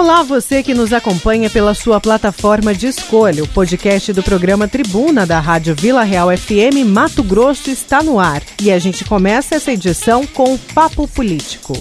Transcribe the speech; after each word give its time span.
Olá, 0.00 0.22
você 0.22 0.62
que 0.62 0.72
nos 0.72 0.94
acompanha 0.94 1.50
pela 1.50 1.74
sua 1.74 2.00
plataforma 2.00 2.74
de 2.74 2.86
escolha. 2.86 3.44
O 3.44 3.48
podcast 3.48 4.14
do 4.14 4.22
programa 4.22 4.66
Tribuna 4.66 5.26
da 5.26 5.38
Rádio 5.38 5.74
Vila 5.74 6.02
Real 6.04 6.34
FM 6.34 6.86
Mato 6.88 7.22
Grosso 7.22 7.68
está 7.70 8.02
no 8.02 8.18
ar. 8.18 8.42
E 8.62 8.72
a 8.72 8.78
gente 8.78 9.04
começa 9.04 9.56
essa 9.56 9.70
edição 9.70 10.26
com 10.26 10.54
o 10.54 10.58
Papo 10.58 11.06
Político. 11.06 11.74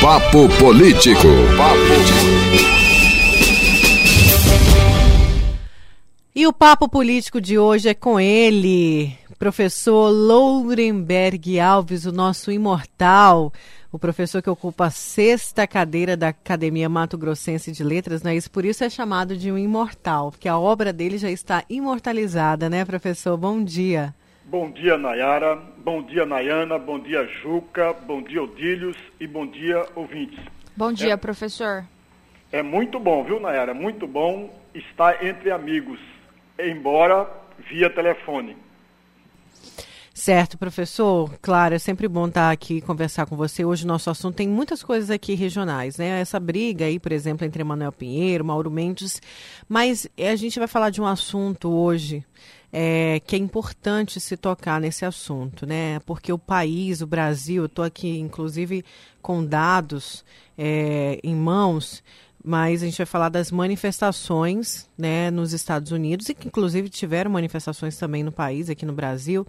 Papo 0.00 0.48
Político. 0.58 1.28
E 6.34 6.48
o 6.48 6.52
Papo 6.52 6.88
Político 6.88 7.40
de 7.40 7.56
hoje 7.56 7.88
é 7.88 7.94
com 7.94 8.18
ele, 8.18 9.16
professor 9.38 10.10
Lourenberg 10.10 11.60
Alves, 11.60 12.06
o 12.06 12.12
nosso 12.12 12.50
imortal 12.50 13.52
o 13.90 13.98
professor 13.98 14.42
que 14.42 14.50
ocupa 14.50 14.86
a 14.86 14.90
sexta 14.90 15.66
cadeira 15.66 16.16
da 16.16 16.28
Academia 16.28 16.88
Mato 16.88 17.16
Grossense 17.16 17.72
de 17.72 17.82
Letras, 17.82 18.22
não 18.22 18.30
é 18.30 18.36
isso? 18.36 18.50
Por 18.50 18.64
isso 18.64 18.84
é 18.84 18.90
chamado 18.90 19.36
de 19.36 19.50
um 19.50 19.56
imortal, 19.56 20.30
porque 20.30 20.48
a 20.48 20.58
obra 20.58 20.92
dele 20.92 21.16
já 21.16 21.30
está 21.30 21.64
imortalizada, 21.70 22.68
né, 22.68 22.84
professor? 22.84 23.36
Bom 23.36 23.62
dia. 23.64 24.14
Bom 24.44 24.70
dia, 24.70 24.96
Nayara. 24.96 25.56
Bom 25.78 26.02
dia, 26.02 26.24
Nayana. 26.24 26.78
Bom 26.78 26.98
dia, 26.98 27.26
Juca. 27.42 27.92
Bom 27.92 28.22
dia, 28.22 28.42
Odílios. 28.42 28.96
E 29.20 29.26
bom 29.26 29.46
dia, 29.46 29.84
ouvintes. 29.94 30.38
Bom 30.76 30.92
dia, 30.92 31.14
é, 31.14 31.16
professor. 31.16 31.84
É 32.52 32.62
muito 32.62 32.98
bom, 32.98 33.24
viu, 33.24 33.40
Nayara? 33.40 33.72
É 33.72 33.74
muito 33.74 34.06
bom 34.06 34.50
estar 34.74 35.24
entre 35.24 35.50
amigos, 35.50 35.98
embora 36.58 37.28
via 37.70 37.90
telefone. 37.90 38.56
Certo, 40.18 40.58
professor. 40.58 41.32
Claro, 41.40 41.76
é 41.76 41.78
sempre 41.78 42.08
bom 42.08 42.26
estar 42.26 42.50
aqui 42.50 42.80
conversar 42.80 43.24
com 43.26 43.36
você. 43.36 43.64
Hoje 43.64 43.84
o 43.84 43.86
nosso 43.86 44.10
assunto 44.10 44.34
tem 44.34 44.48
muitas 44.48 44.82
coisas 44.82 45.10
aqui 45.10 45.34
regionais, 45.34 45.96
né? 45.96 46.20
Essa 46.20 46.40
briga 46.40 46.86
aí, 46.86 46.98
por 46.98 47.12
exemplo, 47.12 47.46
entre 47.46 47.62
Manuel 47.62 47.92
Pinheiro, 47.92 48.44
Mauro 48.44 48.68
Mendes, 48.68 49.22
mas 49.68 50.08
a 50.18 50.34
gente 50.34 50.58
vai 50.58 50.66
falar 50.66 50.90
de 50.90 51.00
um 51.00 51.06
assunto 51.06 51.70
hoje 51.70 52.26
é, 52.72 53.20
que 53.24 53.36
é 53.36 53.38
importante 53.38 54.18
se 54.18 54.36
tocar 54.36 54.80
nesse 54.80 55.04
assunto, 55.04 55.64
né? 55.64 56.00
Porque 56.00 56.32
o 56.32 56.38
país, 56.38 57.00
o 57.00 57.06
Brasil, 57.06 57.62
eu 57.62 57.66
estou 57.66 57.84
aqui 57.84 58.18
inclusive 58.18 58.84
com 59.22 59.44
dados 59.44 60.24
é, 60.58 61.20
em 61.22 61.34
mãos 61.36 62.02
mas 62.44 62.82
a 62.82 62.86
gente 62.86 62.98
vai 62.98 63.06
falar 63.06 63.28
das 63.28 63.50
manifestações 63.50 64.88
né, 64.96 65.30
nos 65.30 65.52
Estados 65.52 65.92
Unidos, 65.92 66.28
e 66.28 66.34
que 66.34 66.48
inclusive 66.48 66.88
tiveram 66.88 67.30
manifestações 67.30 67.96
também 67.96 68.22
no 68.22 68.32
país, 68.32 68.70
aqui 68.70 68.86
no 68.86 68.92
Brasil, 68.92 69.46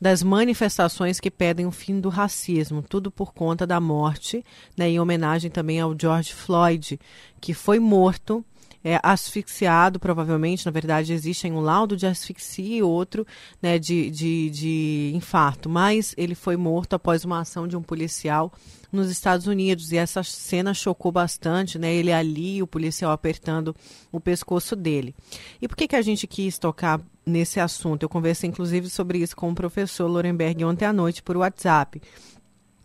das 0.00 0.22
manifestações 0.22 1.20
que 1.20 1.30
pedem 1.30 1.66
o 1.66 1.70
fim 1.70 2.00
do 2.00 2.08
racismo, 2.08 2.82
tudo 2.82 3.10
por 3.10 3.32
conta 3.32 3.66
da 3.66 3.80
morte, 3.80 4.44
né, 4.76 4.88
em 4.88 5.00
homenagem 5.00 5.50
também 5.50 5.80
ao 5.80 5.94
George 5.98 6.32
Floyd, 6.32 6.98
que 7.40 7.52
foi 7.52 7.78
morto 7.78 8.44
é, 8.82 8.98
asfixiado, 9.02 9.98
provavelmente, 9.98 10.64
na 10.64 10.72
verdade, 10.72 11.12
existe 11.12 11.46
um 11.48 11.60
laudo 11.60 11.96
de 11.96 12.06
asfixia 12.06 12.78
e 12.78 12.82
outro 12.82 13.26
né, 13.60 13.78
de, 13.78 14.10
de, 14.10 14.50
de 14.50 15.12
infarto, 15.14 15.68
mas 15.68 16.14
ele 16.16 16.34
foi 16.34 16.56
morto 16.56 16.94
após 16.94 17.24
uma 17.24 17.40
ação 17.40 17.66
de 17.66 17.76
um 17.76 17.82
policial 17.82 18.52
nos 18.90 19.10
Estados 19.10 19.46
Unidos. 19.46 19.92
E 19.92 19.96
essa 19.96 20.22
cena 20.22 20.74
chocou 20.74 21.12
bastante, 21.12 21.78
né? 21.78 21.92
Ele 21.92 22.12
ali, 22.12 22.62
o 22.62 22.66
policial 22.66 23.12
apertando 23.12 23.74
o 24.10 24.20
pescoço 24.20 24.74
dele. 24.74 25.14
E 25.60 25.68
por 25.68 25.76
que, 25.76 25.88
que 25.88 25.96
a 25.96 26.02
gente 26.02 26.26
quis 26.26 26.58
tocar 26.58 27.00
nesse 27.24 27.60
assunto? 27.60 28.02
Eu 28.02 28.08
conversei, 28.08 28.48
inclusive, 28.48 28.88
sobre 28.88 29.18
isso 29.18 29.36
com 29.36 29.50
o 29.50 29.54
professor 29.54 30.06
Lorenberg 30.06 30.64
ontem 30.64 30.84
à 30.84 30.92
noite 30.92 31.22
por 31.22 31.36
WhatsApp. 31.36 32.00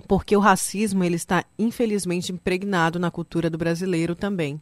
Porque 0.07 0.35
o 0.35 0.39
racismo 0.39 1.03
ele 1.03 1.15
está, 1.15 1.45
infelizmente, 1.57 2.31
impregnado 2.31 2.99
na 2.99 3.09
cultura 3.09 3.49
do 3.49 3.57
brasileiro 3.57 4.15
também. 4.15 4.61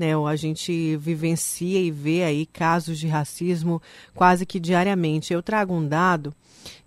Né, 0.00 0.16
a 0.16 0.34
gente 0.34 0.96
vivencia 0.96 1.78
e 1.78 1.90
vê 1.90 2.24
aí 2.24 2.46
casos 2.46 2.98
de 2.98 3.06
racismo 3.06 3.82
quase 4.14 4.46
que 4.46 4.58
diariamente. 4.58 5.34
Eu 5.34 5.42
trago 5.42 5.74
um 5.74 5.86
dado 5.86 6.34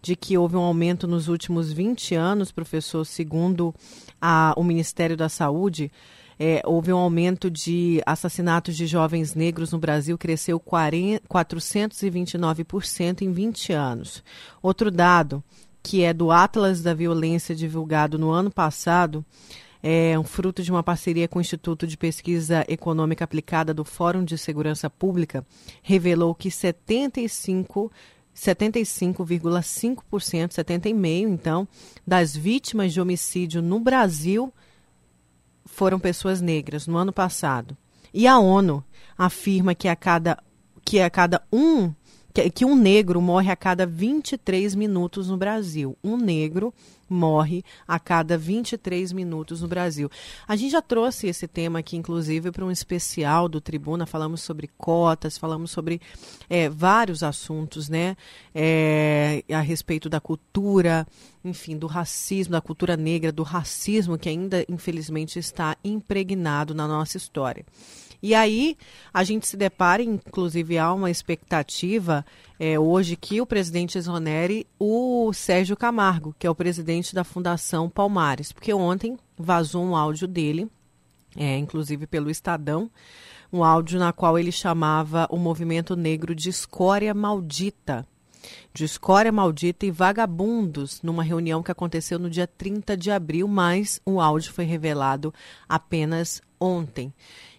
de 0.01 0.15
que 0.15 0.35
houve 0.35 0.55
um 0.55 0.61
aumento 0.61 1.07
nos 1.07 1.27
últimos 1.27 1.71
20 1.71 2.15
anos, 2.15 2.51
professor, 2.51 3.05
segundo 3.05 3.71
a, 4.19 4.55
o 4.57 4.63
Ministério 4.63 5.15
da 5.15 5.29
Saúde. 5.29 5.91
É, 6.39 6.63
houve 6.65 6.91
um 6.91 6.97
aumento 6.97 7.51
de 7.51 8.01
assassinatos 8.03 8.75
de 8.75 8.87
jovens 8.87 9.35
negros 9.35 9.71
no 9.71 9.77
Brasil, 9.77 10.17
cresceu 10.17 10.59
40, 10.59 11.27
429% 11.27 13.21
em 13.21 13.31
20 13.31 13.73
anos. 13.73 14.23
Outro 14.59 14.89
dado, 14.89 15.43
que 15.83 16.01
é 16.01 16.11
do 16.11 16.31
Atlas 16.31 16.81
da 16.81 16.95
Violência 16.95 17.53
divulgado 17.53 18.17
no 18.17 18.31
ano 18.31 18.49
passado, 18.49 19.23
é 19.83 20.17
um 20.17 20.23
fruto 20.23 20.63
de 20.63 20.71
uma 20.71 20.81
parceria 20.81 21.27
com 21.27 21.39
o 21.39 21.41
Instituto 21.41 21.85
de 21.85 21.97
Pesquisa 21.97 22.63
Econômica 22.69 23.25
Aplicada 23.25 23.73
do 23.73 23.83
Fórum 23.83 24.23
de 24.23 24.37
Segurança 24.37 24.89
Pública, 24.89 25.45
revelou 25.81 26.33
que 26.33 26.49
75 26.49 27.91
75,5%, 28.33 29.97
70,5% 30.49 31.29
então, 31.29 31.67
das 32.07 32.35
vítimas 32.35 32.91
de 32.91 32.99
homicídio 32.99 33.61
no 33.61 33.79
Brasil 33.79 34.51
foram 35.65 35.99
pessoas 35.99 36.41
negras 36.41 36.87
no 36.87 36.97
ano 36.97 37.13
passado. 37.13 37.77
E 38.11 38.25
a 38.25 38.39
ONU 38.39 38.83
afirma 39.15 39.75
que 39.75 39.87
a 39.87 39.95
cada, 39.95 40.41
que 40.83 40.99
a 40.99 41.09
cada 41.11 41.43
um 41.51 41.93
que, 42.33 42.49
que 42.49 42.65
um 42.65 42.75
negro 42.75 43.21
morre 43.21 43.51
a 43.51 43.55
cada 43.55 43.85
23 43.85 44.73
minutos 44.75 45.29
no 45.29 45.37
Brasil. 45.37 45.95
Um 46.03 46.17
negro 46.17 46.73
morre 47.07 47.63
a 47.87 47.99
cada 47.99 48.37
23 48.37 49.13
minutos 49.13 49.61
no 49.61 49.67
Brasil. 49.67 50.09
A 50.47 50.55
gente 50.55 50.71
já 50.71 50.81
trouxe 50.81 51.27
esse 51.27 51.47
tema 51.47 51.79
aqui, 51.79 51.95
inclusive, 51.95 52.51
para 52.51 52.65
um 52.65 52.71
especial 52.71 53.47
do 53.47 53.61
Tribuna. 53.61 54.05
Falamos 54.05 54.41
sobre 54.41 54.69
cotas, 54.77 55.37
falamos 55.37 55.69
sobre 55.69 56.01
é, 56.49 56.67
vários 56.69 57.21
assuntos, 57.21 57.87
né? 57.87 58.17
É, 58.55 59.43
a 59.51 59.61
respeito 59.61 60.09
da 60.09 60.19
cultura, 60.19 61.05
enfim, 61.45 61.77
do 61.77 61.85
racismo, 61.87 62.53
da 62.53 62.61
cultura 62.61 62.97
negra, 62.97 63.31
do 63.31 63.43
racismo 63.43 64.17
que 64.17 64.29
ainda, 64.29 64.65
infelizmente, 64.67 65.37
está 65.37 65.77
impregnado 65.83 66.73
na 66.73 66.87
nossa 66.87 67.17
história. 67.17 67.63
E 68.23 68.33
aí 68.33 68.77
a 69.13 69.21
gente 69.21 69.45
se 69.45 69.57
depara, 69.57 70.01
inclusive 70.01 70.77
há 70.77 70.93
uma 70.93 71.11
expectativa 71.11 72.25
é, 72.57 72.79
hoje 72.79 73.17
que 73.17 73.41
o 73.41 73.45
presidente 73.45 73.97
exonere 73.97 74.65
o 74.79 75.33
Sérgio 75.33 75.75
Camargo, 75.75 76.33
que 76.39 76.47
é 76.47 76.49
o 76.49 76.55
presidente 76.55 77.13
da 77.13 77.25
Fundação 77.25 77.89
Palmares, 77.89 78.53
porque 78.53 78.73
ontem 78.73 79.17
vazou 79.37 79.83
um 79.83 79.93
áudio 79.93 80.25
dele, 80.25 80.71
é, 81.35 81.57
inclusive 81.57 82.07
pelo 82.07 82.29
Estadão, 82.29 82.89
um 83.51 83.61
áudio 83.61 83.99
na 83.99 84.13
qual 84.13 84.39
ele 84.39 84.53
chamava 84.53 85.27
o 85.29 85.35
movimento 85.35 85.93
negro 85.93 86.33
de 86.33 86.47
escória 86.47 87.13
maldita 87.13 88.07
de 88.73 88.83
escória 88.83 89.31
maldita 89.31 89.85
e 89.85 89.91
vagabundos 89.91 91.01
numa 91.01 91.23
reunião 91.23 91.63
que 91.63 91.71
aconteceu 91.71 92.19
no 92.19 92.29
dia 92.29 92.45
30 92.45 92.97
de 92.97 93.09
abril, 93.09 93.47
mas 93.47 94.01
o 94.05 94.19
áudio 94.19 94.51
foi 94.51 94.65
revelado 94.65 95.33
apenas 95.67 96.41
ontem. 96.59 97.13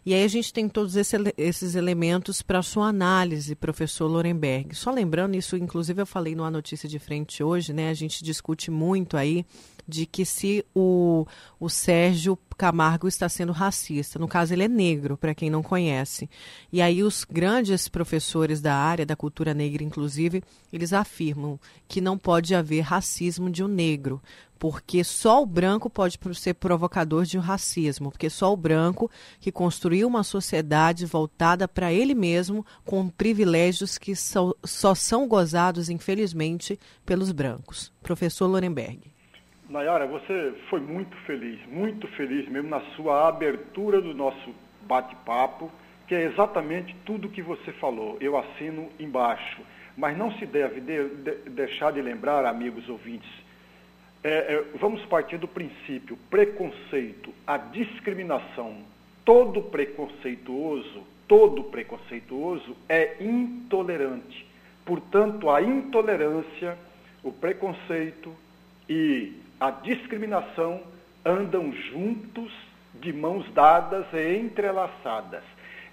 E 0.07 0.13
aí 0.13 0.23
a 0.23 0.29
gente 0.29 0.53
tem 0.53 0.69
todos 0.69 0.97
esse, 0.97 1.17
esses 1.39 1.75
elementos 1.75 2.43
para 2.43 2.63
sua 2.63 2.89
análise, 2.89 3.55
professor 3.55 4.07
Lorenberg. 4.07 4.75
Só 4.75 4.91
lembrando, 4.91 5.35
isso 5.35 5.57
inclusive 5.57 6.03
eu 6.03 6.07
falei 6.07 6.35
numa 6.35 6.51
notícia 6.51 6.89
de 6.89 6.99
frente 6.99 7.43
hoje, 7.43 7.73
né? 7.73 7.89
A 7.89 7.95
gente 7.95 8.23
discute 8.23 8.71
muito 8.71 9.17
aí 9.17 9.47
de 9.87 10.07
que 10.07 10.25
se 10.25 10.65
o, 10.75 11.27
o 11.61 11.69
Sérgio 11.69 12.39
Camargo 12.57 13.09
está 13.09 13.29
sendo 13.29 13.53
racista. 13.53 14.19
No 14.19 14.29
caso, 14.29 14.55
ele 14.55 14.65
é 14.65 14.69
negro, 14.69 15.17
para 15.17 15.35
quem 15.35 15.51
não 15.51 15.63
conhece. 15.63 16.29
E 16.73 16.81
aí 16.81 17.03
os 17.03 17.25
grandes 17.25 17.89
professores 17.89 18.61
da 18.61 18.75
área, 18.75 19.05
da 19.05 19.17
cultura 19.17 19.53
negra, 19.53 19.83
inclusive, 19.83 20.43
eles 20.73 20.93
afirmam 20.93 21.59
que 21.89 22.01
não 22.01 22.17
pode 22.17 22.55
haver 22.55 22.81
racismo 22.81 23.51
de 23.51 23.63
um 23.63 23.69
negro, 23.69 24.23
porque 24.65 25.05
só 25.05 25.43
o 25.43 25.47
branco 25.47 25.91
pode 25.91 26.19
ser 26.35 26.55
provocador 26.55 27.25
de 27.25 27.37
racismo, 27.37 28.11
porque 28.11 28.31
só 28.31 28.51
o 28.51 28.57
branco 28.57 29.11
que 29.39 29.53
construiu 29.53 30.09
uma 30.09 30.23
sociedade 30.23 31.05
voltada 31.05 31.69
para 31.69 31.93
ele 31.93 32.15
mesmo, 32.15 32.65
com 32.83 33.11
privilégios 33.11 33.99
que 33.99 34.17
só, 34.17 34.55
só 34.65 34.95
são 34.95 35.29
gozados, 35.29 35.91
infelizmente, 35.91 36.81
pelos 37.05 37.31
brancos. 37.31 37.93
Professor 38.03 38.47
Lorenberg. 38.47 39.01
Nayara, 39.69 40.07
você 40.07 40.55
foi 40.71 40.81
muito 40.81 41.15
feliz, 41.27 41.61
muito 41.67 42.09
feliz 42.17 42.49
mesmo 42.49 42.71
na 42.71 42.81
sua 42.97 43.29
abertura 43.29 44.01
do 44.01 44.15
nosso 44.15 44.55
bate-papo, 44.89 45.71
que 46.09 46.15
é 46.15 46.25
exatamente 46.25 46.97
tudo 47.05 47.29
que 47.29 47.43
você 47.43 47.71
falou. 47.73 48.17
Eu 48.19 48.35
assino 48.39 48.89
embaixo. 48.99 49.61
Mas 49.95 50.17
não 50.17 50.33
se 50.39 50.47
deve 50.47 50.81
de, 50.81 51.09
de, 51.17 51.51
deixar 51.51 51.93
de 51.93 52.01
lembrar, 52.01 52.47
amigos 52.47 52.89
ouvintes, 52.89 53.31
é, 54.25 54.55
é, 54.55 54.65
vamos 54.81 55.05
partir 55.05 55.37
do 55.37 55.47
princípio: 55.47 56.19
preconceito, 56.31 57.31
a 57.47 57.59
discriminação, 57.59 58.79
todo 59.23 59.61
preconceituoso, 59.61 61.03
todo 61.29 61.63
preconceituoso 61.65 62.75
é 62.89 63.23
intolerante. 63.23 64.47
Portanto, 64.87 65.51
a 65.51 65.61
intolerância, 65.61 66.77
o 67.23 67.31
preconceito 67.31 68.35
e 68.89 69.35
a 69.61 69.71
discriminação 69.71 70.81
andam 71.25 71.73
juntos 71.73 72.51
de 72.95 73.13
mãos 73.13 73.51
dadas 73.53 74.07
e 74.15 74.39
entrelaçadas. 74.39 75.43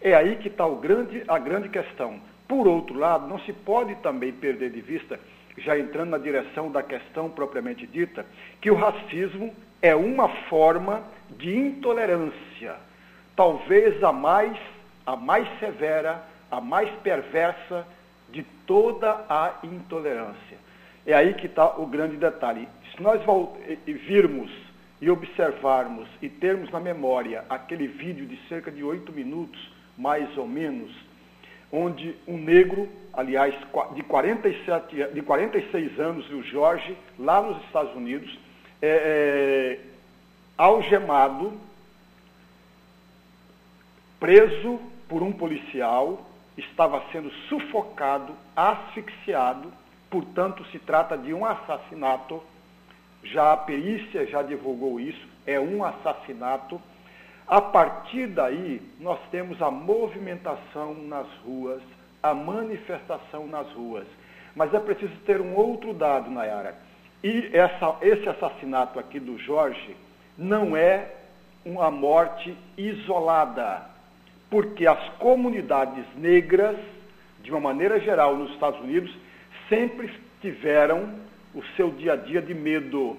É 0.02 0.14
aí 0.14 0.38
que 0.38 0.48
está 0.48 0.68
grande, 0.70 1.24
a 1.28 1.38
grande 1.38 1.70
questão. 1.70 2.20
Por 2.48 2.68
outro 2.68 2.98
lado, 2.98 3.28
não 3.28 3.40
se 3.40 3.54
pode 3.54 3.96
também 3.96 4.32
perder 4.32 4.72
de 4.72 4.82
vista, 4.82 5.20
já 5.64 5.78
entrando 5.78 6.12
na 6.12 6.18
direção 6.18 6.72
da 6.72 6.84
questão 6.84 7.30
propriamente 7.30 7.86
dita, 7.88 8.26
que 8.60 8.72
o 8.72 8.76
racismo 8.76 9.54
é 9.82 9.96
uma 9.96 10.30
forma 10.50 11.04
de 11.38 11.56
intolerância, 11.56 12.76
talvez 13.36 14.04
a 14.04 14.12
mais, 14.12 14.58
a 15.06 15.16
mais 15.16 15.48
severa, 15.60 16.24
a 16.50 16.60
mais 16.60 16.90
perversa 17.02 17.86
de 18.32 18.44
toda 18.66 19.26
a 19.30 19.60
intolerância. 19.64 20.58
É 21.06 21.14
aí 21.14 21.34
que 21.34 21.48
está 21.48 21.78
o 21.78 21.86
grande 21.86 22.18
detalhe. 22.18 22.68
Se 22.92 23.02
nós 23.02 23.22
virmos 23.86 24.52
e 25.02 25.10
observarmos 25.10 26.08
e 26.22 26.30
termos 26.30 26.70
na 26.70 26.80
memória 26.80 27.44
aquele 27.50 27.88
vídeo 27.88 28.26
de 28.26 28.38
cerca 28.48 28.70
de 28.70 28.84
oito 28.84 29.12
minutos, 29.12 29.60
mais 29.98 30.38
ou 30.38 30.48
menos, 30.48 30.92
onde 31.72 32.16
um 32.28 32.38
negro, 32.38 32.88
aliás, 33.14 33.54
de, 33.94 34.04
47, 34.04 35.14
de 35.14 35.22
46 35.22 36.00
anos, 36.00 36.30
o 36.30 36.44
Jorge, 36.44 36.98
lá 37.20 37.42
nos 37.42 37.64
Estados 37.66 37.96
Unidos, 37.96 38.38
é, 38.82 38.88
é, 38.88 39.80
algemado, 40.58 41.54
preso 44.20 44.80
por 45.08 45.22
um 45.22 45.32
policial, 45.32 46.26
estava 46.58 47.04
sendo 47.12 47.32
sufocado, 47.50 48.34
asfixiado, 48.56 49.72
portanto 50.10 50.64
se 50.72 50.80
trata 50.80 51.18
de 51.18 51.34
um 51.34 51.46
assassinato. 51.46 52.42
Já 53.24 53.54
a 53.54 53.58
perícia 53.58 54.26
já 54.26 54.42
divulgou 54.42 55.00
isso, 55.00 55.28
é 55.46 55.60
um 55.60 55.84
assassinato. 55.84 56.82
A 57.48 57.62
partir 57.62 58.28
daí, 58.28 58.82
nós 59.00 59.20
temos 59.30 59.62
a 59.62 59.70
movimentação 59.70 60.94
nas 60.94 61.28
ruas, 61.46 61.82
a 62.22 62.34
manifestação 62.34 63.48
nas 63.48 63.68
ruas. 63.72 64.06
Mas 64.56 64.74
é 64.74 64.80
preciso 64.80 65.14
ter 65.26 65.40
um 65.40 65.56
outro 65.56 65.94
dado, 65.94 66.30
Nayara. 66.30 66.76
E 67.24 67.50
essa, 67.54 67.98
esse 68.02 68.28
assassinato 68.28 69.00
aqui 69.00 69.20
do 69.20 69.38
Jorge 69.38 69.96
não 70.38 70.76
é 70.76 71.08
uma 71.64 71.92
morte 71.92 72.56
isolada 72.78 73.92
porque 74.52 74.86
as 74.86 75.10
comunidades 75.18 76.04
negras, 76.18 76.76
de 77.42 77.50
uma 77.50 77.62
maneira 77.62 78.00
geral 78.02 78.36
nos 78.36 78.52
Estados 78.52 78.82
Unidos, 78.82 79.16
sempre 79.70 80.12
tiveram 80.42 81.10
o 81.56 81.64
seu 81.78 81.90
dia 81.92 82.14
a 82.14 82.16
dia 82.18 82.42
de 82.42 82.54
medo. 82.54 83.18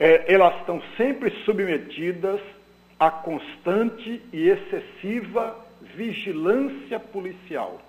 É, 0.00 0.32
elas 0.32 0.56
estão 0.60 0.82
sempre 0.96 1.30
submetidas 1.44 2.40
a 2.98 3.10
constante 3.10 4.22
e 4.32 4.48
excessiva 4.48 5.67
vigilância 5.80 6.98
policial. 6.98 7.80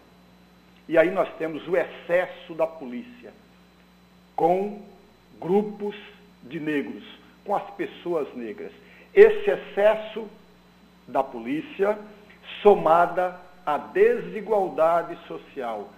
E 0.88 0.98
aí 0.98 1.12
nós 1.12 1.30
temos 1.38 1.68
o 1.68 1.78
excesso 1.78 2.54
da 2.54 2.66
polícia 2.66 3.32
com 4.36 4.82
grupos 5.40 5.96
de 6.44 6.60
negros, 6.60 7.04
com 7.46 7.56
as 7.56 7.70
pessoas 7.72 8.28
negras. 8.36 8.72
Esse 9.14 9.50
excesso 9.50 10.28
da 11.08 11.24
polícia, 11.24 11.98
somada 12.62 13.40
à 13.66 13.78
desigualdade 13.78 15.18
social. 15.28 15.90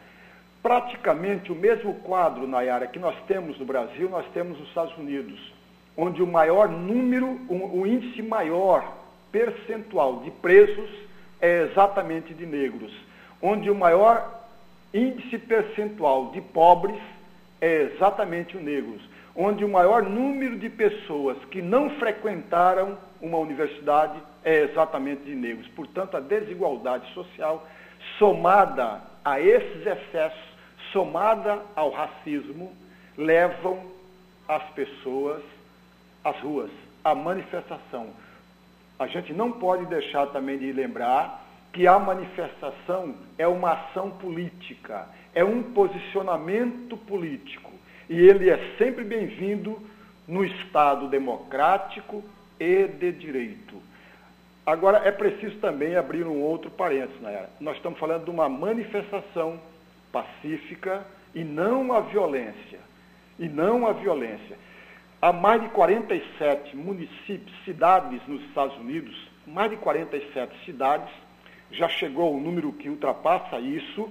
Praticamente 0.62 1.52
o 1.52 1.56
mesmo 1.56 1.96
quadro, 1.96 2.48
Nayara, 2.48 2.88
que 2.88 3.00
nós 3.00 3.16
temos 3.28 3.58
no 3.58 3.66
Brasil, 3.66 4.10
nós 4.10 4.26
temos 4.34 4.60
nos 4.60 4.68
Estados 4.68 4.96
Unidos, 4.98 5.54
onde 5.98 6.22
o 6.22 6.28
maior 6.28 6.70
número, 6.70 7.28
o, 7.50 7.86
índice 7.86 8.22
maior 8.22 8.98
percentual 9.32 10.20
de 10.20 10.32
presos 10.32 10.90
é 11.42 11.64
exatamente 11.64 12.34
de 12.34 12.46
negros, 12.46 12.94
onde 13.42 13.70
o 13.70 13.76
maior 13.76 14.42
índice 14.94 15.38
percentual 15.38 16.32
de 16.32 16.42
pobres 16.42 17.00
é 17.60 17.84
exatamente 17.94 18.56
o 18.58 18.62
negros, 18.62 19.02
onde 19.36 19.64
o 19.64 19.70
maior 19.70 20.04
número 20.04 20.58
de 20.58 20.70
pessoas 20.70 21.38
que 21.50 21.62
não 21.62 21.90
frequentaram 21.92 22.98
uma 23.22 23.38
universidade 23.38 24.20
é 24.44 24.62
exatamente 24.64 25.24
de 25.24 25.36
negros. 25.36 25.68
Portanto, 25.70 26.18
a 26.18 26.20
desigualdade 26.20 27.12
social, 27.14 27.68
somada 28.18 29.02
a 29.24 29.40
esses 29.40 29.86
excessos, 29.86 30.52
somada 30.92 31.62
ao 31.76 31.92
racismo, 31.92 32.72
levam 33.18 33.80
as 34.48 34.64
pessoas 34.72 35.42
às 36.24 36.38
ruas, 36.40 36.72
à 37.04 37.16
manifestação. 37.16 38.10
A 39.02 39.08
gente 39.08 39.34
não 39.34 39.52
pode 39.52 39.88
deixar 39.88 40.28
também 40.28 40.60
de 40.60 40.72
lembrar 40.72 41.44
que 41.74 41.88
a 41.88 41.98
manifestação 41.98 43.16
é 43.36 43.48
uma 43.48 43.72
ação 43.72 44.12
política, 44.12 45.08
é 45.34 45.44
um 45.44 45.64
posicionamento 45.74 46.96
político. 46.96 47.72
E 48.08 48.20
ele 48.20 48.48
é 48.48 48.76
sempre 48.78 49.04
bem-vindo 49.04 49.76
no 50.28 50.46
Estado 50.46 51.08
democrático 51.08 52.24
e 52.60 52.88
de 52.90 53.12
direito. 53.14 53.82
Agora, 54.64 55.02
é 55.04 55.12
preciso 55.12 55.58
também 55.58 55.96
abrir 55.96 56.28
um 56.28 56.40
outro 56.40 56.70
parênteses, 56.70 57.20
né? 57.22 57.48
Nós 57.60 57.78
estamos 57.78 57.98
falando 57.98 58.26
de 58.26 58.30
uma 58.30 58.48
manifestação 58.48 59.60
pacífica 60.12 61.04
e 61.34 61.44
não 61.44 61.92
a 61.92 62.02
violência. 62.02 62.80
E 63.40 63.50
não 63.50 63.88
a 63.88 63.94
violência. 63.94 64.56
Há 65.22 65.32
mais 65.32 65.62
de 65.62 65.70
47 65.70 66.76
municípios, 66.76 67.56
cidades 67.64 68.22
nos 68.28 68.42
Estados 68.46 68.76
Unidos, 68.78 69.16
mais 69.46 69.70
de 69.70 69.78
47 69.78 70.66
cidades, 70.66 71.14
já 71.72 71.88
chegou 71.88 72.34
o 72.34 72.38
um 72.38 72.42
número 72.42 72.74
que 72.74 72.90
ultrapassa 72.90 73.60
isso, 73.60 74.10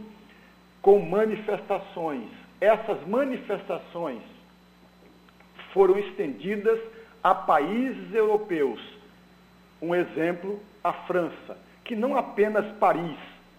com 0.81 1.01
manifestações. 1.01 2.29
Essas 2.61 3.05
manifestações 3.07 4.23
foram 5.73 5.99
estendidas 5.99 6.79
a 7.23 7.35
países 7.35 8.15
europeus 8.15 8.81
um 9.83 9.95
exemplo, 9.95 10.61
a 10.85 10.93
França, 10.93 11.57
que 11.85 11.97
não 11.97 12.17
apenas 12.17 12.67
Paris, 12.77 13.17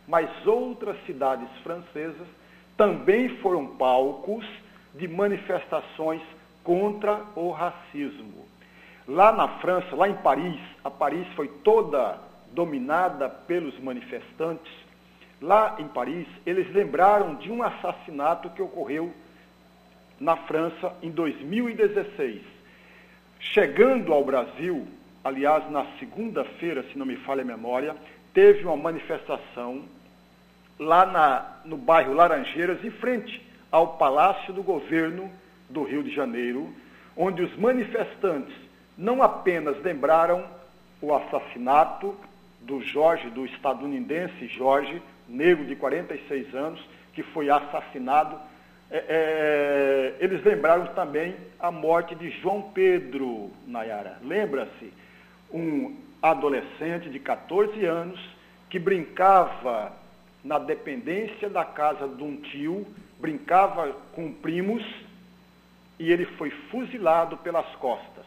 mas 0.08 0.30
outras 0.46 0.96
cidades 1.06 1.50
francesas 1.64 2.28
também 2.78 3.30
foram 3.38 3.66
palcos 3.66 4.46
de 4.96 5.08
manifestações 5.08 6.22
contra 6.64 7.22
o 7.36 7.52
racismo. 7.52 8.46
Lá 9.08 9.32
na 9.32 9.48
França, 9.60 9.96
lá 9.96 10.08
em 10.08 10.16
Paris, 10.16 10.60
a 10.84 10.90
Paris 10.90 11.28
foi 11.36 11.48
toda 11.64 12.20
dominada 12.52 13.30
pelos 13.30 13.78
manifestantes. 13.80 14.72
Lá 15.42 15.76
em 15.80 15.88
Paris, 15.88 16.28
eles 16.46 16.72
lembraram 16.74 17.36
de 17.36 17.52
um 17.52 17.64
assassinato 17.64 18.50
que 18.52 18.62
ocorreu 18.62 19.12
na 20.20 20.38
França 20.38 20.94
em 21.02 21.10
2016. 21.10 22.42
Chegando 23.40 24.14
ao 24.14 24.24
Brasil, 24.24 24.88
aliás, 25.24 25.70
na 25.72 25.86
segunda-feira, 25.98 26.84
se 26.84 26.98
não 26.98 27.06
me 27.06 27.16
falha 27.18 27.42
a 27.42 27.46
memória, 27.46 27.96
teve 28.34 28.64
uma 28.64 28.78
manifestação 28.78 29.84
lá 30.78 31.06
na, 31.06 31.60
no 31.66 31.76
bairro 31.76 32.14
Laranjeiras, 32.14 32.84
em 32.84 32.92
frente 32.92 33.42
ao 33.72 33.98
Palácio 33.98 34.54
do 34.54 34.62
Governo 34.62 35.32
do 35.72 35.84
Rio 35.84 36.04
de 36.04 36.14
Janeiro, 36.14 36.70
onde 37.16 37.42
os 37.42 37.56
manifestantes 37.58 38.54
não 38.98 39.24
apenas 39.24 39.82
lembraram 39.82 40.46
o 41.02 41.14
assassinato 41.14 42.16
do 42.62 42.82
Jorge, 42.82 43.30
do 43.30 43.46
estadunidense 43.46 44.48
Jorge, 44.48 45.02
negro 45.28 45.66
de 45.66 45.76
46 45.76 46.54
anos, 46.54 46.80
que 47.14 47.24
foi 47.24 47.50
assassinado. 47.50 48.38
É, 48.90 49.06
é, 49.08 50.16
eles 50.24 50.44
lembraram 50.44 50.88
também 50.88 51.36
a 51.60 51.72
morte 51.72 52.14
de 52.14 52.30
João 52.30 52.62
Pedro 52.74 53.50
Nayara. 53.66 54.20
Lembra-se? 54.22 54.92
um 55.54 55.96
adolescente 56.22 57.10
de 57.10 57.20
14 57.20 57.84
anos 57.86 58.20
que 58.70 58.80
brincava 58.80 59.92
na 60.44 60.58
dependência 60.58 61.50
da 61.50 61.64
casa 61.66 62.08
de 62.08 62.24
um 62.24 62.38
tio, 62.38 62.88
brincava 63.20 63.92
com 64.14 64.32
primos 64.32 64.84
e 66.02 66.12
ele 66.12 66.26
foi 66.26 66.50
fuzilado 66.50 67.38
pelas 67.38 67.68
costas. 67.76 68.26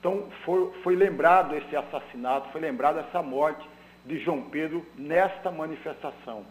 Então 0.00 0.30
foi, 0.46 0.72
foi 0.82 0.96
lembrado 0.96 1.54
esse 1.54 1.76
assassinato, 1.76 2.50
foi 2.52 2.60
lembrado 2.62 2.98
essa 3.00 3.22
morte 3.22 3.68
de 4.06 4.18
João 4.18 4.40
Pedro 4.40 4.84
nesta 4.96 5.50
manifestação. 5.50 6.46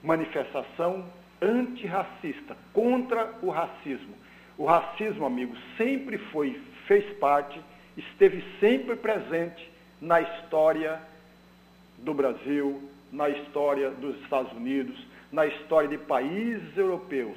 Manifestação 0.00 1.04
antirracista, 1.42 2.56
contra 2.72 3.34
o 3.42 3.50
racismo. 3.50 4.14
O 4.56 4.64
racismo, 4.64 5.26
amigos, 5.26 5.58
sempre 5.76 6.18
foi, 6.18 6.60
fez 6.86 7.04
parte 7.18 7.60
esteve 7.96 8.44
sempre 8.60 8.94
presente 8.94 9.68
na 10.00 10.20
história 10.20 11.00
do 11.98 12.14
Brasil, 12.14 12.80
na 13.10 13.28
história 13.28 13.90
dos 13.90 14.14
Estados 14.22 14.52
Unidos, 14.52 15.04
na 15.32 15.46
história 15.46 15.88
de 15.88 15.98
países 15.98 16.76
europeus. 16.76 17.36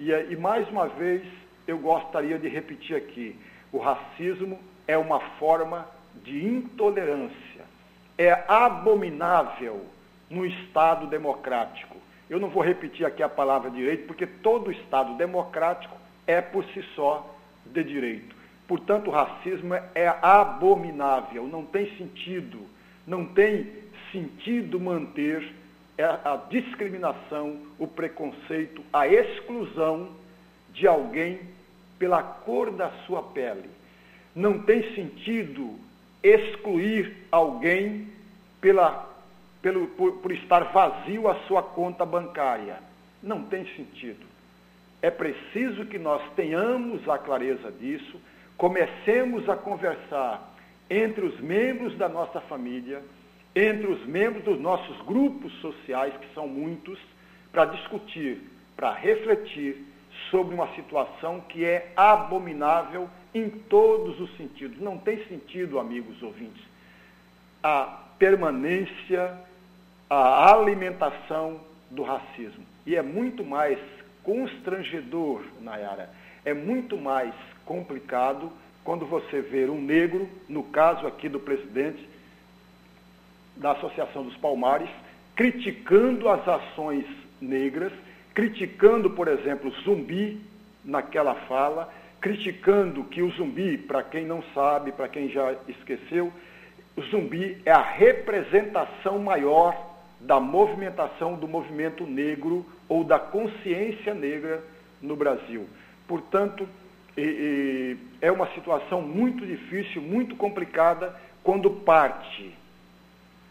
E, 0.00 0.10
e 0.10 0.34
mais 0.34 0.66
uma 0.70 0.88
vez, 0.88 1.22
eu 1.70 1.78
gostaria 1.78 2.38
de 2.38 2.48
repetir 2.48 2.96
aqui: 2.96 3.38
o 3.70 3.78
racismo 3.78 4.58
é 4.86 4.98
uma 4.98 5.20
forma 5.38 5.86
de 6.24 6.44
intolerância 6.44 7.48
é 8.18 8.44
abominável 8.48 9.86
no 10.28 10.44
Estado 10.44 11.06
democrático. 11.06 11.96
Eu 12.28 12.40
não 12.40 12.48
vou 12.48 12.62
repetir 12.62 13.06
aqui 13.06 13.22
a 13.22 13.28
palavra 13.28 13.70
direito, 13.70 14.06
porque 14.06 14.26
todo 14.26 14.72
Estado 14.72 15.14
democrático 15.14 15.96
é 16.26 16.40
por 16.40 16.64
si 16.66 16.82
só 16.94 17.34
de 17.64 17.84
direito. 17.84 18.36
Portanto, 18.66 19.08
o 19.08 19.12
racismo 19.12 19.72
é 19.94 20.08
abominável, 20.20 21.46
não 21.46 21.64
tem 21.64 21.96
sentido, 21.96 22.66
não 23.06 23.24
tem 23.24 23.66
sentido 24.12 24.78
manter 24.78 25.54
a 25.98 26.36
discriminação, 26.50 27.56
o 27.78 27.86
preconceito, 27.86 28.84
a 28.92 29.08
exclusão 29.08 30.10
de 30.72 30.86
alguém 30.86 31.40
pela 31.98 32.22
cor 32.22 32.70
da 32.70 32.90
sua 33.06 33.22
pele. 33.22 33.68
Não 34.34 34.60
tem 34.60 34.94
sentido 34.94 35.74
excluir 36.22 37.26
alguém 37.30 38.08
pela, 38.60 39.08
pelo, 39.62 39.86
por, 39.88 40.18
por 40.18 40.32
estar 40.32 40.72
vazio 40.72 41.28
a 41.28 41.34
sua 41.46 41.62
conta 41.62 42.04
bancária. 42.04 42.78
Não 43.22 43.44
tem 43.44 43.64
sentido. 43.74 44.26
É 45.00 45.10
preciso 45.10 45.86
que 45.86 45.98
nós 45.98 46.22
tenhamos 46.34 47.08
a 47.08 47.18
clareza 47.18 47.70
disso, 47.70 48.20
comecemos 48.56 49.48
a 49.48 49.56
conversar 49.56 50.54
entre 50.90 51.24
os 51.24 51.38
membros 51.40 51.96
da 51.96 52.08
nossa 52.08 52.40
família, 52.40 53.02
entre 53.54 53.86
os 53.86 54.04
membros 54.06 54.44
dos 54.44 54.60
nossos 54.60 55.00
grupos 55.02 55.52
sociais, 55.60 56.14
que 56.20 56.34
são 56.34 56.48
muitos, 56.48 56.98
para 57.52 57.66
discutir, 57.66 58.40
para 58.76 58.92
refletir 58.92 59.84
sobre 60.30 60.54
uma 60.54 60.74
situação 60.74 61.40
que 61.40 61.64
é 61.64 61.92
abominável 61.96 63.08
em 63.34 63.48
todos 63.48 64.20
os 64.20 64.36
sentidos. 64.36 64.80
Não 64.80 64.98
tem 64.98 65.24
sentido, 65.26 65.78
amigos 65.78 66.22
ouvintes, 66.22 66.62
a 67.62 68.02
permanência, 68.18 69.38
a 70.08 70.52
alimentação 70.52 71.60
do 71.90 72.02
racismo. 72.02 72.64
E 72.86 72.96
é 72.96 73.02
muito 73.02 73.44
mais 73.44 73.78
constrangedor, 74.22 75.42
Nayara, 75.60 76.10
é 76.44 76.52
muito 76.52 76.96
mais 76.96 77.34
complicado 77.64 78.52
quando 78.84 79.06
você 79.06 79.40
vê 79.40 79.68
um 79.68 79.80
negro, 79.80 80.28
no 80.48 80.62
caso 80.62 81.06
aqui 81.06 81.28
do 81.28 81.38
presidente 81.38 82.08
da 83.56 83.72
Associação 83.72 84.22
dos 84.22 84.36
Palmares, 84.36 84.88
criticando 85.34 86.28
as 86.28 86.46
ações 86.46 87.04
negras, 87.40 87.92
criticando, 88.38 89.10
por 89.10 89.26
exemplo, 89.26 89.68
zumbi 89.82 90.40
naquela 90.84 91.34
fala, 91.48 91.92
criticando 92.20 93.02
que 93.02 93.20
o 93.20 93.32
zumbi, 93.32 93.76
para 93.76 94.00
quem 94.00 94.24
não 94.24 94.44
sabe, 94.54 94.92
para 94.92 95.08
quem 95.08 95.28
já 95.28 95.56
esqueceu, 95.66 96.32
o 96.96 97.02
zumbi 97.02 97.60
é 97.66 97.72
a 97.72 97.82
representação 97.82 99.18
maior 99.18 99.76
da 100.20 100.38
movimentação 100.38 101.34
do 101.34 101.48
movimento 101.48 102.06
negro 102.06 102.64
ou 102.88 103.02
da 103.02 103.18
consciência 103.18 104.14
negra 104.14 104.62
no 105.02 105.16
Brasil. 105.16 105.66
Portanto, 106.06 106.68
é 108.22 108.30
uma 108.30 108.46
situação 108.54 109.02
muito 109.02 109.44
difícil, 109.44 110.00
muito 110.00 110.36
complicada, 110.36 111.12
quando 111.42 111.68
parte, 111.72 112.54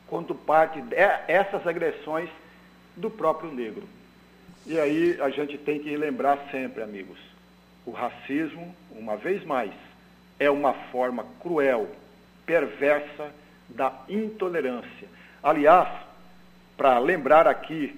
quando 0.07 0.33
parte 0.33 0.81
essas 1.27 1.67
agressões 1.67 2.29
do 2.95 3.09
próprio 3.09 3.51
negro. 3.51 3.83
E 4.67 4.77
aí 4.77 5.17
a 5.21 5.29
gente 5.29 5.57
tem 5.57 5.79
que 5.79 5.95
lembrar 5.95 6.37
sempre, 6.51 6.83
amigos, 6.83 7.17
o 7.85 7.91
racismo, 7.91 8.75
uma 8.91 9.15
vez 9.15 9.41
mais, 9.45 9.71
é 10.37 10.49
uma 10.49 10.73
forma 10.91 11.25
cruel, 11.39 11.89
perversa 12.45 13.31
da 13.69 13.93
intolerância. 14.09 15.07
Aliás, 15.41 15.87
para 16.75 16.99
lembrar 16.99 17.47
aqui 17.47 17.97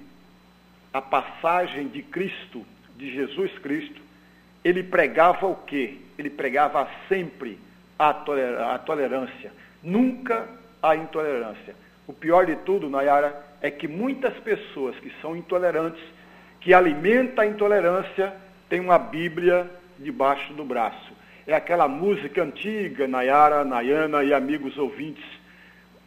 a 0.94 1.02
passagem 1.02 1.88
de 1.88 2.04
Cristo, 2.04 2.64
de 2.96 3.16
Jesus 3.16 3.58
Cristo, 3.58 4.00
ele 4.64 4.84
pregava 4.84 5.48
o 5.48 5.56
quê? 5.56 5.98
Ele 6.20 6.30
pregava 6.30 6.88
sempre 7.08 7.58
a, 7.98 8.14
tolerância, 8.14 9.52
nunca 9.82 10.48
a 10.84 10.96
intolerância. 10.96 11.74
O 12.06 12.14
pior 12.14 12.46
de 12.46 12.56
tudo, 12.58 12.92
Nayara, 12.92 13.44
é 13.60 13.72
que 13.72 13.88
muitas 13.88 14.36
pessoas 14.38 14.96
que 15.00 15.12
são 15.20 15.36
intolerantes, 15.36 16.04
que 16.60 16.74
alimentam 16.74 17.44
a 17.44 17.48
intolerância, 17.48 18.34
têm 18.68 18.80
uma 18.80 18.98
Bíblia 18.98 19.70
debaixo 19.98 20.54
do 20.54 20.64
braço. 20.64 21.12
É 21.48 21.54
aquela 21.54 21.88
música 21.88 22.44
antiga, 22.44 23.08
Nayara, 23.08 23.64
Nayana 23.64 24.24
e 24.24 24.34
amigos 24.34 24.78
ouvintes. 24.78 25.24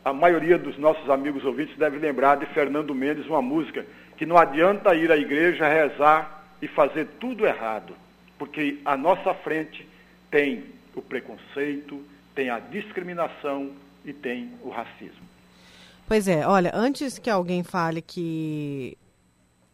A 0.04 0.12
maioria 0.12 0.58
dos 0.58 0.78
nossos 0.78 1.08
amigos 1.10 1.44
ouvintes 1.44 1.76
deve 1.76 1.98
lembrar 1.98 2.36
de 2.36 2.46
Fernando 2.46 2.94
Mendes, 2.94 3.26
uma 3.26 3.42
música 3.42 3.84
que 4.16 4.26
não 4.26 4.36
adianta 4.36 4.94
ir 4.94 5.10
à 5.10 5.16
igreja, 5.16 5.66
rezar 5.66 6.44
e 6.60 6.68
fazer 6.68 7.08
tudo 7.18 7.44
errado, 7.44 7.94
porque 8.38 8.78
à 8.84 8.96
nossa 8.96 9.34
frente 9.34 9.86
tem 10.30 10.64
o 10.94 11.02
preconceito, 11.02 12.00
tem 12.34 12.50
a 12.50 12.58
discriminação 12.58 13.70
e 14.04 14.12
tem 14.12 14.52
o 14.62 14.68
racismo. 14.68 15.22
Pois 16.06 16.28
é, 16.28 16.46
olha, 16.46 16.70
antes 16.74 17.18
que 17.18 17.30
alguém 17.30 17.62
fale 17.62 18.02
que 18.02 18.96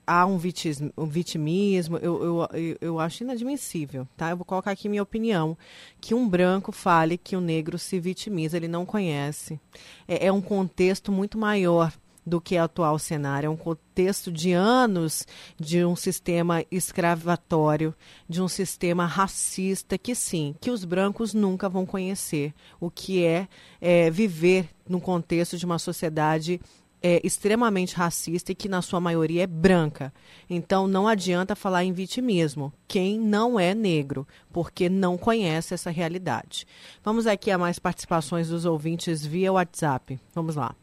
há 0.08 0.24
um, 0.24 0.38
vitismo, 0.38 0.90
um 0.96 1.04
vitimismo, 1.04 1.98
eu, 1.98 2.48
eu, 2.54 2.76
eu 2.80 2.98
acho 2.98 3.22
inadmissível, 3.22 4.08
tá? 4.16 4.30
Eu 4.30 4.38
vou 4.38 4.44
colocar 4.46 4.70
aqui 4.70 4.88
minha 4.88 5.02
opinião, 5.02 5.56
que 6.00 6.14
um 6.14 6.26
branco 6.26 6.72
fale 6.72 7.18
que 7.18 7.36
o 7.36 7.40
negro 7.42 7.78
se 7.78 8.00
vitimiza, 8.00 8.56
ele 8.56 8.68
não 8.68 8.86
conhece. 8.86 9.60
É, 10.08 10.28
é 10.28 10.32
um 10.32 10.40
contexto 10.40 11.12
muito 11.12 11.36
maior 11.36 11.92
do 12.24 12.40
que 12.40 12.56
o 12.56 12.62
atual 12.62 12.98
cenário. 12.98 13.48
É 13.48 13.50
um 13.50 13.56
contexto 13.56 14.32
de 14.32 14.52
anos 14.52 15.26
de 15.58 15.84
um 15.84 15.94
sistema 15.94 16.64
escravatório, 16.70 17.94
de 18.28 18.40
um 18.40 18.48
sistema 18.48 19.04
racista 19.04 19.98
que 19.98 20.14
sim, 20.14 20.54
que 20.58 20.70
os 20.70 20.84
brancos 20.84 21.34
nunca 21.34 21.68
vão 21.68 21.84
conhecer. 21.84 22.54
O 22.80 22.90
que 22.90 23.24
é, 23.24 23.48
é 23.80 24.10
viver 24.10 24.70
no 24.88 25.00
contexto 25.00 25.58
de 25.58 25.66
uma 25.66 25.78
sociedade 25.78 26.60
é 27.02 27.20
extremamente 27.24 27.94
racista 27.94 28.52
e 28.52 28.54
que 28.54 28.68
na 28.68 28.82
sua 28.82 29.00
maioria 29.00 29.44
é 29.44 29.46
branca. 29.46 30.12
Então 30.48 30.86
não 30.86 31.06
adianta 31.06 31.54
falar 31.54 31.84
em 31.84 31.92
vitimismo. 31.92 32.72
Quem 32.86 33.18
não 33.18 33.58
é 33.58 33.74
negro, 33.74 34.26
porque 34.52 34.88
não 34.88 35.16
conhece 35.16 35.74
essa 35.74 35.90
realidade. 35.90 36.66
Vamos 37.04 37.26
aqui 37.26 37.50
a 37.50 37.58
mais 37.58 37.78
participações 37.78 38.48
dos 38.48 38.64
ouvintes 38.64 39.24
via 39.24 39.52
WhatsApp. 39.52 40.18
Vamos 40.34 40.56
lá. 40.56 40.74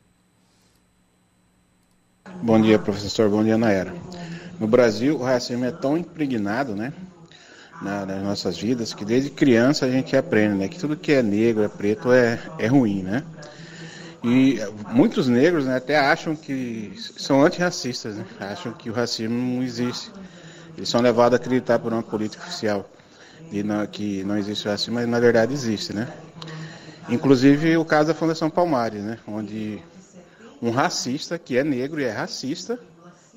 Bom 2.42 2.60
dia, 2.62 2.80
professor. 2.80 3.30
Bom 3.30 3.44
dia, 3.44 3.58
Naera. 3.58 3.94
No 4.60 4.68
Brasil, 4.68 5.16
o 5.16 5.24
racismo 5.24 5.66
é 5.66 5.72
tão 5.72 5.98
impregnado, 5.98 6.76
né? 6.76 6.94
nas 7.82 8.24
nossas 8.24 8.58
vidas, 8.58 8.94
que 8.94 9.04
desde 9.04 9.30
criança 9.30 9.86
a 9.86 9.90
gente 9.90 10.16
aprende, 10.16 10.56
né? 10.56 10.68
Que 10.68 10.80
tudo 10.80 10.96
que 10.96 11.12
é 11.12 11.22
negro, 11.22 11.64
é 11.64 11.68
preto, 11.68 12.12
é, 12.12 12.40
é 12.58 12.68
ruim, 12.68 13.04
né? 13.04 13.24
E 14.28 14.58
muitos 14.92 15.28
negros 15.28 15.66
né, 15.66 15.78
até 15.78 16.00
acham 16.00 16.36
que 16.36 16.92
são 17.16 17.44
antirracistas, 17.44 18.16
né? 18.16 18.26
acham 18.40 18.74
que 18.74 18.90
o 18.90 18.94
racismo 18.94 19.36
não 19.36 19.62
existe. 19.62 20.12
Eles 20.76 20.90
são 20.90 21.00
levados 21.00 21.38
a 21.38 21.42
acreditar 21.42 21.78
por 21.78 21.94
uma 21.94 22.02
política 22.02 22.44
oficial 22.44 22.90
e 23.52 23.62
não, 23.62 23.86
que 23.86 24.24
não 24.24 24.36
existe 24.36 24.68
racismo, 24.68 24.96
mas 24.96 25.08
na 25.08 25.20
verdade 25.20 25.54
existe, 25.54 25.94
né? 25.94 26.12
Inclusive 27.08 27.78
o 27.78 27.86
caso 27.86 28.08
da 28.08 28.16
Fundação 28.16 28.50
Palmares, 28.50 29.04
né? 29.04 29.20
Onde 29.28 29.80
um 30.60 30.72
racista, 30.72 31.38
que 31.38 31.56
é 31.56 31.64
negro 31.64 32.02
e 32.02 32.06
é 32.06 32.12
racista, 32.12 32.80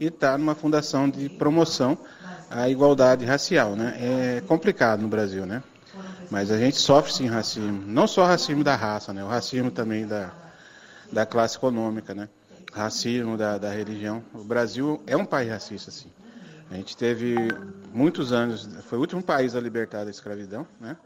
e 0.01 0.07
está 0.07 0.39
numa 0.39 0.55
fundação 0.55 1.07
de 1.07 1.29
promoção 1.29 1.99
à 2.51 2.67
igualdade 2.71 3.27
racial, 3.27 3.77
né? 3.77 3.95
É 4.01 4.43
complicado 4.49 5.03
no 5.03 5.09
Brasil, 5.09 5.45
né? 5.45 5.63
Mas 6.31 6.51
a 6.51 6.57
gente 6.57 6.79
sofre 6.79 7.13
sim 7.13 7.27
racismo, 7.27 7.83
não 7.87 8.07
só 8.07 8.25
racismo 8.25 8.65
da 8.65 8.75
raça, 8.75 9.13
né? 9.13 9.23
O 9.23 9.29
racismo 9.29 9.71
também 9.71 10.07
da 10.07 10.48
da 11.13 11.27
classe 11.27 11.57
econômica, 11.57 12.15
né? 12.15 12.29
Racismo 12.73 13.37
da, 13.37 13.59
da 13.59 13.71
religião. 13.71 14.23
O 14.35 14.45
Brasil 14.45 15.03
é 15.07 15.17
um 15.17 15.25
país 15.25 15.51
racista, 15.51 15.91
sim. 15.91 16.11
A 16.71 16.75
gente 16.75 16.97
teve 16.97 17.35
muitos 17.93 18.33
anos, 18.33 18.69
foi 18.85 18.99
o 18.99 19.01
último 19.01 19.23
país 19.23 19.57
a 19.57 19.61
libertar 19.61 20.05
da 20.05 20.11
escravidão, 20.11 20.67
né? 20.81 20.97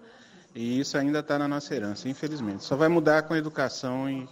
E 0.54 0.80
isso 0.80 0.98
ainda 0.98 1.20
está 1.20 1.38
na 1.38 1.48
nossa 1.48 1.74
herança, 1.74 2.08
infelizmente. 2.08 2.64
Só 2.64 2.76
vai 2.76 2.88
mudar 2.88 3.22
com 3.22 3.32
a 3.32 3.38
educação 3.38 4.10
e, 4.10 4.28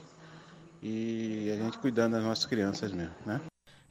e 0.82 1.50
a 1.50 1.56
gente 1.56 1.78
cuidando 1.78 2.12
das 2.12 2.24
nossas 2.24 2.44
crianças 2.44 2.92
mesmo, 2.92 3.14
né? 3.24 3.40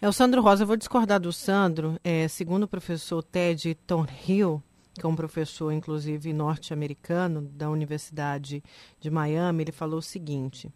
É 0.01 0.07
o 0.07 0.13
Sandro 0.13 0.41
Rosa, 0.41 0.63
eu 0.63 0.67
vou 0.67 0.77
discordar 0.77 1.19
do 1.19 1.33
Sandro. 1.33 2.00
É, 2.03 2.27
segundo 2.27 2.63
o 2.63 2.67
professor 2.67 3.21
Ted 3.24 3.75
Thornhill, 3.88 4.63
que 4.93 5.05
é 5.05 5.09
um 5.09 5.15
professor, 5.15 5.71
inclusive, 5.71 6.31
norte-americano 6.33 7.41
da 7.41 7.69
Universidade 7.69 8.63
de 9.00 9.09
Miami, 9.09 9.63
ele 9.63 9.71
falou 9.71 10.00
o 10.00 10.01
seguinte: 10.01 10.71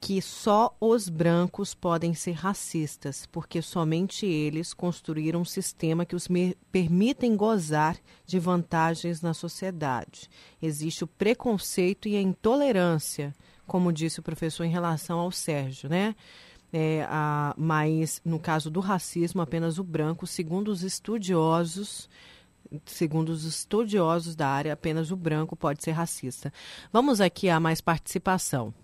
que 0.00 0.20
só 0.20 0.76
os 0.80 1.08
brancos 1.08 1.74
podem 1.74 2.14
ser 2.14 2.32
racistas, 2.32 3.26
porque 3.26 3.62
somente 3.62 4.26
eles 4.26 4.74
construíram 4.74 5.40
um 5.40 5.44
sistema 5.44 6.04
que 6.04 6.16
os 6.16 6.28
permitem 6.70 7.36
gozar 7.36 7.96
de 8.26 8.38
vantagens 8.38 9.22
na 9.22 9.34
sociedade. 9.34 10.28
Existe 10.60 11.04
o 11.04 11.06
preconceito 11.06 12.08
e 12.08 12.16
a 12.16 12.20
intolerância, 12.20 13.34
como 13.66 13.92
disse 13.92 14.20
o 14.20 14.22
professor 14.22 14.64
em 14.64 14.70
relação 14.70 15.18
ao 15.18 15.30
Sérgio, 15.30 15.88
né? 15.88 16.14
É, 16.72 17.06
a, 17.08 17.54
mas 17.56 18.20
no 18.24 18.38
caso 18.38 18.68
do 18.68 18.80
racismo, 18.80 19.40
apenas 19.40 19.78
o 19.78 19.84
branco, 19.84 20.26
segundo 20.26 20.68
os 20.68 20.82
estudiosos, 20.82 22.08
segundo 22.84 23.28
os 23.28 23.44
estudiosos 23.44 24.34
da 24.34 24.48
área, 24.48 24.72
apenas 24.72 25.10
o 25.10 25.16
branco 25.16 25.54
pode 25.54 25.84
ser 25.84 25.92
racista. 25.92 26.52
Vamos 26.92 27.20
aqui 27.20 27.48
a 27.48 27.60
mais 27.60 27.80
participação. 27.80 28.74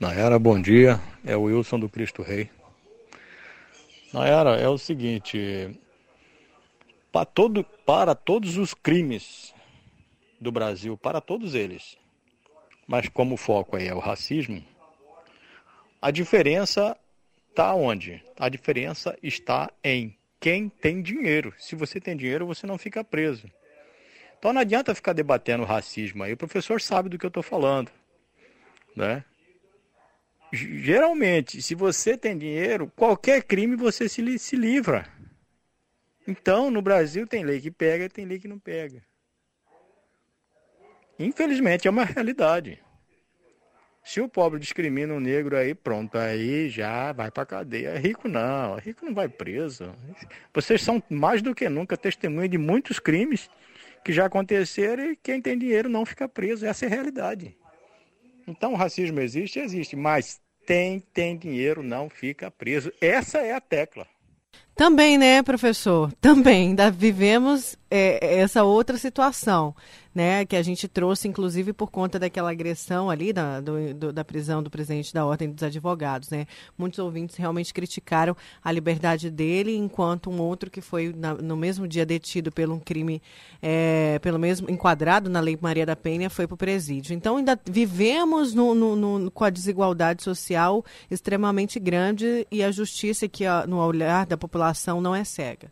Nayara, 0.00 0.38
bom 0.38 0.62
dia. 0.62 1.00
É 1.24 1.36
o 1.36 1.42
Wilson 1.42 1.80
do 1.80 1.88
Cristo 1.88 2.22
Rei. 2.22 2.48
Nayara, 4.12 4.54
é 4.56 4.68
o 4.68 4.78
seguinte: 4.78 5.76
para, 7.10 7.26
todo, 7.26 7.64
para 7.64 8.14
todos 8.14 8.56
os 8.56 8.72
crimes 8.72 9.52
do 10.40 10.52
Brasil, 10.52 10.96
para 10.96 11.20
todos 11.20 11.56
eles, 11.56 11.98
mas 12.86 13.08
como 13.08 13.34
o 13.34 13.36
foco 13.36 13.76
aí 13.76 13.88
é 13.88 13.94
o 13.94 13.98
racismo, 13.98 14.64
a 16.00 16.12
diferença 16.12 16.96
está 17.50 17.74
onde? 17.74 18.22
A 18.38 18.48
diferença 18.48 19.18
está 19.20 19.68
em 19.82 20.16
quem 20.38 20.68
tem 20.68 21.02
dinheiro. 21.02 21.52
Se 21.58 21.74
você 21.74 22.00
tem 22.00 22.16
dinheiro, 22.16 22.46
você 22.46 22.68
não 22.68 22.78
fica 22.78 23.02
preso. 23.02 23.50
Então 24.38 24.52
não 24.52 24.60
adianta 24.60 24.94
ficar 24.94 25.12
debatendo 25.12 25.64
racismo 25.64 26.22
aí. 26.22 26.34
O 26.34 26.36
professor 26.36 26.80
sabe 26.80 27.08
do 27.08 27.18
que 27.18 27.26
eu 27.26 27.28
estou 27.28 27.42
falando, 27.42 27.90
né? 28.94 29.24
Geralmente, 30.52 31.60
se 31.62 31.74
você 31.74 32.16
tem 32.16 32.36
dinheiro, 32.36 32.90
qualquer 32.94 33.42
crime 33.42 33.76
você 33.76 34.08
se, 34.08 34.38
se 34.38 34.56
livra. 34.56 35.06
Então, 36.26 36.70
no 36.70 36.82
Brasil 36.82 37.26
tem 37.26 37.44
lei 37.44 37.60
que 37.60 37.70
pega 37.70 38.04
e 38.04 38.08
tem 38.08 38.24
lei 38.24 38.38
que 38.38 38.48
não 38.48 38.58
pega. 38.58 39.02
Infelizmente, 41.18 41.88
é 41.88 41.90
uma 41.90 42.04
realidade. 42.04 42.80
Se 44.04 44.20
o 44.20 44.28
pobre 44.28 44.58
discrimina 44.58 45.12
o 45.12 45.20
negro 45.20 45.56
aí, 45.56 45.74
pronto, 45.74 46.16
aí 46.16 46.68
já 46.70 47.12
vai 47.12 47.30
para 47.30 47.44
cadeia. 47.44 47.98
Rico 47.98 48.28
não, 48.28 48.76
rico 48.76 49.04
não 49.04 49.12
vai 49.12 49.28
preso. 49.28 49.92
Vocês 50.54 50.80
são 50.80 51.02
mais 51.10 51.42
do 51.42 51.54
que 51.54 51.68
nunca 51.68 51.96
testemunha 51.96 52.48
de 52.48 52.56
muitos 52.56 52.98
crimes 52.98 53.50
que 54.04 54.12
já 54.12 54.26
aconteceram 54.26 55.10
e 55.10 55.16
quem 55.16 55.42
tem 55.42 55.58
dinheiro 55.58 55.88
não 55.88 56.06
fica 56.06 56.28
preso. 56.28 56.64
Essa 56.64 56.86
é 56.86 56.88
a 56.88 56.90
realidade. 56.90 57.56
Então 58.48 58.72
o 58.72 58.76
racismo 58.76 59.20
existe, 59.20 59.58
existe, 59.58 59.94
mas 59.94 60.40
tem, 60.66 61.00
tem 61.00 61.36
dinheiro, 61.36 61.82
não 61.82 62.08
fica 62.08 62.50
preso. 62.50 62.90
Essa 62.98 63.38
é 63.38 63.52
a 63.52 63.60
tecla. 63.60 64.06
Também, 64.78 65.18
né, 65.18 65.42
professor? 65.42 66.12
Também. 66.22 66.68
Ainda 66.68 66.88
vivemos 66.88 67.76
é, 67.90 68.38
essa 68.38 68.62
outra 68.62 68.96
situação 68.96 69.74
né, 70.14 70.44
que 70.44 70.56
a 70.56 70.62
gente 70.62 70.88
trouxe, 70.88 71.28
inclusive, 71.28 71.72
por 71.72 71.92
conta 71.92 72.18
daquela 72.18 72.50
agressão 72.50 73.08
ali 73.08 73.32
da, 73.32 73.60
do, 73.60 73.94
do, 73.94 74.12
da 74.12 74.24
prisão 74.24 74.60
do 74.60 74.68
presidente 74.68 75.14
da 75.14 75.24
Ordem 75.24 75.50
dos 75.50 75.62
Advogados. 75.62 76.28
Né? 76.30 76.46
Muitos 76.76 76.98
ouvintes 76.98 77.36
realmente 77.36 77.72
criticaram 77.72 78.36
a 78.62 78.72
liberdade 78.72 79.30
dele, 79.30 79.76
enquanto 79.76 80.28
um 80.28 80.40
outro 80.40 80.70
que 80.70 80.80
foi 80.80 81.14
na, 81.16 81.34
no 81.34 81.56
mesmo 81.56 81.86
dia 81.86 82.04
detido 82.04 82.50
pelo 82.50 82.74
um 82.74 82.80
crime, 82.80 83.22
é, 83.62 84.18
pelo 84.20 84.40
mesmo 84.40 84.68
enquadrado 84.68 85.30
na 85.30 85.38
Lei 85.38 85.56
Maria 85.60 85.86
da 85.86 85.94
Penha, 85.94 86.28
foi 86.28 86.48
para 86.48 86.54
o 86.54 86.58
presídio. 86.58 87.14
Então, 87.14 87.36
ainda 87.36 87.58
vivemos 87.64 88.54
no, 88.54 88.74
no, 88.74 88.96
no, 88.96 89.30
com 89.30 89.44
a 89.44 89.50
desigualdade 89.50 90.24
social 90.24 90.84
extremamente 91.08 91.78
grande 91.78 92.44
e 92.50 92.62
a 92.62 92.72
justiça 92.72 93.28
que, 93.28 93.44
no 93.68 93.78
olhar 93.78 94.26
da 94.26 94.36
população, 94.36 94.67
não 95.00 95.14
é 95.14 95.24
cega. 95.24 95.70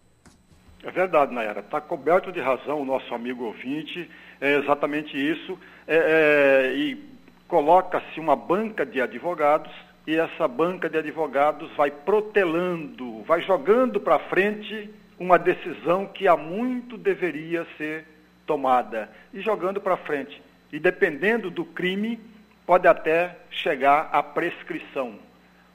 É 0.82 0.90
verdade, 0.90 1.34
Nayara. 1.34 1.60
Está 1.60 1.80
coberto 1.80 2.30
de 2.30 2.40
razão 2.40 2.80
o 2.80 2.84
nosso 2.84 3.12
amigo 3.14 3.44
ouvinte 3.44 4.08
é 4.40 4.56
exatamente 4.56 5.16
isso, 5.16 5.58
é, 5.86 5.96
é, 5.96 6.74
e 6.74 7.02
coloca-se 7.48 8.20
uma 8.20 8.36
banca 8.36 8.84
de 8.84 9.00
advogados 9.00 9.72
e 10.06 10.16
essa 10.16 10.46
banca 10.46 10.88
de 10.88 10.98
advogados 10.98 11.70
vai 11.76 11.90
protelando, 11.90 13.22
vai 13.22 13.42
jogando 13.42 14.00
para 14.00 14.18
frente 14.18 14.90
uma 15.18 15.38
decisão 15.38 16.06
que 16.06 16.28
há 16.28 16.36
muito 16.36 16.96
deveria 16.96 17.66
ser 17.78 18.04
tomada 18.46 19.10
e 19.32 19.40
jogando 19.40 19.80
para 19.80 19.96
frente. 19.96 20.40
E 20.72 20.78
dependendo 20.78 21.50
do 21.50 21.64
crime, 21.64 22.20
pode 22.66 22.86
até 22.86 23.36
chegar 23.50 24.10
à 24.12 24.22
prescrição. 24.22 25.18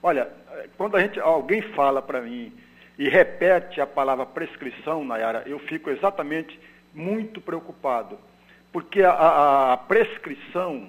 Olha, 0.04 0.30
quando 0.78 0.96
a 0.96 1.00
gente, 1.02 1.20
alguém 1.20 1.62
fala 1.74 2.02
para 2.02 2.22
mim 2.22 2.54
e 2.98 3.10
repete 3.10 3.82
a 3.82 3.88
palavra 3.88 4.26
prescrição, 4.26 5.04
Nayara, 5.04 5.44
eu 5.46 5.60
fico 5.60 5.90
exatamente 5.90 6.60
muito 6.94 7.40
preocupado 7.40 8.18
porque 8.72 9.04
a, 9.04 9.74
a, 9.74 9.78
prescrição 9.78 10.88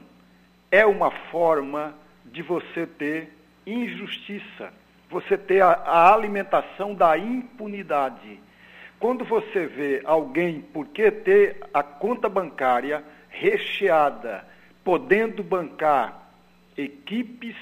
é 0.70 0.86
uma 0.86 1.10
forma 1.10 1.94
de 2.24 2.42
você 2.42 2.86
ter 2.86 3.32
injustiça, 3.66 4.72
você 5.10 5.36
ter 5.36 5.60
a, 5.62 5.70
a, 5.70 6.14
alimentação 6.14 6.94
da 6.94 7.18
impunidade. 7.18 8.40
Quando 9.00 9.24
você 9.24 9.66
vê 9.66 10.00
alguém, 10.04 10.60
porque 10.72 11.10
ter 11.10 11.56
a 11.74 11.82
conta 11.82 12.28
bancária 12.28 13.02
recheada, 13.28 14.46
podendo 14.84 15.42
bancar 15.42 16.30
equipes 16.76 17.56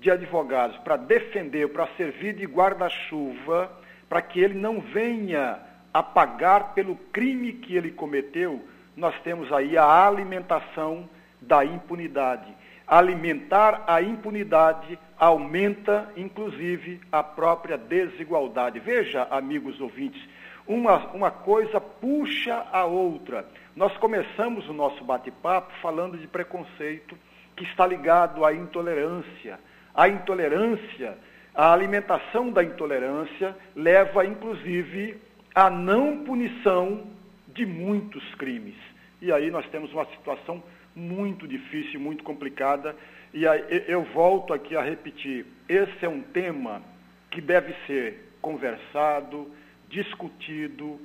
de 0.00 0.10
advogados 0.10 0.78
para 0.78 0.96
defender, 0.96 1.68
para 1.68 1.88
servir 1.96 2.34
de 2.34 2.46
guarda-chuva, 2.46 3.70
para 4.08 4.22
que 4.22 4.40
ele 4.40 4.54
não 4.54 4.80
venha 4.80 5.60
a 5.92 6.02
pagar 6.02 6.74
pelo 6.74 6.96
crime 7.12 7.52
que 7.52 7.76
ele 7.76 7.90
cometeu, 7.90 8.62
nós 8.96 9.14
temos 9.20 9.52
aí 9.52 9.76
a 9.76 10.06
alimentação 10.06 11.08
da 11.40 11.64
impunidade. 11.64 12.52
Alimentar 12.86 13.84
a 13.86 14.00
impunidade 14.00 14.98
aumenta, 15.18 16.10
inclusive, 16.16 17.00
a 17.12 17.22
própria 17.22 17.76
desigualdade. 17.76 18.80
Veja, 18.80 19.26
amigos 19.30 19.80
ouvintes, 19.80 20.20
uma, 20.66 20.96
uma 21.08 21.30
coisa 21.30 21.80
puxa 21.80 22.66
a 22.72 22.84
outra. 22.84 23.46
Nós 23.76 23.96
começamos 23.98 24.68
o 24.68 24.72
nosso 24.72 25.04
bate-papo 25.04 25.72
falando 25.80 26.16
de 26.16 26.26
preconceito 26.26 27.16
que 27.54 27.64
está 27.64 27.86
ligado 27.86 28.44
à 28.44 28.54
intolerância. 28.54 29.58
A 29.94 30.08
intolerância, 30.08 31.18
a 31.58 31.72
alimentação 31.72 32.52
da 32.52 32.62
intolerância 32.62 33.56
leva, 33.74 34.24
inclusive, 34.24 35.20
à 35.52 35.68
não 35.68 36.18
punição 36.22 37.08
de 37.48 37.66
muitos 37.66 38.22
crimes. 38.36 38.76
E 39.20 39.32
aí 39.32 39.50
nós 39.50 39.66
temos 39.66 39.92
uma 39.92 40.06
situação 40.06 40.62
muito 40.94 41.48
difícil, 41.48 41.98
muito 41.98 42.22
complicada. 42.22 42.94
E 43.34 43.44
aí 43.44 43.84
eu 43.88 44.04
volto 44.04 44.54
aqui 44.54 44.76
a 44.76 44.82
repetir: 44.82 45.46
esse 45.68 46.06
é 46.06 46.08
um 46.08 46.20
tema 46.20 46.80
que 47.28 47.40
deve 47.40 47.74
ser 47.88 48.34
conversado, 48.40 49.50
discutido 49.88 51.00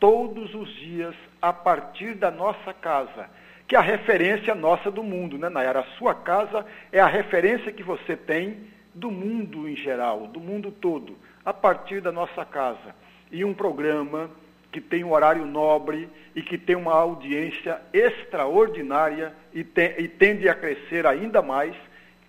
todos 0.00 0.56
os 0.56 0.74
dias 0.74 1.14
a 1.40 1.52
partir 1.52 2.14
da 2.14 2.32
nossa 2.32 2.74
casa, 2.74 3.30
que 3.68 3.76
é 3.76 3.78
a 3.78 3.82
referência 3.82 4.56
nossa 4.56 4.90
do 4.90 5.04
mundo, 5.04 5.38
né, 5.38 5.48
Nayara? 5.48 5.80
A 5.80 5.96
sua 5.98 6.16
casa 6.16 6.66
é 6.90 6.98
a 6.98 7.06
referência 7.06 7.70
que 7.70 7.84
você 7.84 8.16
tem 8.16 8.76
do 8.98 9.10
mundo 9.10 9.68
em 9.68 9.76
geral, 9.76 10.26
do 10.26 10.40
mundo 10.40 10.70
todo, 10.70 11.16
a 11.44 11.54
partir 11.54 12.00
da 12.00 12.10
nossa 12.10 12.44
casa. 12.44 12.94
E 13.30 13.44
um 13.44 13.54
programa 13.54 14.30
que 14.72 14.80
tem 14.80 15.04
um 15.04 15.12
horário 15.12 15.46
nobre 15.46 16.08
e 16.34 16.42
que 16.42 16.58
tem 16.58 16.76
uma 16.76 16.92
audiência 16.92 17.80
extraordinária 17.92 19.32
e, 19.54 19.60
e 19.98 20.08
tende 20.08 20.48
a 20.48 20.54
crescer 20.54 21.06
ainda 21.06 21.40
mais, 21.40 21.74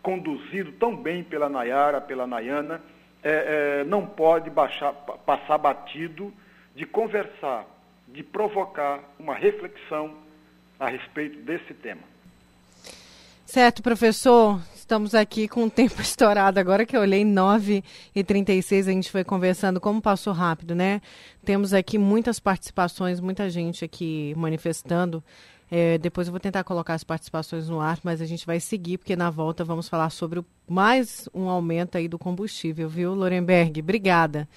conduzido 0.01 0.71
tão 0.73 0.95
bem 0.95 1.23
pela 1.23 1.49
Nayara, 1.49 1.99
pela 1.99 2.25
Nayana, 2.25 2.81
é, 3.21 3.81
é, 3.81 3.83
não 3.83 4.05
pode 4.05 4.49
baixar, 4.49 4.93
passar 4.93 5.57
batido 5.57 6.33
de 6.73 6.85
conversar, 6.85 7.65
de 8.07 8.23
provocar 8.23 9.01
uma 9.19 9.35
reflexão 9.35 10.15
a 10.79 10.87
respeito 10.87 11.39
desse 11.39 11.73
tema. 11.73 12.01
Certo, 13.45 13.83
professor. 13.83 14.61
Estamos 14.89 15.13
aqui 15.13 15.47
com 15.47 15.65
o 15.65 15.69
tempo 15.69 16.01
estourado. 16.01 16.59
Agora 16.59 16.83
que 16.83 16.97
eu 16.97 17.01
olhei 17.01 17.23
9 17.23 17.83
e 18.15 18.23
36 18.23 18.87
a 18.87 18.91
gente 18.91 19.11
foi 19.11 19.23
conversando, 19.23 19.79
como 19.79 20.01
passou 20.01 20.33
rápido, 20.33 20.73
né? 20.73 20.99
Temos 21.45 21.75
aqui 21.75 21.99
muitas 21.99 22.39
participações, 22.39 23.19
muita 23.19 23.51
gente 23.51 23.85
aqui 23.85 24.33
manifestando. 24.35 25.23
É, 25.69 25.99
depois 25.99 26.27
eu 26.27 26.31
vou 26.31 26.39
tentar 26.39 26.63
colocar 26.63 26.95
as 26.95 27.03
participações 27.03 27.69
no 27.69 27.79
ar, 27.79 27.99
mas 28.03 28.19
a 28.19 28.25
gente 28.25 28.47
vai 28.47 28.59
seguir, 28.59 28.97
porque 28.97 29.15
na 29.15 29.29
volta 29.29 29.63
vamos 29.63 29.87
falar 29.87 30.09
sobre 30.09 30.43
mais 30.67 31.29
um 31.35 31.47
aumento 31.47 31.95
aí 31.95 32.07
do 32.07 32.17
combustível, 32.17 32.89
viu, 32.89 33.13
Lorenberg? 33.13 33.81
Obrigada. 33.81 34.49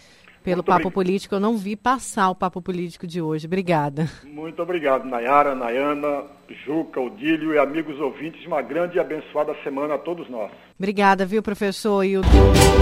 Pelo 0.43 0.57
Muito 0.57 0.67
Papo 0.67 0.91
Político. 0.91 1.35
Eu 1.35 1.41
não 1.41 1.57
vi 1.57 1.77
passar 1.77 2.31
o 2.31 2.35
Papo 2.35 2.61
Político 2.61 3.07
de 3.07 3.21
hoje. 3.21 3.47
Obrigada. 3.47 4.09
Muito 4.25 4.61
obrigado, 4.63 5.05
Nayara, 5.05 5.55
Nayana, 5.55 6.25
Juca, 6.65 7.01
Odílio 7.01 7.55
e 7.55 7.59
amigos 7.59 7.99
ouvintes. 8.01 8.45
Uma 8.47 8.61
grande 8.61 8.97
e 8.97 9.01
abençoada 9.01 9.55
semana 9.63 9.95
a 9.95 9.99
todos 9.99 10.29
nós. 10.29 10.51
Obrigada, 10.79 11.25
viu, 11.25 11.43
professor? 11.43 12.05
E 12.05 12.19
o... 12.19 12.23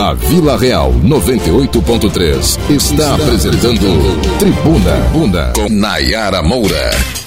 A 0.00 0.14
Vila 0.14 0.56
Real 0.56 0.90
98.3 0.92 2.70
está 2.70 3.14
apresentando 3.14 3.86
Tribuna 4.38 4.96
Bunda 5.12 5.52
com 5.54 5.68
Nayara 5.68 6.42
Moura. 6.42 7.19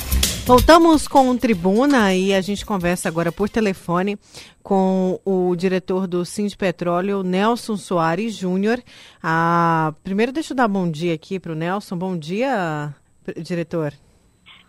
Voltamos 0.46 1.08
com 1.08 1.30
o 1.30 1.38
Tribuna 1.38 2.14
e 2.14 2.34
a 2.34 2.42
gente 2.42 2.66
conversa 2.66 3.08
agora 3.08 3.32
por 3.32 3.48
telefone 3.48 4.20
com 4.62 5.18
o 5.24 5.56
diretor 5.56 6.06
do 6.06 6.26
Sim 6.26 6.48
de 6.48 6.58
Petróleo, 6.58 7.24
Nelson 7.24 7.78
Soares 7.78 8.34
Júnior. 8.34 8.84
Ah, 9.24 9.94
primeiro, 10.04 10.34
deixa 10.34 10.52
eu 10.52 10.58
dar 10.58 10.68
bom 10.68 10.92
dia 10.92 11.14
aqui 11.14 11.40
para 11.40 11.54
o 11.54 11.56
Nelson. 11.56 11.98
Bom 11.98 12.18
dia, 12.18 12.94
diretor. 13.38 13.94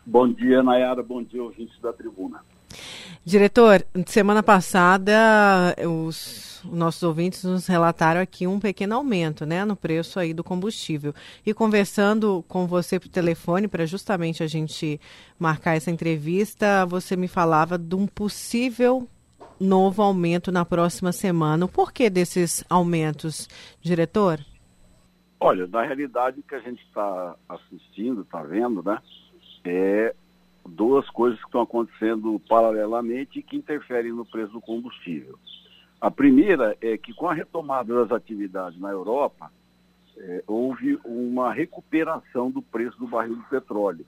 Bom 0.06 0.32
dia, 0.32 0.62
Nayara. 0.62 1.02
Bom 1.02 1.24
dia, 1.24 1.42
ouvintes 1.42 1.76
da 1.80 1.92
Tribuna. 1.92 2.40
Diretor, 3.24 3.84
semana 4.06 4.44
passada 4.44 5.74
os 5.84 6.53
nossos 6.64 7.02
ouvintes 7.02 7.44
nos 7.44 7.66
relataram 7.66 8.20
aqui 8.20 8.46
um 8.46 8.60
pequeno 8.60 8.94
aumento 8.94 9.44
né, 9.44 9.64
no 9.64 9.76
preço 9.76 10.18
aí 10.18 10.32
do 10.32 10.44
combustível. 10.44 11.14
E 11.44 11.52
conversando 11.54 12.44
com 12.48 12.66
você 12.66 12.98
por 12.98 13.08
telefone, 13.08 13.68
para 13.68 13.86
justamente 13.86 14.42
a 14.42 14.46
gente 14.46 15.00
marcar 15.38 15.76
essa 15.76 15.90
entrevista, 15.90 16.84
você 16.86 17.16
me 17.16 17.28
falava 17.28 17.78
de 17.78 17.94
um 17.94 18.06
possível 18.06 19.08
novo 19.60 20.02
aumento 20.02 20.50
na 20.50 20.64
próxima 20.64 21.12
semana. 21.12 21.64
O 21.64 21.68
porquê 21.68 22.10
desses 22.10 22.64
aumentos, 22.68 23.48
diretor? 23.80 24.40
Olha, 25.40 25.66
na 25.66 25.82
realidade 25.82 26.40
o 26.40 26.42
que 26.42 26.54
a 26.54 26.60
gente 26.60 26.82
está 26.84 27.36
assistindo, 27.48 28.22
está 28.22 28.42
vendo, 28.42 28.82
né, 28.82 28.98
é 29.64 30.14
duas 30.66 31.08
coisas 31.10 31.38
que 31.38 31.46
estão 31.46 31.62
acontecendo 31.62 32.40
paralelamente 32.48 33.38
e 33.38 33.42
que 33.42 33.56
interferem 33.56 34.12
no 34.12 34.24
preço 34.24 34.52
do 34.52 34.60
combustível. 34.60 35.38
A 36.04 36.10
primeira 36.10 36.76
é 36.82 36.98
que, 36.98 37.14
com 37.14 37.26
a 37.26 37.32
retomada 37.32 37.94
das 37.94 38.12
atividades 38.12 38.78
na 38.78 38.90
Europa, 38.90 39.50
é, 40.18 40.44
houve 40.46 40.98
uma 41.02 41.50
recuperação 41.50 42.50
do 42.50 42.60
preço 42.60 42.98
do 42.98 43.06
barril 43.06 43.36
de 43.36 43.48
petróleo. 43.48 44.04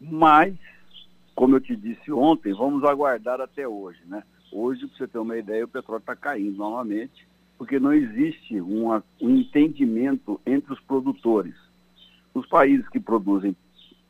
Mas, 0.00 0.56
como 1.36 1.54
eu 1.54 1.60
te 1.60 1.76
disse 1.76 2.10
ontem, 2.10 2.52
vamos 2.52 2.82
aguardar 2.82 3.40
até 3.40 3.68
hoje. 3.68 4.00
Né? 4.06 4.24
Hoje, 4.50 4.88
para 4.88 4.96
você 4.98 5.06
ter 5.06 5.18
uma 5.20 5.38
ideia, 5.38 5.64
o 5.64 5.68
petróleo 5.68 6.00
está 6.00 6.16
caindo 6.16 6.56
novamente, 6.56 7.28
porque 7.56 7.78
não 7.78 7.92
existe 7.92 8.60
uma, 8.60 9.04
um 9.20 9.36
entendimento 9.36 10.40
entre 10.44 10.72
os 10.72 10.80
produtores. 10.80 11.54
Os 12.34 12.48
países 12.48 12.88
que 12.88 12.98
produzem, 12.98 13.54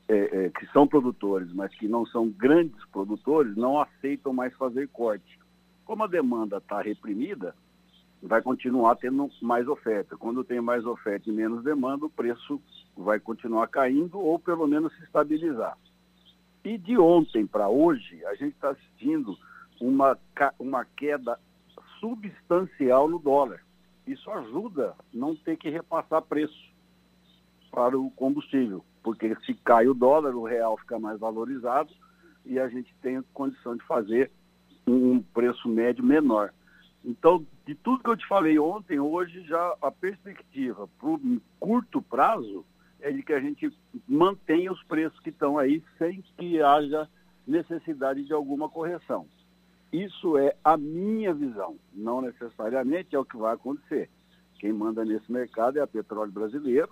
é, 0.09 0.47
é, 0.47 0.49
que 0.49 0.65
são 0.73 0.89
produtores, 0.89 1.53
mas 1.53 1.71
que 1.75 1.87
não 1.87 2.07
são 2.07 2.31
grandes 2.31 2.83
produtores, 2.91 3.55
não 3.59 3.79
aceitam 3.79 4.33
mais 4.33 4.55
fazer 4.55 4.89
corte. 4.89 5.42
Como 5.85 6.05
a 6.05 6.07
demanda 6.07 6.59
está 6.59 6.81
reprimida, 6.81 7.55
vai 8.23 8.41
continuar 8.41 8.97
tendo 8.97 9.31
mais 9.41 9.67
oferta. 9.67 10.17
Quando 10.17 10.45
tem 10.45 10.61
mais 10.61 10.87
oferta 10.87 11.29
e 11.29 11.33
menos 11.33 11.65
demanda, 11.65 12.07
o 12.07 12.11
preço 12.11 12.61
vai 12.97 13.19
continuar 13.19 13.67
caindo 13.69 14.19
ou 14.19 14.39
pelo 14.39 14.67
menos 14.67 14.95
se 14.95 15.03
estabilizar. 15.03 15.77
E 16.65 16.79
de 16.79 16.97
ontem 16.97 17.47
para 17.47 17.69
hoje, 17.69 18.25
a 18.27 18.35
gente 18.35 18.55
está 18.55 18.71
assistindo 18.71 19.37
uma, 19.81 20.17
uma 20.59 20.85
queda 20.85 21.39
substancial 21.99 23.09
no 23.09 23.19
dólar. 23.19 23.65
Isso 24.07 24.31
ajuda 24.31 24.95
não 25.13 25.35
ter 25.35 25.57
que 25.57 25.69
repassar 25.69 26.23
preço 26.23 26.73
para 27.71 27.99
o 27.99 28.11
combustível, 28.11 28.85
porque 29.03 29.35
se 29.47 29.55
cai 29.55 29.89
o 29.89 29.95
dólar, 29.95 30.35
o 30.35 30.45
real 30.45 30.77
fica 30.79 30.99
mais 30.99 31.19
valorizado 31.19 31.93
e 32.45 32.59
a 32.59 32.69
gente 32.69 32.95
tem 33.01 33.23
condição 33.33 33.77
de 33.77 33.85
fazer 33.85 34.31
um 34.87 35.21
preço 35.21 35.69
médio 35.69 36.05
menor. 36.05 36.53
Então, 37.05 37.45
de 37.67 37.75
tudo 37.75 38.03
que 38.03 38.11
eu 38.11 38.17
te 38.17 38.27
falei 38.27 38.59
ontem, 38.59 38.99
hoje 38.99 39.43
já 39.45 39.77
a 39.83 39.91
perspectiva 39.91 40.89
para 40.99 41.09
o 41.09 41.41
curto 41.59 42.01
prazo 42.01 42.65
é 43.01 43.11
de 43.11 43.23
que 43.23 43.33
a 43.33 43.41
gente 43.41 43.73
mantenha 44.09 44.71
os 44.73 44.83
preços 44.85 45.19
que 45.21 45.31
estão 45.31 45.59
aí 45.59 45.83
sem 45.99 46.23
que 46.37 46.63
haja 46.63 47.09
necessidade 47.47 48.25
de 48.25 48.33
alguma 48.33 48.69
correção. 48.69 49.27
Isso 49.93 50.39
é 50.39 50.55
a 50.65 50.77
minha 50.77 51.35
visão, 51.35 51.77
não 51.93 52.23
necessariamente 52.23 53.15
é 53.15 53.19
o 53.19 53.25
que 53.25 53.37
vai 53.37 53.55
acontecer. 53.55 54.09
Quem 54.59 54.73
manda 54.73 55.05
nesse 55.05 55.31
mercado 55.31 55.79
é 55.79 55.83
a 55.83 55.87
Petróleo 55.87 56.31
Brasileiro 56.31 56.91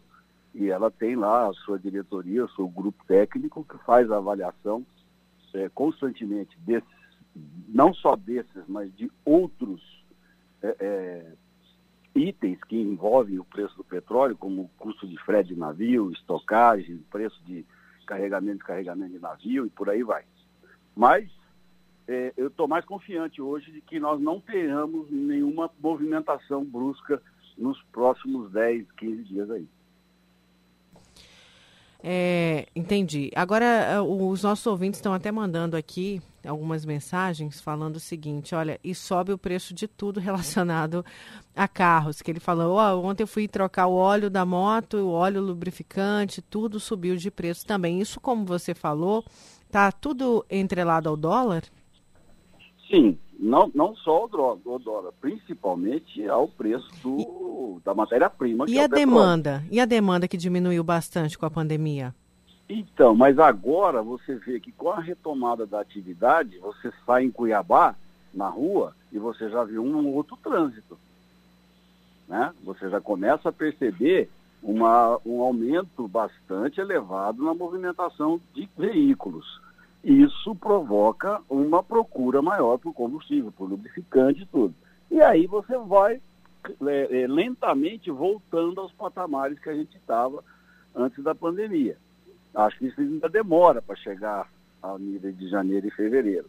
e 0.53 0.69
ela 0.69 0.91
tem 0.91 1.15
lá 1.15 1.49
a 1.49 1.53
sua 1.53 1.79
diretoria, 1.79 2.45
o 2.45 2.51
seu 2.51 2.69
grupo 2.69 3.03
técnico 3.07 3.65
que 3.65 3.79
faz 3.85 4.11
a 4.11 4.17
avaliação 4.17 4.85
é, 5.55 5.69
constantemente 5.69 6.57
desses 6.61 7.00
não 7.69 7.95
só 7.95 8.17
desses, 8.17 8.65
mas 8.67 8.95
de 8.97 9.11
outros 9.25 9.81
é, 10.63 10.77
é, 10.81 11.33
itens 12.15 12.63
que 12.65 12.77
envolvem 12.77 13.39
o 13.39 13.45
preço 13.45 13.77
do 13.77 13.85
petróleo, 13.85 14.37
como 14.37 14.63
o 14.63 14.71
custo 14.79 15.07
de 15.07 15.17
frete 15.19 15.55
de 15.55 15.59
navio, 15.59 16.11
estocagem, 16.13 17.05
preço 17.11 17.41
de 17.45 17.65
carregamento 18.07 18.57
e 18.57 18.59
descarregamento 18.59 19.13
de 19.13 19.21
navio 19.21 19.67
e 19.67 19.71
por 19.71 19.89
aí 19.89 20.03
vai. 20.03 20.25
Mas 20.97 21.31
é, 22.09 22.33
eu 22.37 22.49
estou 22.49 22.67
mais 22.67 22.85
confiante 22.85 23.41
hoje 23.41 23.71
de 23.71 23.81
que 23.81 24.01
nós 24.01 24.21
não 24.21 24.41
tenhamos 24.41 25.09
nenhuma 25.11 25.71
movimentação 25.81 26.65
brusca 26.65 27.23
nos 27.57 27.81
próximos 27.93 28.51
10, 28.51 28.91
15 28.93 29.25
dias 29.25 29.51
aí. 29.51 29.69
É, 32.03 32.67
entendi. 32.75 33.31
Agora, 33.35 33.65
é, 33.65 34.01
os 34.01 34.43
nossos 34.43 34.67
ouvintes 34.67 34.99
estão 34.99 35.13
até 35.13 35.31
mandando 35.31 35.77
aqui 35.77 36.21
algumas 36.47 36.85
mensagens 36.85 37.61
falando 37.61 37.97
o 37.97 38.01
seguinte: 38.01 38.55
olha, 38.55 38.79
e 38.83 38.95
sobe 38.95 39.33
o 39.33 39.39
preço 39.39 39.75
de 39.75 39.87
tudo 39.87 40.19
relacionado 40.21 41.05
a 41.55 41.69
carros. 41.69 42.23
Que 42.23 42.31
ele 42.31 42.41
falou: 42.41 42.77
oh, 42.77 43.07
ontem 43.07 43.23
eu 43.23 43.29
fui 43.29 43.47
trocar 43.49 43.87
o 43.87 43.95
óleo 43.95 44.31
da 44.31 44.45
moto, 44.45 44.97
o 44.99 45.11
óleo 45.11 45.41
lubrificante, 45.41 46.43
tudo 46.43 46.81
subiu 46.81 47.17
de 47.17 47.31
preço 47.31 47.67
também. 47.67 48.01
Isso, 48.01 48.21
como 48.21 48.45
você 48.45 48.75
falou, 48.75 49.25
tá 49.71 49.91
tudo 49.93 50.45
entrelado 50.51 51.09
ao 51.09 51.17
dólar? 51.17 51.65
Sim, 52.91 53.17
não, 53.39 53.71
não 53.75 53.95
só 53.97 54.27
o 54.27 54.79
dólar, 54.79 55.13
principalmente 55.21 56.29
ao 56.29 56.47
preço 56.49 56.89
do, 57.03 57.79
e, 57.79 57.85
da 57.85 57.95
matéria-prima. 57.95 58.67
E 58.69 58.79
é 58.79 58.85
a 58.85 58.87
demanda? 58.87 59.65
E 59.71 59.81
a 59.81 59.87
demanda 59.87 60.29
que 60.29 60.37
diminuiu 60.37 60.85
bastante 60.85 61.39
com 61.39 61.47
a 61.47 61.51
pandemia? 61.51 62.15
Então, 62.73 63.15
mas 63.15 63.39
agora 63.39 64.03
você 64.03 64.37
vê 64.37 64.61
que 64.61 64.71
com 64.71 64.91
a 64.91 65.01
retomada 65.01 65.67
da 65.67 65.81
atividade, 65.81 66.59
você 66.59 66.93
sai 67.05 67.25
em 67.25 67.31
Cuiabá, 67.31 67.97
na 68.33 68.49
rua, 68.49 68.95
e 69.11 69.19
você 69.19 69.51
já 69.51 69.65
viu 69.65 69.85
um 69.85 70.15
outro 70.15 70.37
trânsito. 70.37 70.97
Né? 72.29 72.55
Você 72.63 72.89
já 72.89 73.01
começa 73.01 73.49
a 73.49 73.53
perceber 73.53 74.31
uma, 74.63 75.19
um 75.27 75.41
aumento 75.41 76.07
bastante 76.07 76.81
elevado 76.81 77.43
na 77.43 77.53
movimentação 77.53 78.41
de 78.55 78.69
veículos 78.79 79.61
isso 80.03 80.55
provoca 80.55 81.43
uma 81.49 81.83
procura 81.83 82.41
maior 82.41 82.79
por 82.79 82.95
combustível, 82.95 83.53
por 83.53 83.69
lubrificante 83.69 84.43
e 84.43 84.47
tudo. 84.47 84.75
E 85.11 85.21
aí 85.21 85.47
você 85.47 85.77
vai 85.77 86.21
é, 86.87 87.23
é, 87.23 87.27
lentamente 87.27 88.11
voltando 88.11 88.81
aos 88.81 88.93
patamares 88.93 89.59
que 89.59 89.69
a 89.69 89.75
gente 89.75 89.97
estava 89.97 90.43
antes 90.95 91.23
da 91.23 91.35
pandemia. 91.35 91.99
Acho 92.55 92.79
que 92.79 92.87
isso 92.87 93.01
ainda 93.01 93.29
demora 93.29 93.81
para 93.81 93.97
chegar 93.97 94.49
ao 94.83 94.99
nível 94.99 95.33
de 95.33 95.49
janeiro 95.49 95.87
e 95.87 95.91
fevereiro. 95.91 96.47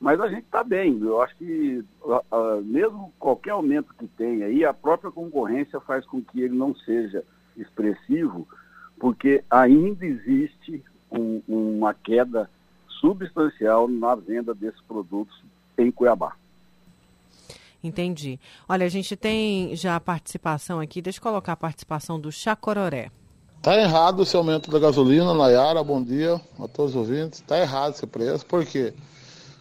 Mas 0.00 0.20
a 0.20 0.28
gente 0.28 0.44
está 0.44 0.64
bem. 0.64 0.98
Eu 1.00 1.20
acho 1.20 1.36
que 1.36 1.84
mesmo 2.64 3.12
qualquer 3.18 3.50
aumento 3.50 3.94
que 3.98 4.06
tenha 4.06 4.46
aí, 4.46 4.64
a 4.64 4.72
própria 4.72 5.10
concorrência 5.10 5.80
faz 5.80 6.06
com 6.06 6.22
que 6.22 6.40
ele 6.40 6.56
não 6.56 6.74
seja 6.74 7.24
expressivo, 7.56 8.48
porque 8.98 9.44
ainda 9.50 10.06
existe 10.06 10.82
um, 11.10 11.42
uma 11.46 11.92
queda 11.92 12.48
substancial 13.00 13.88
na 13.88 14.14
venda 14.14 14.54
desses 14.54 14.80
produtos 14.82 15.42
em 15.76 15.90
Cuiabá. 15.90 16.34
Entendi. 17.82 18.38
Olha, 18.68 18.84
a 18.84 18.90
gente 18.90 19.16
tem 19.16 19.74
já 19.74 19.96
a 19.96 20.00
participação 20.00 20.80
aqui, 20.80 21.00
deixa 21.00 21.18
eu 21.18 21.22
colocar 21.22 21.52
a 21.52 21.56
participação 21.56 22.20
do 22.20 22.30
Chacororé. 22.30 23.10
Tá 23.62 23.76
errado 23.78 24.22
esse 24.22 24.34
aumento 24.34 24.70
da 24.70 24.78
gasolina, 24.78 25.34
Nayara, 25.34 25.84
bom 25.84 26.02
dia 26.02 26.40
a 26.58 26.66
todos 26.66 26.92
os 26.92 26.96
ouvintes. 26.96 27.42
Tá 27.46 27.58
errado 27.58 27.92
esse 27.92 28.06
preço, 28.06 28.46
por 28.46 28.64
quê? 28.64 28.94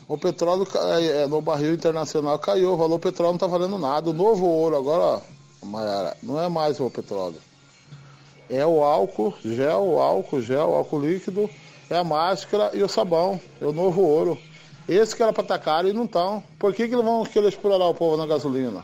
O 0.08 0.18
petróleo 0.18 0.66
é, 1.02 1.28
no 1.28 1.42
barril 1.42 1.74
internacional 1.74 2.40
caiu, 2.40 2.72
o 2.72 2.78
valor 2.78 2.98
do 2.98 3.02
petróleo 3.02 3.32
não 3.32 3.36
está 3.36 3.48
valendo 3.48 3.78
nada. 3.78 4.10
O 4.10 4.14
novo 4.14 4.46
ouro 4.46 4.78
agora, 4.78 5.22
Nayara, 5.62 6.16
não 6.24 6.42
é 6.42 6.48
mais 6.48 6.80
o 6.80 6.90
petróleo. 6.90 7.42
É 8.50 8.66
o 8.66 8.82
álcool, 8.82 9.34
gel, 9.44 9.84
o 9.84 10.00
álcool, 10.00 10.42
gel, 10.42 10.76
álcool 10.76 11.02
líquido 11.02 11.50
é 11.90 11.98
a 11.98 12.04
máscara 12.04 12.72
e 12.74 12.82
o 12.82 12.88
sabão, 12.88 13.38
é 13.60 13.66
o 13.66 13.74
novo 13.74 14.02
ouro. 14.02 14.38
Esse 14.88 15.14
que 15.14 15.22
era 15.22 15.34
para 15.34 15.44
estar 15.44 15.60
caro 15.60 15.90
e 15.90 15.94
não 15.94 16.06
estão. 16.06 16.42
Por 16.58 16.74
que, 16.74 16.88
que 16.88 16.96
eles 16.96 17.04
vão 17.04 17.26
querer 17.26 17.50
explorar 17.50 17.90
o 17.90 17.94
povo 17.94 18.16
na 18.16 18.26
gasolina? 18.26 18.82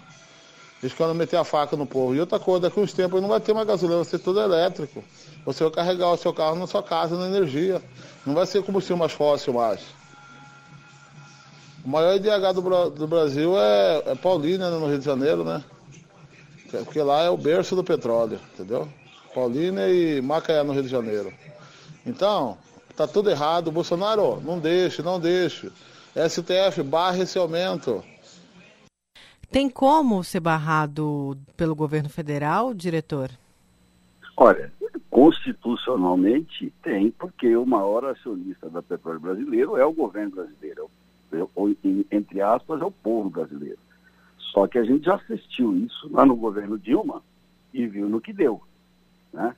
Eles 0.82 0.94
querem 0.94 1.14
meter 1.14 1.38
a 1.38 1.44
faca 1.44 1.76
no 1.76 1.86
povo. 1.86 2.14
E 2.14 2.20
outra 2.20 2.40
coisa, 2.40 2.62
daqui 2.62 2.80
uns 2.80 2.94
tempos 2.94 3.22
não 3.22 3.30
vai 3.30 3.40
ter 3.40 3.54
mais 3.54 3.68
gasolina, 3.68 3.98
vai 3.98 4.06
ser 4.06 4.20
tudo 4.20 4.40
elétrico. 4.40 5.04
Você 5.46 5.64
vai 5.64 5.72
carregar 5.72 6.12
o 6.12 6.18
seu 6.18 6.34
carro 6.34 6.56
na 6.56 6.68
sua 6.68 6.84
casa, 6.84 7.18
na 7.18 7.28
energia. 7.28 7.82
Não 8.26 8.34
vai 8.34 8.46
ser 8.46 8.64
combustível 8.64 8.98
mais 8.98 9.12
fóssil 9.12 9.54
mais. 9.54 9.82
O 11.84 11.90
maior 11.90 12.16
IDH 12.16 12.54
do, 12.54 12.90
do 12.90 13.08
Brasil 13.08 13.58
é, 13.60 14.04
é 14.08 14.16
Paulínia, 14.16 14.70
né, 14.70 14.78
no 14.78 14.88
Rio 14.88 15.00
de 15.00 15.06
Janeiro, 15.06 15.44
né? 15.44 15.64
Porque 16.84 17.02
lá 17.02 17.22
é 17.22 17.30
o 17.30 17.38
berço 17.38 17.76
do 17.76 17.84
petróleo, 17.84 18.40
entendeu? 18.54 18.90
Paulínia 19.34 19.88
e 19.90 20.22
Macaé, 20.22 20.64
no 20.64 20.74
Rio 20.74 20.84
de 20.84 20.90
Janeiro. 20.90 21.32
Então, 22.06 22.58
tá 22.96 23.08
tudo 23.08 23.30
errado. 23.30 23.72
Bolsonaro, 23.72 24.42
não 24.44 24.60
deixe, 24.60 25.02
não 25.02 25.20
deixe. 25.20 25.72
STF, 26.16 26.82
barra 26.84 27.20
esse 27.20 27.38
aumento. 27.38 28.04
Tem 29.56 29.70
como 29.70 30.22
ser 30.22 30.42
barrado 30.42 31.38
pelo 31.56 31.74
governo 31.74 32.10
federal, 32.10 32.74
diretor? 32.74 33.32
Olha, 34.36 34.70
constitucionalmente 35.10 36.74
tem, 36.84 37.10
porque 37.10 37.56
o 37.56 37.66
maior 37.66 38.04
acionista 38.04 38.70
da 38.70 38.84
Petróleo 38.84 39.22
Brasileiro 39.22 39.78
é 39.78 39.86
o 39.86 39.94
governo 39.94 40.32
brasileiro, 40.32 40.92
ou, 41.56 41.70
entre 42.12 42.42
aspas, 42.42 42.82
é 42.82 42.84
o 42.84 42.92
povo 42.92 43.30
brasileiro. 43.30 43.80
Só 44.38 44.68
que 44.68 44.78
a 44.78 44.84
gente 44.84 45.06
já 45.06 45.16
assistiu 45.16 45.74
isso 45.78 46.10
lá 46.12 46.26
no 46.26 46.36
governo 46.36 46.78
Dilma 46.78 47.24
e 47.74 47.88
viu 47.88 48.10
no 48.10 48.20
que 48.20 48.34
deu. 48.34 48.62
Né? 49.32 49.56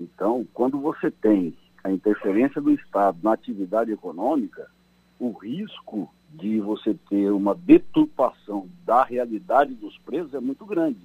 Então, 0.00 0.46
quando 0.54 0.78
você 0.78 1.10
tem 1.10 1.52
a 1.82 1.90
interferência 1.90 2.62
do 2.62 2.70
Estado 2.70 3.18
na 3.24 3.32
atividade 3.32 3.90
econômica, 3.90 4.70
o 5.18 5.32
risco 5.32 6.08
de 6.36 6.60
você 6.60 6.94
ter 7.08 7.30
uma 7.30 7.54
deturpação 7.54 8.68
da 8.84 9.02
realidade 9.02 9.74
dos 9.74 9.96
preços 9.98 10.34
é 10.34 10.40
muito 10.40 10.64
grande. 10.66 11.00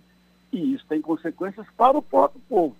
E 0.51 0.73
isso 0.73 0.85
tem 0.87 1.01
consequências 1.01 1.65
para 1.77 1.97
o 1.97 2.01
próprio 2.01 2.41
povo. 2.49 2.75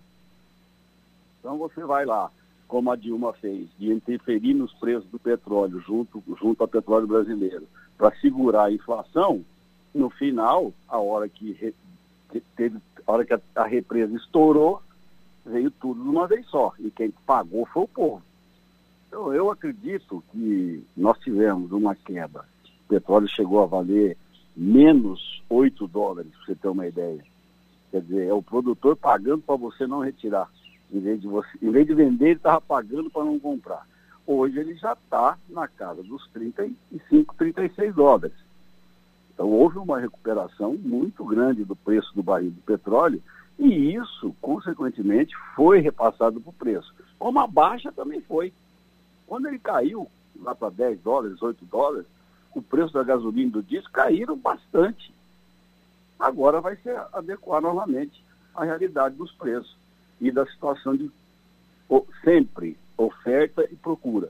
Então 1.40 1.58
você 1.58 1.82
vai 1.84 2.06
lá, 2.06 2.30
como 2.68 2.92
a 2.92 2.96
Dilma 2.96 3.34
fez, 3.34 3.68
de 3.80 3.92
interferir 3.92 4.54
nos 4.54 4.74
preços 4.74 5.10
do 5.10 5.18
petróleo 5.18 5.80
junto, 5.80 6.22
junto 6.40 6.62
ao 6.62 6.68
petróleo 6.68 7.08
brasileiro, 7.08 7.68
para 7.98 8.16
segurar 8.18 8.66
a 8.66 8.72
inflação, 8.72 9.44
no 9.94 10.10
final, 10.10 10.74
a 10.88 10.98
hora 10.98 11.28
que, 11.28 11.74
teve, 12.56 12.78
a, 13.06 13.12
hora 13.12 13.26
que 13.26 13.34
a, 13.34 13.42
a 13.56 13.66
represa 13.66 14.16
estourou, 14.16 14.82
veio 15.46 15.72
tudo 15.72 16.02
de 16.02 16.10
uma 16.10 16.28
vez 16.28 16.46
só. 16.48 16.74
E 16.80 16.92
quem 16.92 17.12
pagou 17.26 17.66
foi 17.68 17.84
o 17.84 17.88
povo. 17.88 18.24
Então, 19.12 19.34
eu 19.34 19.52
acredito 19.52 20.24
que 20.32 20.86
nós 20.96 21.20
tivemos 21.20 21.74
uma 21.74 21.94
queda. 21.94 22.46
O 22.86 22.88
petróleo 22.88 23.28
chegou 23.28 23.62
a 23.62 23.66
valer 23.66 24.18
menos 24.56 25.44
8 25.50 25.86
dólares, 25.86 26.32
para 26.32 26.46
você 26.46 26.56
ter 26.56 26.70
uma 26.70 26.88
ideia. 26.88 27.22
Quer 27.92 28.04
dizer, 28.04 28.28
é 28.28 28.34
o 28.34 28.42
produtor 28.42 28.96
pagando 28.96 29.42
para 29.42 29.58
você 29.58 29.86
não 29.86 30.00
retirar. 30.00 30.50
Em 30.90 31.02
vez 31.02 31.20
de, 31.20 31.28
você, 31.28 31.50
em 31.62 31.70
vez 31.72 31.86
de 31.86 31.94
vender, 31.94 32.28
ele 32.28 32.36
estava 32.36 32.62
pagando 32.62 33.10
para 33.10 33.26
não 33.26 33.38
comprar. 33.38 33.86
Hoje 34.26 34.58
ele 34.58 34.76
já 34.76 34.94
está 34.94 35.38
na 35.50 35.68
casa 35.68 36.02
dos 36.04 36.26
35, 36.30 37.36
36 37.36 37.94
dólares. 37.94 38.36
Então 39.34 39.50
houve 39.50 39.78
uma 39.78 40.00
recuperação 40.00 40.76
muito 40.76 41.26
grande 41.26 41.66
do 41.66 41.76
preço 41.76 42.16
do 42.16 42.24
barril 42.24 42.52
do 42.52 42.62
petróleo 42.62 43.22
e 43.60 43.94
isso, 43.94 44.34
consequentemente, 44.40 45.36
foi 45.54 45.82
repassado 45.82 46.40
para 46.40 46.50
o 46.50 46.54
preço. 46.54 46.94
Como 47.20 47.40
a 47.40 47.48
baixa 47.48 47.92
também 47.92 48.22
foi. 48.22 48.54
Quando 49.32 49.48
ele 49.48 49.60
caiu 49.60 50.12
lá 50.42 50.54
para 50.54 50.70
10 50.72 51.00
dólares, 51.00 51.42
8 51.42 51.64
dólares, 51.64 52.06
o 52.54 52.62
preço 52.62 52.92
da 52.92 53.02
gasolina 53.02 53.48
e 53.48 53.52
do 53.52 53.64
diesel 53.64 53.90
caíram 53.90 54.36
bastante. 54.36 55.14
Agora 56.20 56.60
vai 56.60 56.76
ser 56.76 57.02
adequar 57.14 57.62
novamente 57.62 58.22
à 58.54 58.66
realidade 58.66 59.16
dos 59.16 59.32
preços 59.32 59.74
e 60.20 60.30
da 60.30 60.46
situação 60.46 60.98
de 60.98 61.10
sempre 62.26 62.78
oferta 62.98 63.64
e 63.72 63.76
procura. 63.78 64.30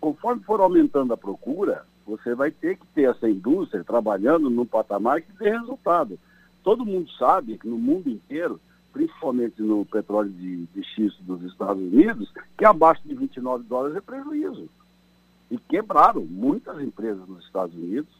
Conforme 0.00 0.42
for 0.42 0.62
aumentando 0.62 1.12
a 1.12 1.16
procura, 1.18 1.84
você 2.06 2.34
vai 2.34 2.50
ter 2.50 2.78
que 2.78 2.86
ter 2.94 3.10
essa 3.10 3.28
indústria 3.28 3.84
trabalhando 3.84 4.48
num 4.48 4.64
patamar 4.64 5.20
que 5.20 5.32
dê 5.32 5.50
resultado. 5.50 6.18
Todo 6.64 6.86
mundo 6.86 7.10
sabe 7.18 7.58
que 7.58 7.68
no 7.68 7.76
mundo 7.76 8.08
inteiro, 8.08 8.58
principalmente 8.98 9.62
no 9.62 9.86
petróleo 9.86 10.30
de, 10.30 10.66
de 10.66 10.82
xisto 10.82 11.22
dos 11.22 11.40
Estados 11.44 11.80
Unidos, 11.80 12.32
que 12.56 12.64
abaixo 12.64 13.00
de 13.04 13.14
29 13.14 13.62
dólares 13.62 13.96
é 13.96 14.00
prejuízo. 14.00 14.68
E 15.48 15.56
quebraram 15.56 16.22
muitas 16.22 16.80
empresas 16.80 17.26
nos 17.28 17.44
Estados 17.44 17.76
Unidos 17.76 18.10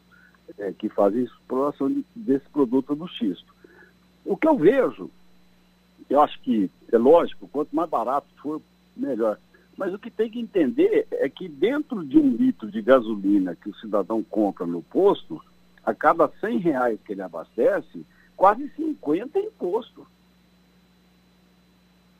é, 0.57 0.73
que 0.73 0.89
fazem 0.89 1.25
exploração 1.25 1.89
de, 1.91 2.07
desse 2.15 2.49
produto 2.51 2.95
do 2.95 3.09
xisto. 3.09 3.53
O 4.25 4.37
que 4.37 4.47
eu 4.47 4.57
vejo, 4.57 5.11
eu 6.09 6.21
acho 6.21 6.41
que 6.43 6.71
é 6.93 6.97
lógico, 6.97 7.49
quanto 7.49 7.75
mais 7.75 7.91
barato 7.91 8.29
for, 8.41 8.63
melhor. 8.97 9.37
Mas 9.77 9.93
o 9.93 9.99
que 9.99 10.13
tem 10.13 10.31
que 10.31 10.39
entender 10.39 11.09
é 11.11 11.29
que 11.29 11.49
dentro 11.49 12.05
de 12.05 12.19
um 12.19 12.31
litro 12.37 12.71
de 12.71 12.81
gasolina 12.81 13.57
que 13.57 13.69
o 13.69 13.75
cidadão 13.75 14.23
compra 14.23 14.65
no 14.65 14.81
posto, 14.81 15.43
a 15.85 15.93
cada 15.93 16.29
100 16.41 16.59
reais 16.59 17.01
que 17.05 17.15
ele 17.15 17.23
abastece, 17.23 18.07
quase 18.37 18.71
50 18.77 19.41
é 19.41 19.43
imposto. 19.43 20.07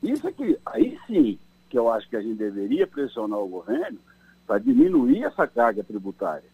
Isso 0.03 0.27
aqui, 0.29 0.59
aí 0.65 0.99
sim, 1.07 1.39
que 1.69 1.79
eu 1.79 1.91
acho 1.91 2.09
que 2.09 2.17
a 2.17 2.23
gente 2.23 2.37
deveria 2.37 2.87
pressionar 2.87 3.39
o 3.39 3.49
governo 3.49 3.99
para 4.47 4.59
diminuir 4.59 5.25
essa 5.25 5.47
carga 5.47 5.85
tributária. 5.85 6.49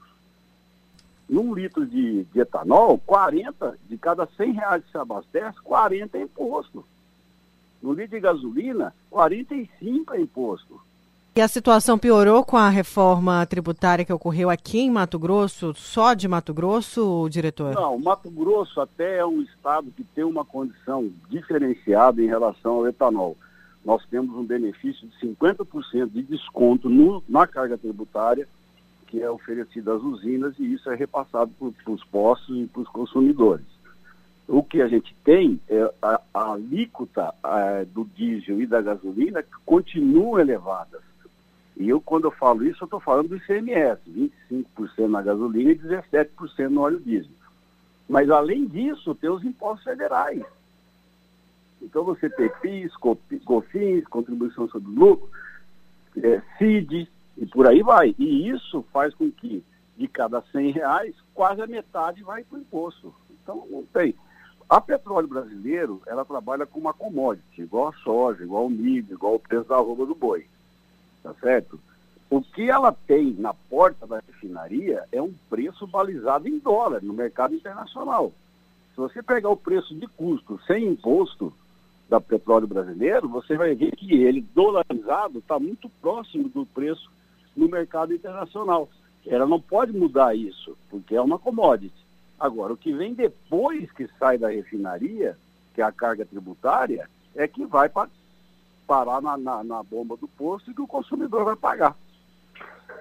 Num 1.29 1.55
litro 1.55 1.87
de, 1.87 2.25
de, 2.25 2.41
etanol, 2.41 2.99
40, 2.99 3.79
de 3.89 3.97
cada 3.97 4.27
100 4.27 4.53
reais 4.53 4.85
que 4.85 4.91
se 4.91 4.99
abastece, 4.99 5.59
40 5.63 6.19
é 6.19 6.23
imposto. 6.23 6.85
No 7.81 7.93
litro 7.93 8.17
de 8.17 8.21
gasolina, 8.21 8.95
45 9.11 10.15
é 10.15 10.21
imposto. 10.21 10.81
E 11.37 11.41
a 11.41 11.49
situação 11.49 11.99
piorou 11.99 12.45
com 12.45 12.57
a 12.57 12.69
reforma 12.69 13.45
tributária 13.45 14.05
que 14.05 14.13
ocorreu 14.13 14.49
aqui 14.49 14.79
em 14.79 14.89
Mato 14.89 15.19
Grosso, 15.19 15.75
só 15.75 16.15
de 16.15 16.29
Mato 16.29 16.55
Grosso, 16.55 17.29
diretor? 17.29 17.75
Não, 17.75 17.99
Mato 17.99 18.31
Grosso 18.31 18.81
até 18.81 19.17
é 19.19 19.27
um 19.27 19.43
estado 19.43 19.91
que 19.91 20.05
tem 20.05 20.23
uma 20.23 20.45
condição 20.45 21.11
diferenciada 21.29 22.23
em 22.23 22.29
relação 22.29 22.75
ao 22.75 22.87
etanol. 22.87 23.37
Nós 23.85 24.07
temos 24.07 24.33
um 24.37 24.45
benefício 24.45 25.09
de 25.09 25.27
50% 25.27 26.09
de 26.13 26.23
desconto 26.23 26.89
no, 26.89 27.21
na 27.29 27.49
carga 27.49 27.77
tributária 27.77 28.47
que 29.09 29.21
é 29.21 29.29
oferecida 29.29 29.93
às 29.93 30.03
usinas 30.03 30.57
e 30.61 30.73
isso 30.73 30.89
é 30.89 30.95
repassado 30.95 31.51
para 31.59 31.93
os 31.93 32.05
postos 32.05 32.57
e 32.57 32.67
para 32.69 32.83
os 32.83 32.89
consumidores. 32.91 33.67
O 34.47 34.63
que 34.63 34.81
a 34.81 34.87
gente 34.87 35.13
tem 35.25 35.61
é 35.69 35.93
a, 36.01 36.21
a 36.33 36.53
alíquota 36.53 37.35
a, 37.43 37.61
é, 37.61 37.85
do 37.85 38.05
diesel 38.05 38.61
e 38.61 38.67
da 38.67 38.81
gasolina 38.81 39.43
que 39.43 39.57
continuam 39.67 40.39
elevadas 40.39 41.03
e 41.77 41.89
eu, 41.89 42.01
quando 42.01 42.25
eu 42.25 42.31
falo 42.31 42.65
isso, 42.65 42.85
eu 42.85 42.87
estou 42.87 43.01
falando 43.01 43.29
do 43.29 43.37
ICMS, 43.37 44.01
25% 44.09 45.09
na 45.09 45.23
gasolina 45.23 45.73
e 45.73 45.79
17% 45.79 46.69
no 46.69 46.83
óleo 46.83 47.01
diesel. 47.01 47.33
Mas, 48.09 48.31
além 48.31 48.67
disso, 48.67 49.15
tem 49.15 49.31
os 49.31 49.45
impostos 49.45 49.85
federais. 49.85 50.43
Então, 51.83 52.05
você 52.05 52.31
tem 52.31 52.49
PIS, 52.61 52.93
COFINS, 52.97 54.07
contribuição 54.07 54.69
sobre 54.69 54.89
o 54.89 54.95
lucro, 54.95 55.29
é, 56.17 56.41
CID, 56.59 57.09
e 57.37 57.47
por 57.47 57.67
aí 57.67 57.83
vai. 57.83 58.15
E 58.19 58.49
isso 58.49 58.85
faz 58.93 59.13
com 59.15 59.31
que, 59.31 59.65
de 59.97 60.07
cada 60.07 60.43
100 60.53 60.71
reais, 60.71 61.15
quase 61.35 61.61
a 61.61 61.67
metade 61.67 62.23
vai 62.23 62.45
para 62.45 62.57
o 62.57 62.61
imposto. 62.61 63.13
Então, 63.43 63.67
não 63.69 63.85
tem. 63.85 64.15
A 64.69 64.81
petróleo 64.81 65.27
brasileiro, 65.27 66.01
ela 66.07 66.25
trabalha 66.25 66.67
com 66.67 66.79
uma 66.79 66.95
commodity, 66.95 67.63
igual 67.63 67.89
a 67.89 67.93
soja, 68.05 68.45
igual 68.45 68.67
o 68.67 68.71
milho, 68.71 69.13
igual 69.13 69.35
o 69.35 69.41
preço 69.41 69.69
da 69.69 69.77
roupa 69.77 70.07
do 70.07 70.15
boi 70.15 70.47
tá 71.25 71.35
certo? 71.41 71.81
O 72.31 72.43
que 72.43 72.71
ela 72.71 72.93
tem 72.93 73.33
na 73.33 73.55
porta 73.55 74.07
da 74.07 74.21
refinaria 74.27 75.05
é 75.11 75.21
um 75.21 75.33
preço 75.49 75.87
balizado 75.87 76.47
em 76.47 76.59
dólar 76.59 77.03
no 77.03 77.15
mercado 77.15 77.55
internacional. 77.55 78.33
Se 78.91 78.97
você 78.99 79.23
pegar 79.23 79.49
o 79.49 79.57
preço 79.57 79.95
de 79.95 80.07
custo 80.07 80.61
sem 80.67 80.87
imposto 80.87 81.53
da 82.09 82.21
petróleo 82.21 82.67
brasileiro, 82.67 83.29
você 83.29 83.57
vai 83.57 83.75
ver 83.75 83.97
que 83.97 84.23
ele, 84.23 84.47
dolarizado, 84.55 85.39
está 85.39 85.59
muito 85.59 85.89
próximo 86.01 86.49
do 86.51 86.67
preço 86.67 87.11
no 87.57 87.69
mercado 87.69 88.13
internacional. 88.13 88.89
Ela 89.27 89.47
não 89.47 89.61
pode 89.61 89.93
mudar 89.93 90.37
isso, 90.37 90.77
porque 90.91 91.17
é 91.17 91.21
uma 91.21 91.39
commodity. 91.39 92.05
Agora, 92.39 92.75
o 92.75 92.77
que 92.77 92.93
vem 92.93 93.15
depois 93.15 93.91
que 93.93 94.07
sai 94.19 94.37
da 94.37 94.49
refinaria, 94.49 95.39
que 95.75 95.81
é 95.81 95.85
a 95.85 95.93
carga 95.93 96.27
tributária, 96.27 97.09
é 97.35 97.49
que 97.49 97.65
vai 97.65 97.89
para 97.89 98.11
parar 98.87 99.21
na, 99.21 99.37
na, 99.37 99.65
na, 99.65 99.83
bomba 99.83 100.17
do 100.17 100.29
posto 100.29 100.71
e 100.71 100.75
que 100.75 100.83
o 100.83 100.87
consumidor 100.87 101.45
vai 101.45 101.57
pagar. 101.57 101.97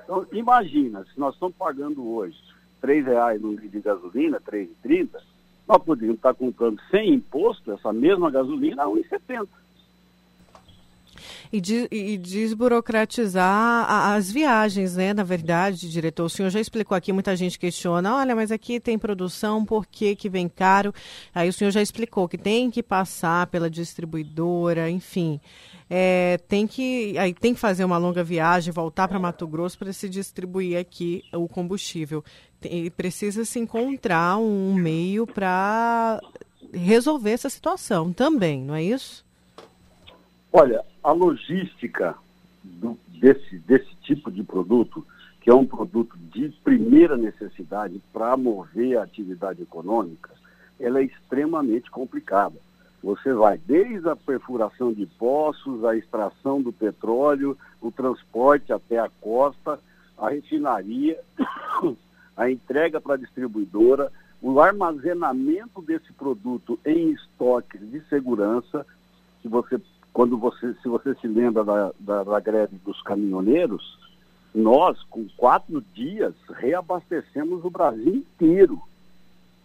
Então, 0.03 0.25
imagina, 0.31 1.05
se 1.05 1.19
nós 1.19 1.33
estamos 1.33 1.55
pagando 1.55 2.05
hoje 2.07 2.37
R$ 2.81 3.01
reais 3.01 3.41
no 3.41 3.51
litro 3.51 3.69
de 3.69 3.79
gasolina, 3.79 4.41
R$ 4.45 4.69
3,30, 4.83 5.21
nós 5.67 5.81
poderíamos 5.83 6.17
estar 6.17 6.33
comprando 6.33 6.81
sem 6.91 7.13
imposto 7.13 7.71
essa 7.71 7.93
mesma 7.93 8.29
gasolina 8.29 8.83
a 8.83 8.85
R$ 8.85 9.01
1,70. 9.09 9.47
E, 11.53 11.61
de, 11.61 11.87
e 11.91 12.17
desburocratizar 12.17 13.85
as 13.87 14.31
viagens, 14.31 14.95
né? 14.95 15.13
Na 15.13 15.21
verdade, 15.21 15.87
diretor, 15.87 16.25
o 16.25 16.29
senhor 16.29 16.49
já 16.49 16.59
explicou 16.59 16.97
aqui, 16.97 17.13
muita 17.13 17.35
gente 17.35 17.59
questiona, 17.59 18.15
olha, 18.15 18.35
mas 18.35 18.51
aqui 18.51 18.79
tem 18.79 18.97
produção, 18.97 19.63
por 19.63 19.85
que, 19.85 20.15
que 20.15 20.27
vem 20.27 20.49
caro? 20.49 20.91
Aí 21.31 21.47
o 21.47 21.53
senhor 21.53 21.69
já 21.69 21.79
explicou 21.79 22.27
que 22.27 22.39
tem 22.39 22.71
que 22.71 22.81
passar 22.81 23.45
pela 23.45 23.69
distribuidora, 23.69 24.89
enfim. 24.89 25.39
É, 25.87 26.39
tem 26.47 26.65
que 26.65 27.15
aí 27.19 27.35
tem 27.35 27.53
que 27.53 27.59
fazer 27.59 27.83
uma 27.85 27.99
longa 27.99 28.23
viagem, 28.23 28.73
voltar 28.73 29.07
para 29.07 29.19
Mato 29.19 29.45
Grosso 29.45 29.77
para 29.77 29.93
se 29.93 30.09
distribuir 30.09 30.79
aqui 30.79 31.23
o 31.31 31.47
combustível. 31.47 32.23
Tem, 32.59 32.89
precisa 32.89 33.45
se 33.45 33.59
encontrar 33.59 34.37
um 34.37 34.73
meio 34.73 35.27
para 35.27 36.19
resolver 36.73 37.29
essa 37.29 37.47
situação 37.47 38.11
também, 38.11 38.63
não 38.63 38.73
é 38.73 38.81
isso? 38.81 39.23
Olha, 40.55 40.85
a 41.03 41.11
logística 41.11 42.15
do, 42.63 42.95
desse, 43.07 43.57
desse 43.57 43.89
tipo 44.03 44.29
de 44.29 44.43
produto, 44.43 45.03
que 45.41 45.49
é 45.49 45.53
um 45.53 45.65
produto 45.65 46.15
de 46.31 46.49
primeira 46.63 47.17
necessidade 47.17 47.99
para 48.13 48.37
mover 48.37 48.99
a 48.99 49.03
atividade 49.03 49.63
econômica, 49.63 50.29
ela 50.79 50.99
é 50.99 51.05
extremamente 51.05 51.89
complicada. 51.89 52.55
Você 53.01 53.33
vai 53.33 53.57
desde 53.57 54.07
a 54.07 54.15
perfuração 54.15 54.93
de 54.93 55.07
poços, 55.07 55.83
a 55.83 55.97
extração 55.97 56.61
do 56.61 56.71
petróleo, 56.71 57.57
o 57.81 57.91
transporte 57.91 58.71
até 58.71 58.99
a 58.99 59.09
costa, 59.19 59.79
a 60.15 60.29
refinaria, 60.29 61.19
a 62.37 62.51
entrega 62.51 63.01
para 63.01 63.15
a 63.15 63.17
distribuidora, 63.17 64.11
o 64.39 64.61
armazenamento 64.61 65.81
desse 65.81 66.13
produto 66.13 66.79
em 66.85 67.09
estoques 67.09 67.81
de 67.89 68.01
segurança, 68.07 68.85
se 69.41 69.47
você, 69.47 69.81
quando 70.13 70.37
você, 70.37 70.73
se 70.81 70.87
você 70.87 71.15
se 71.15 71.27
lembra 71.27 71.63
da, 71.63 71.91
da, 71.99 72.23
da 72.23 72.39
greve 72.39 72.77
dos 72.85 73.01
caminhoneiros, 73.01 73.97
nós, 74.53 75.01
com 75.09 75.27
quatro 75.35 75.83
dias, 75.95 76.33
reabastecemos 76.53 77.65
o 77.65 77.71
Brasil 77.71 78.15
inteiro. 78.15 78.79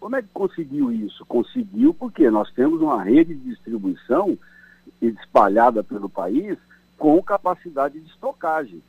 Como 0.01 0.17
é 0.17 0.23
que 0.23 0.29
conseguiu 0.33 0.91
isso? 0.91 1.27
Conseguiu 1.27 1.93
porque 1.93 2.31
nós 2.31 2.51
temos 2.53 2.81
uma 2.81 3.03
rede 3.03 3.35
de 3.35 3.51
distribuição 3.51 4.39
espalhada 5.03 5.85
pelo 5.85 6.09
país 6.09 6.57
com 6.97 7.23
capacidade 7.23 8.01
de 8.01 8.09
estocagem. 8.09 8.83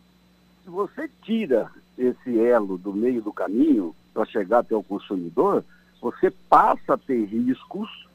Se 0.63 0.69
você 0.69 1.09
tira 1.23 1.69
esse 1.97 2.39
elo 2.39 2.77
do 2.77 2.93
meio 2.93 3.21
do 3.21 3.33
caminho 3.33 3.93
para 4.13 4.25
chegar 4.25 4.59
até 4.59 4.75
o 4.75 4.83
consumidor, 4.83 5.65
você 6.01 6.31
passa 6.49 6.93
a 6.93 6.97
ter 6.97 7.25
riscos, 7.25 8.07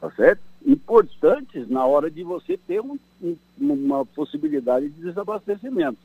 tá 0.00 0.10
certo? 0.10 0.42
Importantes 0.64 1.68
na 1.68 1.86
hora 1.86 2.10
de 2.10 2.22
você 2.22 2.56
ter 2.56 2.80
um, 2.80 2.98
um, 3.22 3.36
uma 3.58 4.04
possibilidade 4.04 4.88
de 4.88 5.02
desabastecimento. 5.02 5.98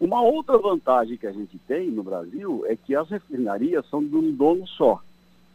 Uma 0.00 0.22
outra 0.22 0.56
vantagem 0.56 1.18
que 1.18 1.26
a 1.26 1.32
gente 1.32 1.58
tem 1.68 1.90
no 1.90 2.02
Brasil 2.02 2.64
é 2.66 2.74
que 2.74 2.94
as 2.94 3.08
refinarias 3.10 3.86
são 3.90 4.02
de 4.02 4.16
um 4.16 4.32
dono 4.32 4.66
só. 4.66 5.02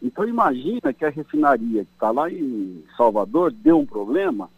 Então 0.01 0.27
imagina 0.27 0.93
que 0.93 1.03
a 1.03 1.09
refinaria 1.09 1.83
que 1.83 1.91
está 1.93 2.11
lá 2.11 2.29
em 2.29 2.83
Salvador 2.95 3.51
deu 3.51 3.79
um 3.79 3.85
problema, 3.85 4.49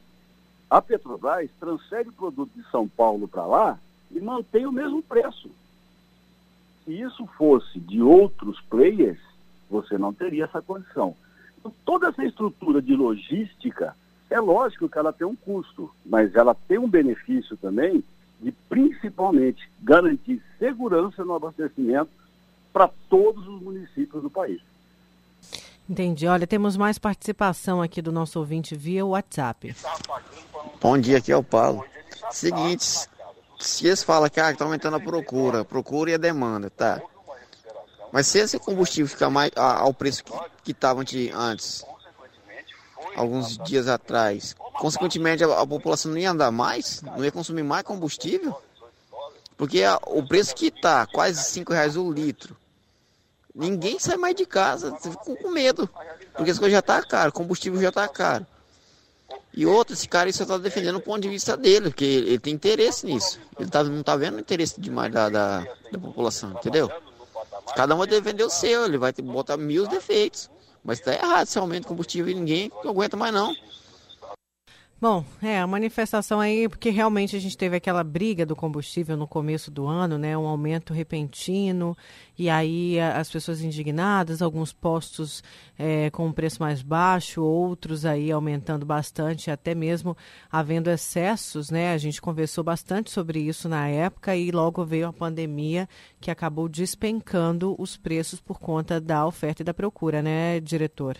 a 0.69 0.81
Petrobras 0.81 1.49
transfere 1.57 2.09
o 2.09 2.13
produto 2.13 2.51
de 2.53 2.69
São 2.69 2.85
Paulo 2.85 3.29
para 3.29 3.45
lá 3.45 3.79
e 4.11 4.19
mantém 4.19 4.65
o 4.65 4.71
mesmo 4.73 5.01
preço. 5.01 5.49
Se 6.83 6.91
isso 6.91 7.25
fosse 7.37 7.79
de 7.79 8.01
outros 8.01 8.59
players, 8.69 9.19
você 9.69 9.97
não 9.97 10.13
teria 10.13 10.45
essa 10.45 10.61
condição. 10.61 11.15
Então, 11.67 11.73
toda 11.83 12.07
essa 12.07 12.23
estrutura 12.23 12.81
de 12.81 12.95
logística, 12.95 13.95
é 14.29 14.39
lógico 14.39 14.87
que 14.87 14.97
ela 14.97 15.11
tem 15.11 15.27
um 15.27 15.35
custo, 15.35 15.91
mas 16.05 16.33
ela 16.35 16.55
tem 16.55 16.77
um 16.77 16.87
benefício 16.87 17.57
também 17.57 18.03
de 18.39 18.51
principalmente 18.69 19.69
garantir 19.81 20.41
segurança 20.59 21.25
no 21.25 21.33
abastecimento 21.33 22.09
para 22.71 22.89
todos 23.09 23.45
os 23.47 23.61
municípios 23.61 24.21
do 24.21 24.29
país. 24.29 24.61
Entendi. 25.89 26.27
Olha, 26.27 26.45
temos 26.45 26.77
mais 26.77 26.97
participação 26.97 27.81
aqui 27.81 28.01
do 28.01 28.11
nosso 28.11 28.39
ouvinte 28.39 28.75
via 28.75 29.05
WhatsApp. 29.05 29.75
Bom 30.81 30.97
dia, 30.97 31.17
aqui 31.17 31.31
é 31.31 31.37
o 31.37 31.43
Paulo. 31.43 31.83
Seguinte, 32.29 32.85
se 33.59 33.87
eles 33.87 34.03
falam 34.03 34.29
que 34.29 34.39
ah, 34.39 34.51
está 34.51 34.65
aumentando 34.65 34.97
a 34.97 34.99
procura, 34.99 35.65
procura 35.65 36.11
e 36.11 36.13
a 36.13 36.17
demanda, 36.17 36.69
tá? 36.69 37.01
Mas 38.11 38.27
se 38.27 38.39
esse 38.39 38.57
combustível 38.59 39.07
ficar 39.07 39.29
mais 39.29 39.51
ao 39.55 39.93
preço 39.93 40.23
que 40.63 40.71
estava 40.71 41.03
antes, 41.33 41.83
alguns 43.15 43.57
dias 43.59 43.87
atrás, 43.87 44.55
consequentemente 44.79 45.43
a, 45.43 45.61
a, 45.61 45.67
população 45.67 46.11
não 46.11 46.17
ia 46.17 46.31
andar 46.31 46.51
mais, 46.51 47.01
não 47.01 47.23
ia 47.23 47.31
consumir 47.31 47.63
mais 47.63 47.83
combustível, 47.83 48.55
porque 49.57 49.83
a, 49.83 49.99
o 50.05 50.25
preço 50.25 50.55
que 50.55 50.67
está, 50.67 51.05
quase 51.07 51.43
5 51.43 51.73
reais 51.73 51.97
o 51.97 52.11
litro, 52.11 52.55
Ninguém 53.57 53.97
sai 53.97 54.17
mais 54.17 54.35
de 54.35 54.45
casa, 54.45 54.95
fica 54.97 55.17
com 55.17 55.49
medo. 55.49 55.89
Porque 56.35 56.51
as 56.51 56.59
coisas 56.59 56.73
já 56.73 56.81
tá 56.81 57.01
caro, 57.01 57.31
combustível 57.31 57.81
já 57.81 57.91
tá 57.91 58.07
caro. 58.07 58.45
E 59.51 59.65
outro, 59.65 59.95
esse 59.95 60.07
cara 60.07 60.31
só 60.31 60.43
está 60.43 60.59
defendendo 60.59 60.97
o 60.97 61.01
ponto 61.01 61.21
de 61.21 61.29
vista 61.29 61.57
dele, 61.57 61.89
porque 61.89 62.05
ele 62.05 62.37
tem 62.37 62.53
interesse 62.53 63.07
nisso. 63.07 63.39
Ele 63.59 63.67
tá, 63.67 63.83
não 63.83 64.01
está 64.01 64.15
vendo 64.15 64.35
o 64.35 64.39
interesse 64.39 64.79
demais 64.79 65.11
da, 65.11 65.27
da, 65.27 65.65
da, 65.91 65.97
população, 65.97 66.51
entendeu? 66.51 66.91
Cada 67.75 67.93
um 67.95 67.97
vai 67.99 68.07
defender 68.07 68.43
o 68.43 68.49
seu, 68.49 68.85
ele 68.85 68.97
vai 68.97 69.11
botar 69.13 69.57
mil 69.57 69.87
defeitos. 69.87 70.49
Mas 70.83 70.99
está 70.99 71.13
errado 71.13 71.47
se 71.47 71.59
aumenta 71.59 71.85
o 71.85 71.89
combustível 71.89 72.31
e 72.31 72.35
ninguém 72.35 72.71
aguenta 72.85 73.17
mais 73.17 73.33
não. 73.33 73.53
Bom, 74.99 75.23
é, 75.43 75.59
a 75.59 75.67
manifestação 75.67 76.39
aí, 76.39 76.67
porque 76.67 76.89
realmente 76.89 77.35
a 77.35 77.39
gente 77.39 77.55
teve 77.55 77.75
aquela 77.75 78.03
briga 78.03 78.47
do 78.47 78.55
combustível 78.55 79.15
no 79.15 79.27
começo 79.27 79.69
do 79.69 79.85
ano, 79.85 80.17
né? 80.17 80.35
Um 80.35 80.47
aumento 80.47 80.91
repentino, 80.91 81.95
e 82.35 82.49
aí 82.49 82.99
as 82.99 83.29
pessoas 83.29 83.61
indignadas, 83.61 84.41
alguns 84.41 84.73
postos 84.73 85.43
é, 85.77 86.09
com 86.09 86.25
um 86.25 86.33
preço 86.33 86.59
mais 86.63 86.81
baixo, 86.81 87.43
outros 87.43 88.07
aí 88.07 88.31
aumentando 88.31 88.87
bastante, 88.87 89.51
até 89.51 89.75
mesmo 89.75 90.17
havendo 90.51 90.89
excessos, 90.89 91.69
né? 91.69 91.93
A 91.93 91.97
gente 91.99 92.19
conversou 92.19 92.63
bastante 92.63 93.11
sobre 93.11 93.39
isso 93.39 93.69
na 93.69 93.87
época 93.87 94.35
e 94.35 94.49
logo 94.49 94.83
veio 94.83 95.07
a 95.09 95.13
pandemia 95.13 95.87
que 96.19 96.31
acabou 96.31 96.67
despencando 96.67 97.75
os 97.77 97.95
preços 97.95 98.41
por 98.41 98.59
conta 98.59 98.99
da 98.99 99.27
oferta 99.27 99.61
e 99.61 99.65
da 99.65 99.75
procura, 99.75 100.23
né, 100.23 100.59
diretor? 100.59 101.15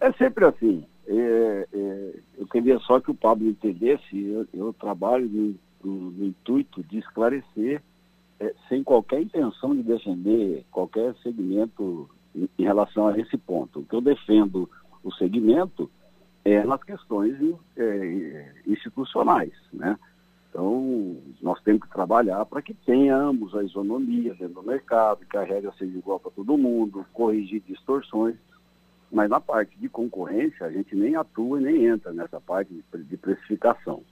É 0.00 0.10
sempre 0.14 0.44
assim. 0.46 0.84
É, 1.12 1.66
é, 1.72 2.20
eu 2.38 2.46
queria 2.46 2.78
só 2.78 3.00
que 3.00 3.10
o 3.10 3.14
Pablo 3.14 3.48
entendesse, 3.48 4.16
eu, 4.16 4.46
eu 4.54 4.72
trabalho 4.72 5.28
no, 5.28 5.56
no, 5.82 6.10
no, 6.12 6.26
intuito 6.26 6.84
de 6.84 6.98
esclarecer, 6.98 7.82
é, 8.38 8.54
sem 8.68 8.84
qualquer 8.84 9.20
intenção 9.20 9.74
de 9.74 9.82
defender 9.82 10.64
qualquer 10.70 11.12
segmento 11.16 12.08
em, 12.32 12.48
em, 12.56 12.62
relação 12.62 13.08
a 13.08 13.18
esse 13.18 13.36
ponto. 13.36 13.80
O 13.80 13.84
que 13.84 13.96
eu 13.96 14.00
defendo 14.00 14.70
o 15.02 15.12
segmento 15.12 15.90
é 16.44 16.62
nas 16.62 16.80
questões 16.84 17.36
é, 17.76 18.54
institucionais, 18.64 19.52
né? 19.72 19.98
Então, 20.48 21.16
nós 21.42 21.60
temos 21.62 21.82
que 21.82 21.90
trabalhar 21.90 22.44
para 22.44 22.62
que 22.62 22.74
tenhamos 22.74 23.54
a 23.54 23.64
isonomia 23.64 24.34
dentro 24.34 24.54
do 24.54 24.62
mercado, 24.62 25.26
que 25.26 25.36
a 25.36 25.42
regra 25.42 25.72
seja 25.76 25.96
igual 25.96 26.20
para 26.20 26.30
todo 26.30 26.56
mundo, 26.56 27.04
corrigir 27.12 27.62
distorções. 27.66 28.36
Mas 29.10 29.28
na 29.28 29.40
parte 29.40 29.76
de 29.76 29.88
concorrência, 29.88 30.64
a 30.64 30.70
gente 30.70 30.94
nem 30.94 31.16
atua 31.16 31.60
e 31.60 31.64
nem 31.64 31.86
entra 31.86 32.12
nessa 32.12 32.40
parte 32.40 32.72
de 32.94 33.16
precificação. 33.16 34.02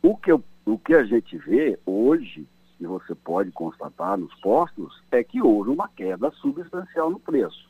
O 0.00 0.16
que, 0.16 0.30
eu, 0.30 0.42
o 0.64 0.78
que 0.78 0.94
a 0.94 1.04
gente 1.04 1.36
vê 1.38 1.78
hoje, 1.84 2.46
e 2.78 2.86
você 2.86 3.14
pode 3.14 3.50
constatar 3.50 4.16
nos 4.16 4.32
postos, 4.36 5.02
é 5.10 5.24
que 5.24 5.42
houve 5.42 5.70
uma 5.70 5.88
queda 5.88 6.30
substancial 6.32 7.10
no 7.10 7.18
preço. 7.18 7.68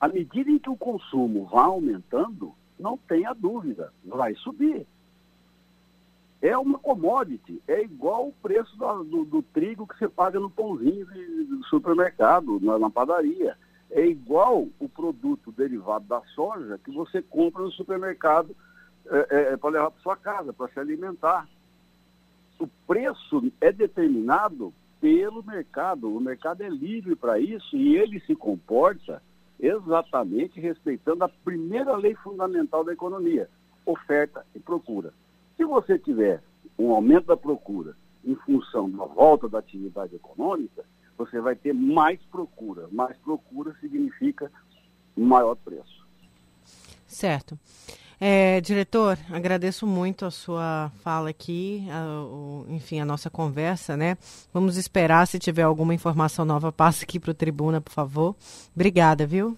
À 0.00 0.06
medida 0.06 0.50
em 0.50 0.58
que 0.58 0.70
o 0.70 0.76
consumo 0.76 1.46
vai 1.46 1.64
aumentando, 1.64 2.52
não 2.78 2.96
tenha 2.96 3.32
dúvida, 3.32 3.92
vai 4.04 4.34
subir. 4.36 4.86
É 6.40 6.56
uma 6.58 6.78
commodity, 6.78 7.60
é 7.66 7.82
igual 7.82 8.28
o 8.28 8.34
preço 8.42 8.76
do, 8.76 9.04
do, 9.04 9.24
do 9.24 9.42
trigo 9.42 9.86
que 9.86 9.96
você 9.96 10.08
paga 10.08 10.38
no 10.38 10.50
pãozinho 10.50 11.06
do 11.06 11.64
supermercado, 11.64 12.60
na, 12.60 12.78
na 12.78 12.90
padaria 12.90 13.56
é 13.94 14.04
igual 14.04 14.66
o 14.80 14.88
produto 14.88 15.52
derivado 15.52 16.04
da 16.06 16.20
soja 16.34 16.80
que 16.84 16.90
você 16.90 17.22
compra 17.22 17.62
no 17.62 17.70
supermercado 17.70 18.54
é, 19.06 19.26
é, 19.30 19.52
é 19.52 19.56
para 19.56 19.70
levar 19.70 19.90
para 19.92 20.02
sua 20.02 20.16
casa, 20.16 20.52
para 20.52 20.68
se 20.68 20.80
alimentar. 20.80 21.48
O 22.58 22.66
preço 22.86 23.52
é 23.60 23.70
determinado 23.70 24.74
pelo 25.00 25.44
mercado. 25.44 26.12
O 26.12 26.20
mercado 26.20 26.62
é 26.62 26.68
livre 26.68 27.14
para 27.14 27.38
isso 27.38 27.76
e 27.76 27.96
ele 27.96 28.18
se 28.20 28.34
comporta 28.34 29.22
exatamente 29.60 30.58
respeitando 30.58 31.22
a 31.22 31.28
primeira 31.28 31.96
lei 31.96 32.16
fundamental 32.16 32.82
da 32.82 32.92
economia, 32.92 33.48
oferta 33.86 34.44
e 34.56 34.58
procura. 34.58 35.14
Se 35.56 35.64
você 35.64 35.98
tiver 36.00 36.42
um 36.76 36.90
aumento 36.90 37.26
da 37.26 37.36
procura 37.36 37.94
em 38.24 38.34
função 38.34 38.90
da 38.90 39.04
volta 39.04 39.48
da 39.48 39.60
atividade 39.60 40.16
econômica, 40.16 40.84
você 41.16 41.40
vai 41.40 41.54
ter 41.54 41.72
mais 41.72 42.20
procura. 42.30 42.88
Mais 42.92 43.16
procura 43.18 43.74
significa 43.80 44.50
maior 45.16 45.54
preço. 45.56 46.04
Certo. 47.06 47.58
É, 48.20 48.60
diretor, 48.60 49.18
agradeço 49.30 49.86
muito 49.86 50.24
a 50.24 50.30
sua 50.30 50.90
fala 51.00 51.30
aqui, 51.30 51.86
a, 51.90 52.22
o, 52.22 52.64
enfim, 52.70 53.00
a 53.00 53.04
nossa 53.04 53.28
conversa, 53.28 53.96
né? 53.96 54.16
Vamos 54.52 54.76
esperar, 54.76 55.26
se 55.26 55.38
tiver 55.38 55.62
alguma 55.62 55.92
informação 55.92 56.44
nova, 56.44 56.72
passe 56.72 57.04
aqui 57.04 57.18
para 57.18 57.32
o 57.32 57.34
Tribuna, 57.34 57.80
por 57.80 57.92
favor. 57.92 58.34
Obrigada, 58.74 59.26
viu? 59.26 59.56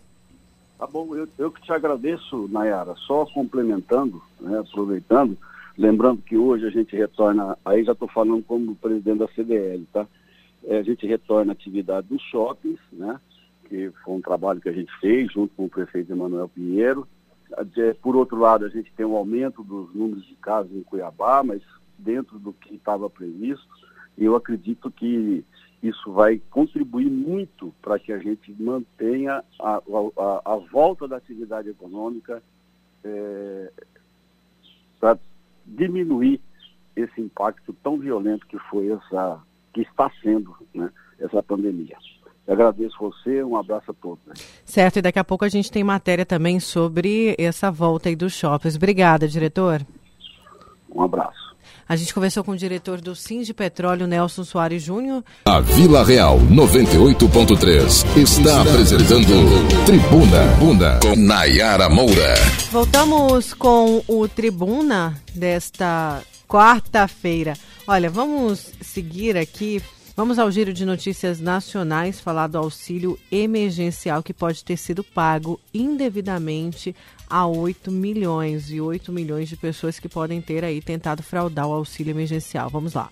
Tá 0.78 0.86
bom, 0.86 1.14
eu, 1.14 1.28
eu 1.38 1.50
que 1.50 1.62
te 1.62 1.72
agradeço, 1.72 2.48
Nayara. 2.48 2.94
Só 3.07 3.24
complementando, 3.26 4.22
né, 4.40 4.59
aproveitando, 4.59 5.36
lembrando 5.76 6.22
que 6.22 6.36
hoje 6.36 6.66
a 6.66 6.70
gente 6.70 6.96
retorna, 6.96 7.57
aí 7.64 7.84
já 7.84 7.92
estou 7.92 8.09
falando 8.09 8.42
como 8.42 8.74
presidente 8.74 9.18
da 9.18 9.28
CDL, 9.28 9.86
tá? 9.92 10.07
É, 10.66 10.78
a 10.78 10.82
gente 10.82 11.06
retorna 11.06 11.52
a 11.52 11.54
atividade 11.54 12.08
dos 12.08 12.20
shoppings, 12.22 12.80
né? 12.92 13.20
Que 13.68 13.90
foi 14.04 14.14
um 14.14 14.20
trabalho 14.20 14.60
que 14.60 14.68
a 14.68 14.72
gente 14.72 14.92
fez 15.00 15.32
junto 15.32 15.54
com 15.54 15.64
o 15.64 15.70
prefeito 15.70 16.12
Emanuel 16.12 16.48
Pinheiro. 16.48 17.06
Por 18.02 18.16
outro 18.16 18.36
lado, 18.36 18.64
a 18.64 18.68
gente 18.68 18.92
tem 18.92 19.06
um 19.06 19.16
aumento 19.16 19.62
dos 19.62 19.94
números 19.94 20.26
de 20.26 20.34
casos 20.36 20.72
em 20.72 20.82
Cuiabá, 20.82 21.42
mas 21.44 21.62
dentro 21.96 22.38
do 22.38 22.52
que 22.52 22.74
estava 22.74 23.08
previsto. 23.08 23.66
E 24.18 24.24
eu 24.24 24.34
acredito 24.34 24.90
que 24.90 25.44
isso 25.82 26.12
vai 26.12 26.40
contribuir 26.50 27.10
muito 27.10 27.72
para 27.80 27.98
que 27.98 28.12
a 28.12 28.18
gente 28.18 28.54
mantenha 28.60 29.44
a, 29.60 29.76
a, 29.76 30.52
a 30.52 30.56
volta 30.56 31.06
da 31.06 31.16
atividade 31.16 31.68
econômica 31.68 32.42
é, 33.04 33.70
para 34.98 35.18
diminuir 35.64 36.40
esse 36.94 37.20
impacto 37.20 37.74
tão 37.82 37.98
violento 37.98 38.46
que 38.46 38.58
foi 38.70 38.90
essa, 38.90 39.42
que 39.77 39.83
está 39.83 40.11
sendo 40.22 40.57
né, 40.74 40.89
essa 41.20 41.43
pandemia. 41.43 41.97
Eu 42.47 42.55
agradeço 42.55 42.97
você, 42.99 43.43
um 43.43 43.57
abraço 43.57 43.91
a 43.91 43.95
todos. 43.95 44.24
Né? 44.27 44.35
Certo, 44.64 44.99
e 44.99 45.03
daqui 45.03 45.18
a 45.18 45.24
pouco 45.24 45.45
a 45.45 45.49
gente 45.49 45.70
tem 45.70 45.85
matéria 45.85 46.24
também 46.24 46.59
sobre 46.61 47.35
essa 47.39 47.70
volta 47.70 48.09
aí 48.09 48.16
dos 48.16 48.33
shoppings. 48.33 48.77
Obrigada, 48.77 49.29
diretor. 49.29 49.83
Um 50.95 51.03
abraço. 51.03 51.55
A 51.89 51.95
gente 51.95 52.14
conversou 52.14 52.43
com 52.43 52.53
o 52.53 52.57
diretor 52.57 53.01
do 53.01 53.14
Sim 53.14 53.43
de 53.43 53.53
Petróleo, 53.53 54.07
Nelson 54.07 54.45
Soares 54.45 54.83
Júnior. 54.83 55.22
A 55.45 55.61
Vila 55.61 56.05
Real 56.05 56.39
98.3 56.39 58.16
está 58.16 58.62
apresentando 58.62 59.85
Tribuna 59.85 60.47
Bunda 60.59 60.99
com 61.01 61.14
Nayara 61.14 61.89
Moura. 61.89 62.35
Voltamos 62.72 63.55
com 63.55 64.03
o 64.09 64.27
Tribuna 64.27 65.14
desta 65.35 66.22
quarta-feira. 66.49 67.55
Olha, 67.87 68.11
vamos 68.11 68.72
seguir 68.80 69.37
aqui 69.37 69.82
Vamos 70.16 70.39
ao 70.39 70.51
giro 70.51 70.72
de 70.72 70.87
notícias 70.87 71.41
nacionais, 71.41 72.18
falar 72.18 72.47
do 72.47 72.57
auxílio 72.57 73.18
emergencial 73.30 74.22
que 74.22 74.32
pode 74.32 74.64
ter 74.64 74.78
sido 74.78 75.05
pago 75.05 75.61
indevidamente 75.74 76.97
a 77.28 77.47
8 77.47 77.93
milhões 77.93 78.70
e 78.70 78.80
8 78.80 79.12
milhões 79.12 79.47
de 79.47 79.59
pessoas 79.59 79.99
que 79.99 80.09
podem 80.09 80.41
ter 80.41 80.64
aí 80.64 80.80
tentado 80.80 81.22
fraudar 81.22 81.68
o 81.68 81.72
auxílio 81.74 82.12
emergencial. 82.12 82.70
Vamos 82.70 82.95
lá. 82.95 83.11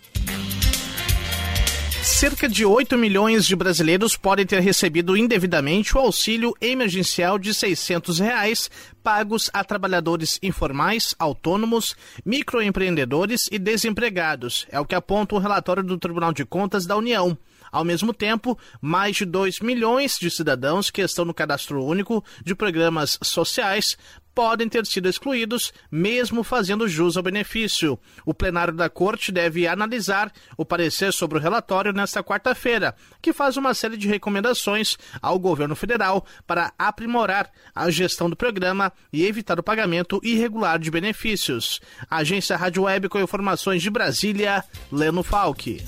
Cerca 2.05 2.47
de 2.47 2.67
8 2.67 2.99
milhões 2.99 3.47
de 3.47 3.57
brasileiros 3.57 4.15
podem 4.15 4.45
ter 4.45 4.61
recebido 4.61 5.17
indevidamente 5.17 5.97
o 5.97 6.01
auxílio 6.01 6.55
emergencial 6.61 7.39
de 7.39 7.55
600 7.55 8.19
reais 8.19 8.71
pagos 9.03 9.49
a 9.55 9.65
trabalhadores 9.65 10.39
informais, 10.43 11.15
autônomos, 11.19 11.97
microempreendedores 12.23 13.49
e 13.51 13.59
desempregados. 13.59 14.67
É 14.71 14.79
o 14.79 14.85
que 14.85 14.95
aponta 14.95 15.35
o 15.35 15.39
relatório 15.39 15.83
do 15.83 15.97
Tribunal 15.97 16.35
de 16.35 16.45
Contas 16.45 16.85
da 16.85 16.95
União. 16.95 17.37
Ao 17.73 17.85
mesmo 17.85 18.13
tempo, 18.13 18.57
mais 18.81 19.17
de 19.17 19.25
2 19.25 19.61
milhões 19.61 20.19
de 20.19 20.31
cidadãos 20.31 20.91
que 20.91 21.01
estão 21.01 21.25
no 21.25 21.35
cadastro 21.35 21.83
único 21.83 22.23
de 22.45 22.55
programas 22.55 23.19
sociais 23.23 23.97
podem 24.35 24.69
ter 24.69 24.85
sido 24.87 25.09
excluídos, 25.09 25.73
mesmo 25.91 26.43
fazendo 26.43 26.89
jus 26.89 27.17
ao 27.17 27.23
benefício. 27.23 27.99
O 28.27 28.35
plenário 28.35 28.75
da 28.75 28.91
Corte 28.91 29.31
deve 29.31 29.67
analisar 29.67 30.33
o 30.57 30.65
parecer 30.65 31.13
sobre 31.13 31.39
o 31.39 31.41
relatório 31.41 31.93
nesta 31.93 32.23
quarta-feira, 32.23 32.95
que 33.23 33.33
faz 33.33 33.57
uma 33.57 33.73
série 33.75 33.97
de 33.97 34.09
recomendações 34.09 34.97
ao 35.23 35.39
governo 35.39 35.77
federal 35.77 36.27
para 36.47 36.73
aprimorar 36.79 37.51
a 37.75 37.91
gestão 37.91 38.29
do 38.29 38.37
programa 38.37 38.93
e 39.13 39.25
evitar 39.25 39.59
o 39.59 39.63
pagamento 39.63 40.21
irregular 40.23 40.79
de 40.79 40.91
benefícios. 40.91 41.81
Agência 42.11 42.57
Rádio 42.57 42.83
Web 42.83 43.09
com 43.09 43.21
informações 43.21 43.83
de 43.83 43.91
Brasília, 43.91 44.65
Leno 44.91 45.23
Falck. 45.23 45.83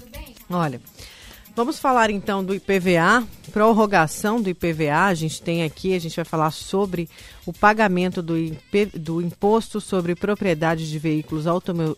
Olha, 0.49 0.81
Vamos 1.57 1.79
falar 1.79 2.11
então 2.11 2.45
do 2.45 2.55
IPVA, 2.55 3.27
prorrogação 3.51 4.43
do 4.43 4.51
IPVA. 4.51 5.07
A 5.07 5.15
gente 5.15 5.41
tem 5.41 5.65
aqui, 5.65 5.95
a 5.95 5.99
gente 5.99 6.15
vai 6.15 6.25
falar 6.27 6.51
sobre 6.51 7.09
o 7.47 7.53
pagamento 7.53 8.21
do, 8.21 8.37
IP, 8.37 8.87
do 8.99 9.23
Imposto 9.23 9.81
sobre 9.81 10.15
Propriedade 10.15 10.87
de 10.87 10.99
Veículos 10.99 11.47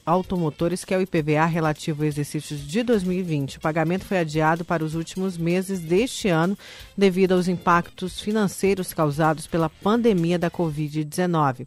Automotores, 0.06 0.84
que 0.84 0.94
é 0.94 0.98
o 0.98 1.00
IPVA 1.00 1.44
relativo 1.46 2.02
ao 2.02 2.06
exercício 2.06 2.56
de 2.56 2.84
2020. 2.84 3.56
O 3.56 3.60
pagamento 3.60 4.04
foi 4.04 4.18
adiado 4.18 4.64
para 4.64 4.84
os 4.84 4.94
últimos 4.94 5.36
meses 5.36 5.80
deste 5.80 6.28
ano 6.28 6.56
devido 6.96 7.32
aos 7.32 7.48
impactos 7.48 8.20
financeiros 8.20 8.92
causados 8.92 9.48
pela 9.48 9.68
pandemia 9.68 10.38
da 10.38 10.50
Covid-19. 10.50 11.66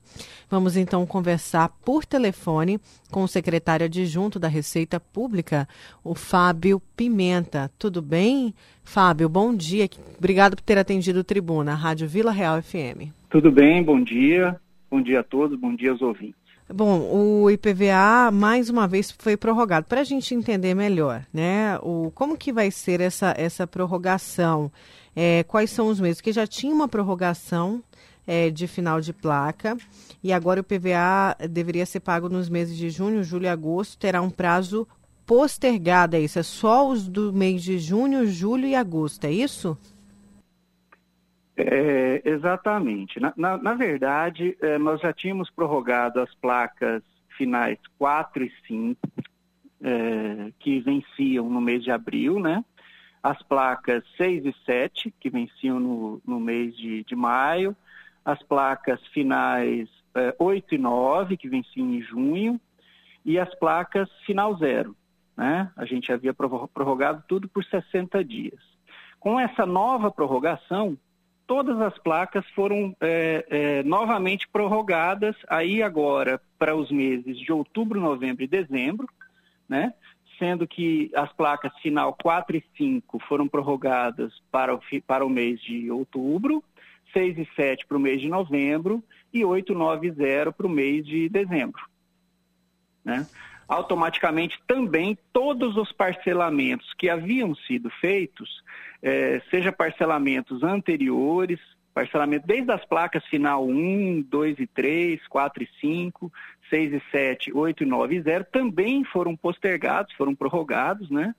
Vamos 0.50 0.78
então 0.78 1.06
conversar 1.06 1.70
por 1.84 2.06
telefone 2.06 2.80
com 3.10 3.24
o 3.24 3.28
secretário 3.28 3.86
adjunto 3.86 4.38
da 4.38 4.48
Receita 4.48 5.00
Pública, 5.00 5.68
o 6.04 6.14
Fábio 6.14 6.82
Pimenta. 6.96 7.72
Tudo 7.82 8.00
bem? 8.00 8.54
Fábio, 8.84 9.28
bom 9.28 9.56
dia. 9.56 9.90
Obrigado 10.16 10.56
por 10.56 10.62
ter 10.62 10.78
atendido 10.78 11.22
o 11.22 11.24
Tribuna, 11.24 11.74
Rádio 11.74 12.08
Vila 12.08 12.32
Real 12.32 12.62
FM. 12.62 13.10
Tudo 13.28 13.52
bem, 13.52 13.84
bom 13.84 14.00
dia. 14.04 14.56
Bom 14.88 15.02
dia 15.02 15.22
a 15.22 15.24
todos, 15.24 15.60
bom 15.60 15.76
dia 15.76 15.90
aos 15.90 16.00
ouvintes. 16.00 16.36
Bom, 16.72 17.10
o 17.12 17.50
IPVA 17.50 18.30
mais 18.32 18.70
uma 18.70 18.88
vez 18.88 19.10
foi 19.10 19.36
prorrogado. 19.36 19.88
Para 19.88 20.02
a 20.02 20.04
gente 20.04 20.36
entender 20.36 20.76
melhor, 20.76 21.26
né? 21.34 21.80
O, 21.82 22.12
como 22.14 22.38
que 22.38 22.54
vai 22.54 22.70
ser 22.70 23.02
essa, 23.02 23.34
essa 23.36 23.66
prorrogação? 23.66 24.72
É, 25.16 25.44
quais 25.46 25.72
são 25.72 25.88
os 25.88 26.00
meses? 26.00 26.18
Porque 26.18 26.32
já 26.32 26.46
tinha 26.46 26.72
uma 26.72 26.88
prorrogação 26.88 27.84
é, 28.28 28.52
de 28.52 28.68
final 28.68 29.02
de 29.02 29.12
placa. 29.12 29.76
E 30.24 30.32
agora 30.32 30.62
o 30.62 30.64
PVA 30.64 31.36
deveria 31.50 31.88
ser 31.88 32.02
pago 32.02 32.30
nos 32.30 32.48
meses 32.48 32.78
de 32.78 32.92
junho, 32.92 33.24
julho 33.24 33.46
e 33.46 33.50
agosto. 33.50 33.98
Terá 33.98 34.22
um 34.22 34.30
prazo 34.30 34.88
postergado, 35.32 36.18
é 36.18 36.20
isso? 36.20 36.40
É 36.40 36.44
só 36.44 36.86
os 36.86 37.08
do 37.08 37.32
mês 37.32 37.64
de 37.64 37.80
junho, 37.80 38.28
julho 38.28 38.66
e 38.66 38.76
agosto, 38.76 39.24
é 39.24 39.32
isso? 39.32 39.78
É, 41.56 42.22
exatamente. 42.26 43.18
Na, 43.18 43.34
na, 43.38 43.58
na 43.58 43.74
verdade, 43.74 44.58
é, 44.60 44.78
nós 44.78 45.00
já 45.00 45.14
tínhamos 45.14 45.50
prorrogado 45.50 46.20
as 46.20 46.36
placas 46.36 47.02
finais 47.38 47.80
4 47.98 48.44
e 48.44 48.52
5, 48.68 49.00
é, 49.82 50.52
que 50.60 50.82
venciam 50.82 51.50
no 51.50 51.62
mês 51.62 51.82
de 51.82 51.92
abril, 51.92 52.38
né? 52.38 52.62
As 53.24 53.42
placas 53.42 54.04
6 54.18 54.46
e 54.46 54.56
7, 54.66 55.14
que 55.18 55.30
venciam 55.30 55.80
no, 55.80 56.22
no 56.28 56.42
mês 56.42 56.76
de, 56.76 57.06
de 57.06 57.16
maio, 57.16 57.74
as 58.26 58.44
placas 58.44 59.00
finais 59.14 59.88
é, 60.14 60.36
8 60.38 60.76
e 60.76 60.78
9, 60.78 61.38
que 61.38 61.48
venciam 61.48 61.90
em 61.90 62.02
junho, 62.02 62.60
e 63.24 63.40
as 63.40 63.56
placas 63.56 64.10
final 64.26 64.58
zero. 64.58 64.94
Né? 65.36 65.72
A 65.76 65.86
gente 65.86 66.12
havia 66.12 66.34
prorrogado 66.34 67.24
tudo 67.28 67.48
por 67.48 67.64
60 67.64 68.24
dias. 68.24 68.60
Com 69.20 69.40
essa 69.40 69.66
nova 69.66 70.12
prorrogação, 70.12 70.98
todas 71.46 71.80
as 71.82 71.98
placas 71.98 72.46
foram 72.56 72.96
é, 73.00 73.46
é, 73.50 73.84
novamente 73.84 74.48
prorrogadas, 74.48 75.36
aí 75.48 75.84
agora 75.84 76.42
para 76.58 76.76
os 76.76 76.92
meses 76.92 77.38
de 77.38 77.52
outubro, 77.52 78.00
novembro 78.00 78.44
e 78.44 78.48
dezembro, 78.48 79.08
né? 79.68 79.94
sendo 80.40 80.68
que 80.68 81.12
as 81.16 81.32
placas 81.34 81.72
final 81.84 82.18
4 82.20 82.58
e 82.58 82.64
5 82.76 83.20
foram 83.28 83.48
prorrogadas 83.48 84.34
para 84.52 84.74
o, 84.74 84.80
para 85.06 85.24
o 85.24 85.30
mês 85.30 85.62
de 85.62 85.92
outubro, 85.92 86.64
6 87.14 87.38
e 87.38 87.48
7 87.56 87.86
para 87.86 87.98
o 87.98 88.00
mês 88.00 88.20
de 88.20 88.28
novembro 88.28 89.04
e 89.32 89.46
8, 89.46 89.74
9 89.76 90.08
e 90.08 90.12
0 90.12 90.52
para 90.52 90.66
o 90.66 90.70
mês 90.70 91.06
de 91.06 91.30
dezembro. 91.30 91.86
Né? 93.06 93.28
Automaticamente 93.72 94.62
também 94.68 95.18
todos 95.32 95.78
os 95.78 95.94
parcelamentos 95.94 96.94
que 96.98 97.10
haviam 97.10 97.56
sido 97.56 97.90
feitos, 97.90 98.62
eh, 99.02 99.42
seja 99.50 99.72
parcelamentos 99.72 100.62
anteriores, 100.62 101.58
parcelamento 101.94 102.46
desde 102.46 102.70
as 102.70 102.84
placas 102.84 103.26
final 103.28 103.66
1, 103.66 104.24
2 104.24 104.60
e 104.60 104.68
3, 104.68 105.26
4 105.26 105.64
e 105.64 105.70
5, 105.80 106.30
6 106.70 106.96
e 106.96 107.02
7, 107.12 107.54
8 107.54 107.84
e 107.84 107.86
9 107.86 108.16
e 108.18 108.22
0, 108.22 108.46
também 108.52 109.06
foram 109.06 109.38
postergados, 109.38 110.14
foram 110.16 110.36
prorrogados, 110.36 111.10
né? 111.10 111.34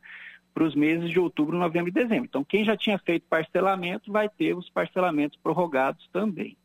para 0.55 0.64
os 0.64 0.74
meses 0.74 1.11
de 1.11 1.20
outubro, 1.20 1.59
novembro 1.59 1.91
e 1.91 1.93
dezembro. 1.93 2.24
Então, 2.24 2.43
quem 2.43 2.64
já 2.64 2.74
tinha 2.74 2.99
feito 2.99 3.26
parcelamento 3.28 4.11
vai 4.11 4.26
ter 4.30 4.57
os 4.57 4.70
parcelamentos 4.70 5.39
prorrogados 5.43 6.09
também. 6.11 6.57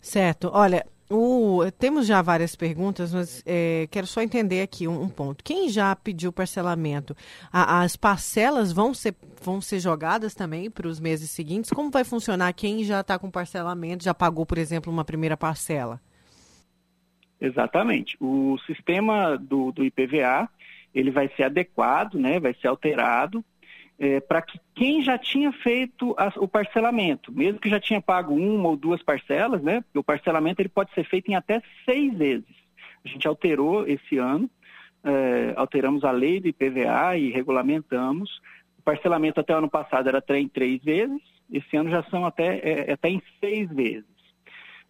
Certo. 0.00 0.48
Olha, 0.52 0.86
o, 1.14 1.70
temos 1.78 2.06
já 2.06 2.20
várias 2.20 2.56
perguntas, 2.56 3.12
mas 3.14 3.42
é, 3.46 3.86
quero 3.90 4.06
só 4.06 4.20
entender 4.20 4.62
aqui 4.62 4.88
um, 4.88 5.02
um, 5.02 5.08
ponto. 5.08 5.42
Quem 5.44 5.68
já 5.68 5.94
pediu 5.94 6.32
parcelamento, 6.32 7.16
a, 7.52 7.82
as 7.82 7.96
parcelas 7.96 8.72
vão 8.72 8.92
ser, 8.92 9.14
vão 9.42 9.60
ser 9.60 9.80
jogadas 9.80 10.34
também 10.34 10.70
para 10.70 10.88
os 10.88 10.98
meses 10.98 11.30
seguintes? 11.30 11.70
Como 11.70 11.90
vai 11.90 12.04
funcionar 12.04 12.52
quem 12.52 12.84
já 12.84 13.00
está 13.00 13.18
com 13.18 13.30
parcelamento, 13.30 14.04
já 14.04 14.12
pagou, 14.12 14.44
por 14.44 14.58
exemplo, 14.58 14.92
uma 14.92 15.04
primeira 15.04 15.36
parcela? 15.36 16.00
Exatamente. 17.40 18.16
O 18.20 18.58
sistema 18.66 19.36
do, 19.36 19.70
do 19.72 19.84
IPVA 19.84 20.48
ele 20.94 21.10
vai 21.10 21.28
ser 21.36 21.44
adequado, 21.44 22.14
né, 22.14 22.38
vai 22.38 22.54
ser 22.54 22.68
alterado 22.68 23.44
é, 23.98 24.20
para 24.20 24.42
que 24.42 24.58
quem 24.74 25.02
já 25.02 25.16
tinha 25.16 25.52
feito 25.52 26.16
o 26.36 26.48
parcelamento, 26.48 27.32
mesmo 27.32 27.60
que 27.60 27.68
já 27.68 27.78
tinha 27.78 28.00
pago 28.00 28.34
uma 28.34 28.70
ou 28.70 28.76
duas 28.76 29.02
parcelas, 29.02 29.62
né, 29.62 29.84
o 29.94 30.02
parcelamento 30.02 30.60
ele 30.60 30.68
pode 30.68 30.92
ser 30.94 31.04
feito 31.04 31.30
em 31.30 31.34
até 31.34 31.62
seis 31.84 32.16
vezes. 32.16 32.64
A 33.04 33.08
gente 33.08 33.26
alterou 33.28 33.86
esse 33.86 34.18
ano, 34.18 34.50
é, 35.04 35.52
alteramos 35.56 36.04
a 36.04 36.10
lei 36.10 36.40
do 36.40 36.48
IPVA 36.48 37.16
e 37.16 37.30
regulamentamos. 37.30 38.40
O 38.78 38.82
parcelamento 38.82 39.40
até 39.40 39.54
o 39.54 39.58
ano 39.58 39.70
passado 39.70 40.08
era 40.08 40.18
até 40.18 40.38
em 40.38 40.48
três 40.48 40.82
vezes, 40.82 41.20
esse 41.52 41.76
ano 41.76 41.90
já 41.90 42.02
são 42.04 42.24
até, 42.24 42.58
é, 42.58 42.92
até 42.92 43.10
em 43.10 43.22
seis 43.38 43.68
vezes. 43.70 44.04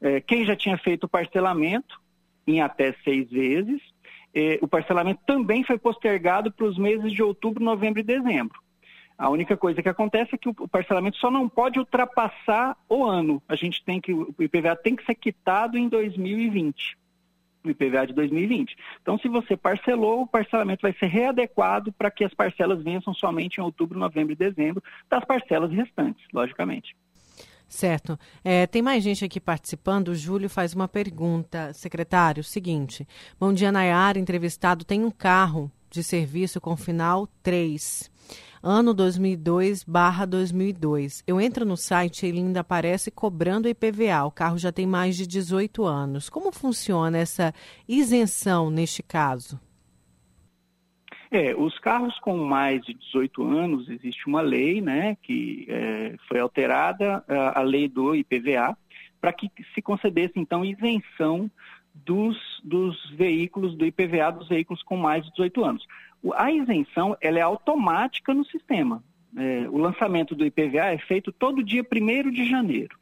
É, 0.01 0.21
quem 0.21 0.45
já 0.45 0.55
tinha 0.55 0.79
feito 0.79 1.05
o 1.05 1.09
parcelamento 1.09 2.01
em 2.47 2.61
até 2.61 2.95
seis 3.05 3.31
vezes, 3.31 3.81
é, 4.35 4.59
o 4.61 4.69
parcelamento 4.69 5.21
também 5.27 5.63
foi 5.65 5.79
postergado 5.79 6.53
para 6.53 6.67
os 6.67 6.79
meses 6.79 7.13
de 7.13 7.23
outubro, 7.23 7.63
novembro 7.63 8.01
e 8.01 8.03
dezembro. 8.05 8.64
A 9.17 9.31
única 9.31 9.57
coisa 9.57 9.83
que 9.83 9.89
acontece 9.89 10.35
é 10.35 10.39
que 10.39 10.49
o 10.49 10.69
parcelamento 10.69 11.17
só 11.19 11.31
não 11.31 11.49
pode 11.49 11.79
ultrapassar 11.79 12.77
o 12.89 13.05
ano. 13.05 13.43
A 13.49 13.55
gente 13.55 13.83
tem 13.85 14.01
que 14.01 14.13
o 14.13 14.35
IPVA 14.39 14.75
tem 14.77 14.97
que 14.97 15.05
ser 15.05 15.15
quitado 15.15 15.79
em 15.79 15.89
2020. 15.89 16.97
O 17.65 17.71
IPVA 17.71 18.09
de 18.09 18.13
2020. 18.13 18.77
Então, 19.01 19.17
se 19.19 19.29
você 19.29 19.57
parcelou, 19.57 20.23
o 20.23 20.27
parcelamento 20.27 20.83
vai 20.83 20.93
ser 20.93 21.07
readequado 21.07 21.93
para 21.93 22.11
que 22.11 22.25
as 22.25 22.35
parcelas 22.35 22.83
vençam 22.83 23.15
somente 23.15 23.59
em 23.59 23.63
outubro, 23.63 23.99
novembro 23.99 24.33
e 24.33 24.37
dezembro, 24.37 24.83
das 25.09 25.25
parcelas 25.25 25.71
restantes, 25.71 26.27
logicamente. 26.33 26.95
Certo. 27.69 28.19
É, 28.45 28.67
tem 28.67 28.83
mais 28.83 29.03
gente 29.03 29.25
aqui 29.25 29.41
participando. 29.41 30.09
O 30.09 30.15
Júlio 30.15 30.51
faz 30.51 30.75
uma 30.75 30.87
pergunta. 30.87 31.73
Secretário, 31.73 32.45
seguinte. 32.45 33.07
Bom 33.41 33.53
dia, 33.53 33.73
Nayara. 33.73 34.19
Entrevistado 34.19 34.85
tem 34.85 35.05
um 35.05 35.11
carro 35.11 35.71
de 35.95 36.03
serviço 36.03 36.61
com 36.61 36.77
final 36.77 37.27
3 37.43 38.13
ano 38.65 38.95
2002 38.95 39.85
barra 39.85 40.25
2002. 40.25 41.23
Eu 41.27 41.39
entro 41.39 41.67
no 41.67 41.77
site 41.77 42.25
e 42.25 42.31
ele 42.31 42.39
ainda 42.39 42.61
aparece 42.61 43.11
cobrando 43.11 43.69
IPVA. 43.69 44.25
O 44.25 44.31
carro 44.31 44.57
já 44.57 44.73
tem 44.73 44.87
mais 44.87 45.17
de 45.17 45.27
18 45.27 45.85
anos. 45.85 46.31
Como 46.31 46.51
funciona 46.51 47.19
essa 47.19 47.53
isenção 47.87 48.71
neste 48.71 49.03
caso? 49.03 49.61
É, 51.31 51.55
os 51.55 51.79
carros 51.79 52.19
com 52.21 52.39
mais 52.39 52.81
de 52.83 52.95
18 52.95 53.43
anos, 53.43 53.91
existe 53.91 54.27
uma 54.27 54.41
lei, 54.41 54.81
né, 54.81 55.17
que 55.21 55.67
é, 55.69 56.15
foi 56.29 56.39
alterada, 56.39 57.25
a, 57.29 57.59
a 57.59 57.63
lei 57.63 57.89
do 57.89 58.15
IPVA, 58.15 58.77
para 59.21 59.33
que 59.33 59.51
se 59.75 59.83
concedesse, 59.83 60.35
então, 60.37 60.65
isenção 60.65 61.51
dos, 61.95 62.37
dos 62.65 63.11
veículos, 63.11 63.77
do 63.77 63.87
IPVA 63.87 64.33
dos 64.33 64.49
veículos 64.49 64.83
com 64.83 64.97
mais 64.97 65.25
de 65.25 65.31
18 65.31 65.65
anos. 65.65 65.87
A 66.35 66.51
isenção 66.51 67.17
ela 67.21 67.39
é 67.39 67.43
automática 67.43 68.35
no 68.35 68.45
sistema. 68.45 69.03
É, 69.37 69.69
o 69.69 69.79
lançamento 69.79 70.35
do 70.35 70.45
IPVA 70.45 70.93
é 70.93 70.99
feito 70.99 71.33
todo 71.33 71.63
dia 71.63 71.83
1 71.83 72.31
de 72.31 72.49
janeiro. 72.49 72.99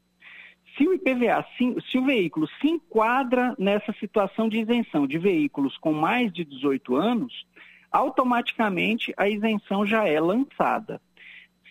Se 0.76 0.88
o 0.88 0.94
IPVA, 0.94 1.44
se, 1.58 1.98
o 1.98 2.04
veículo 2.04 2.48
se 2.60 2.68
enquadra 2.68 3.54
nessa 3.58 3.92
situação 4.00 4.48
de 4.48 4.58
isenção 4.58 5.06
de 5.06 5.18
veículos 5.18 5.76
com 5.76 5.92
mais 5.92 6.32
de 6.32 6.44
18 6.44 6.96
anos, 6.96 7.46
automaticamente 7.90 9.12
a 9.16 9.28
isenção 9.28 9.84
já 9.84 10.08
é 10.08 10.18
lançada. 10.18 11.00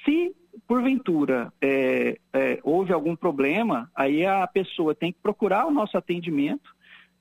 Se, 0.06 0.36
porventura, 0.68 1.52
é, 1.60 2.20
é, 2.32 2.60
houve 2.64 2.94
algum 2.94 3.16
problema, 3.16 3.90
aí 3.96 4.24
a 4.24 4.46
pessoa 4.46 4.94
tem 4.94 5.12
que 5.12 5.20
procurar 5.20 5.66
o 5.66 5.72
nosso 5.72 5.98
atendimento 5.98 6.72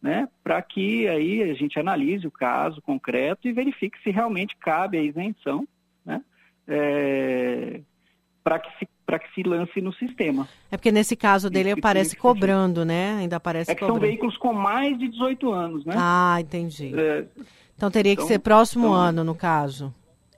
né, 0.02 0.28
para 0.42 0.60
que 0.62 1.06
aí 1.08 1.42
a 1.42 1.54
gente 1.54 1.78
analise 1.78 2.26
o 2.26 2.30
caso 2.30 2.80
concreto 2.80 3.46
e 3.46 3.52
verifique 3.52 4.02
se 4.02 4.10
realmente 4.10 4.56
cabe 4.56 4.98
a 4.98 5.02
isenção, 5.02 5.66
né, 6.04 6.22
é, 6.66 7.80
para 8.42 8.58
que 8.58 8.78
se 8.78 8.88
para 9.10 9.18
que 9.18 9.34
se 9.34 9.42
lance 9.42 9.80
no 9.80 9.92
sistema. 9.92 10.48
É 10.70 10.76
porque 10.76 10.92
nesse 10.92 11.16
caso 11.16 11.50
dele 11.50 11.72
aparece 11.72 12.14
cobrando, 12.14 12.84
né? 12.84 13.16
Ainda 13.18 13.38
aparece 13.38 13.68
É 13.68 13.74
que 13.74 13.80
cobrando. 13.80 13.98
são 13.98 14.08
veículos 14.08 14.36
com 14.36 14.52
mais 14.52 14.96
de 14.96 15.08
18 15.08 15.50
anos, 15.50 15.84
né? 15.84 15.94
Ah, 15.98 16.36
entendi. 16.40 16.92
É, 16.96 17.24
então 17.76 17.90
teria 17.90 18.14
que 18.14 18.22
então, 18.22 18.28
ser 18.28 18.38
próximo 18.38 18.86
então, 18.86 18.94
ano, 18.94 19.24
no 19.24 19.34
caso. 19.34 19.92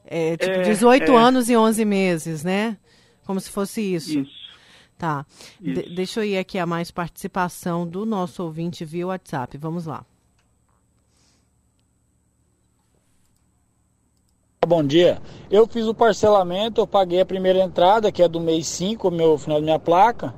É, 0.06 0.38
tipo, 0.38 0.52
é, 0.52 0.62
18 0.62 1.12
é. 1.12 1.14
anos 1.14 1.50
e 1.50 1.56
11 1.56 1.84
meses, 1.84 2.44
né? 2.44 2.78
Como 3.26 3.38
se 3.38 3.50
fosse 3.50 3.82
isso. 3.82 4.20
Isso. 4.20 4.41
Tá. 5.02 5.26
De 5.60 5.82
deixa 5.82 6.20
eu 6.20 6.24
ir 6.24 6.38
aqui 6.38 6.60
a 6.60 6.64
mais 6.64 6.92
participação 6.92 7.84
do 7.84 8.06
nosso 8.06 8.40
ouvinte 8.44 8.84
via 8.84 9.08
WhatsApp. 9.08 9.58
Vamos 9.58 9.84
lá. 9.84 10.06
Bom 14.64 14.84
dia. 14.84 15.20
Eu 15.50 15.66
fiz 15.66 15.88
o 15.88 15.92
parcelamento, 15.92 16.80
eu 16.80 16.86
paguei 16.86 17.20
a 17.20 17.26
primeira 17.26 17.58
entrada, 17.58 18.12
que 18.12 18.22
é 18.22 18.28
do 18.28 18.38
mês 18.38 18.68
5, 18.68 19.10
meu 19.10 19.36
final 19.36 19.58
da 19.58 19.64
minha 19.64 19.78
placa. 19.80 20.32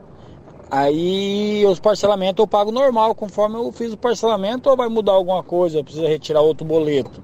Aí 0.71 1.63
os 1.67 1.79
parcelamentos 1.79 2.41
eu 2.43 2.47
pago 2.47 2.73
normal, 2.73 3.15
conforme 3.15 3.57
eu 3.57 3.71
fiz 3.71 3.93
o 3.93 3.99
parcelamento, 3.99 4.71
ou 4.71 4.77
vai 4.79 4.89
mudar 4.89 5.13
alguma 5.13 5.43
coisa, 5.43 5.85
precisa 5.85 6.09
retirar 6.09 6.41
outro 6.41 6.67
boleto. 6.67 7.23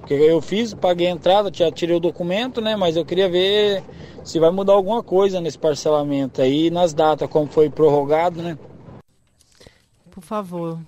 Porque 0.00 0.14
eu 0.14 0.40
fiz, 0.40 0.74
paguei 0.74 1.06
a 1.06 1.10
entrada, 1.10 1.50
já 1.52 1.70
tirei 1.70 1.96
o 1.96 2.00
documento, 2.00 2.60
né? 2.60 2.74
Mas 2.76 2.96
eu 2.96 3.04
queria 3.04 3.28
ver 3.28 3.82
se 4.24 4.38
vai 4.38 4.50
mudar 4.50 4.72
alguma 4.72 5.02
coisa 5.02 5.40
nesse 5.40 5.58
parcelamento 5.58 6.42
aí, 6.42 6.70
nas 6.70 6.92
datas, 6.92 7.28
como 7.28 7.46
foi 7.46 7.70
prorrogado, 7.70 8.42
né? 8.42 8.58
Por 10.10 10.22
favor, 10.22 10.78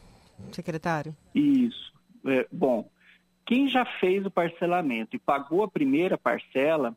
secretário. 0.50 1.14
Isso. 1.34 1.92
É, 2.26 2.46
bom, 2.50 2.88
quem 3.46 3.68
já 3.68 3.84
fez 3.84 4.24
o 4.24 4.30
parcelamento 4.30 5.16
e 5.16 5.18
pagou 5.18 5.62
a 5.62 5.68
primeira 5.68 6.16
parcela, 6.16 6.94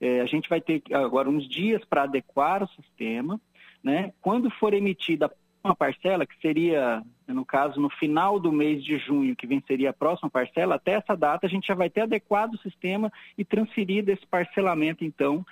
é, 0.00 0.20
a 0.20 0.26
gente 0.26 0.48
vai 0.48 0.60
ter 0.60 0.82
agora 0.92 1.28
uns 1.28 1.48
dias 1.48 1.84
para 1.84 2.04
adequar 2.04 2.62
o 2.62 2.68
sistema, 2.68 3.40
né? 3.82 4.12
Quando 4.20 4.50
for 4.50 4.74
emitida 4.74 5.30
uma 5.62 5.74
parcela, 5.74 6.26
que 6.26 6.38
seria, 6.40 7.02
no 7.32 7.44
caso, 7.44 7.80
no 7.80 7.90
final 7.90 8.40
do 8.40 8.50
mês 8.50 8.82
de 8.82 8.98
junho, 8.98 9.36
que 9.36 9.46
venceria 9.46 9.90
a 9.90 9.92
próxima 9.92 10.30
parcela, 10.30 10.76
até 10.76 10.92
essa 10.92 11.14
data 11.14 11.46
a 11.46 11.50
gente 11.50 11.66
já 11.66 11.74
vai 11.74 11.90
ter 11.90 12.02
adequado 12.02 12.54
o 12.54 12.58
sistema 12.58 13.12
e 13.36 13.44
transferido 13.44 14.10
esse 14.10 14.26
parcelamento, 14.26 15.04
então, 15.04 15.44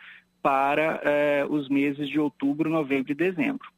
para 0.43 1.01
eh, 1.05 1.47
os 1.49 1.69
meses 1.69 2.09
de 2.09 2.19
outubro, 2.19 2.71
novembro 2.71 3.13
e 3.13 3.15
dezembro. 3.15 3.69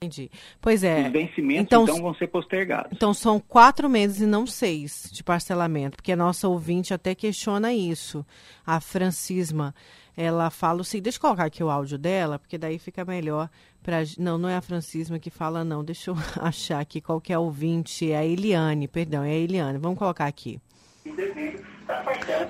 Entendi. 0.00 0.30
Pois 0.60 0.84
é. 0.84 1.06
Os 1.06 1.12
vencimentos, 1.12 1.64
então, 1.64 1.82
então, 1.82 2.00
vão 2.00 2.14
ser 2.14 2.28
postergados. 2.28 2.92
Então, 2.92 3.12
são 3.12 3.40
quatro 3.40 3.88
meses 3.88 4.20
e 4.20 4.26
não 4.26 4.46
seis 4.46 5.10
de 5.12 5.24
parcelamento, 5.24 5.96
porque 5.96 6.12
a 6.12 6.16
nossa 6.16 6.46
ouvinte 6.46 6.94
até 6.94 7.16
questiona 7.16 7.72
isso. 7.72 8.24
A 8.64 8.80
Francisma, 8.80 9.74
ela 10.20 10.50
fala 10.50 10.80
o 10.80 10.84
seguinte, 10.84 11.04
deixa 11.04 11.18
eu 11.18 11.20
colocar 11.22 11.44
aqui 11.44 11.62
o 11.62 11.70
áudio 11.70 11.96
dela, 11.96 12.40
porque 12.40 12.58
daí 12.58 12.76
fica 12.76 13.04
melhor 13.04 13.48
para... 13.84 13.98
Não, 14.18 14.36
não 14.36 14.48
é 14.48 14.56
a 14.56 14.60
Francisma 14.60 15.16
que 15.16 15.30
fala, 15.30 15.62
não. 15.62 15.84
Deixa 15.84 16.10
eu 16.10 16.16
achar 16.42 16.80
aqui 16.80 17.00
qual 17.00 17.20
que 17.20 17.32
é 17.32 17.36
a 17.36 17.38
ouvinte. 17.38 18.10
É 18.10 18.16
a 18.16 18.26
Eliane, 18.26 18.88
perdão, 18.88 19.22
é 19.22 19.30
a 19.30 19.34
Eliane. 19.34 19.78
Vamos 19.78 19.96
colocar 19.96 20.26
aqui. 20.26 20.60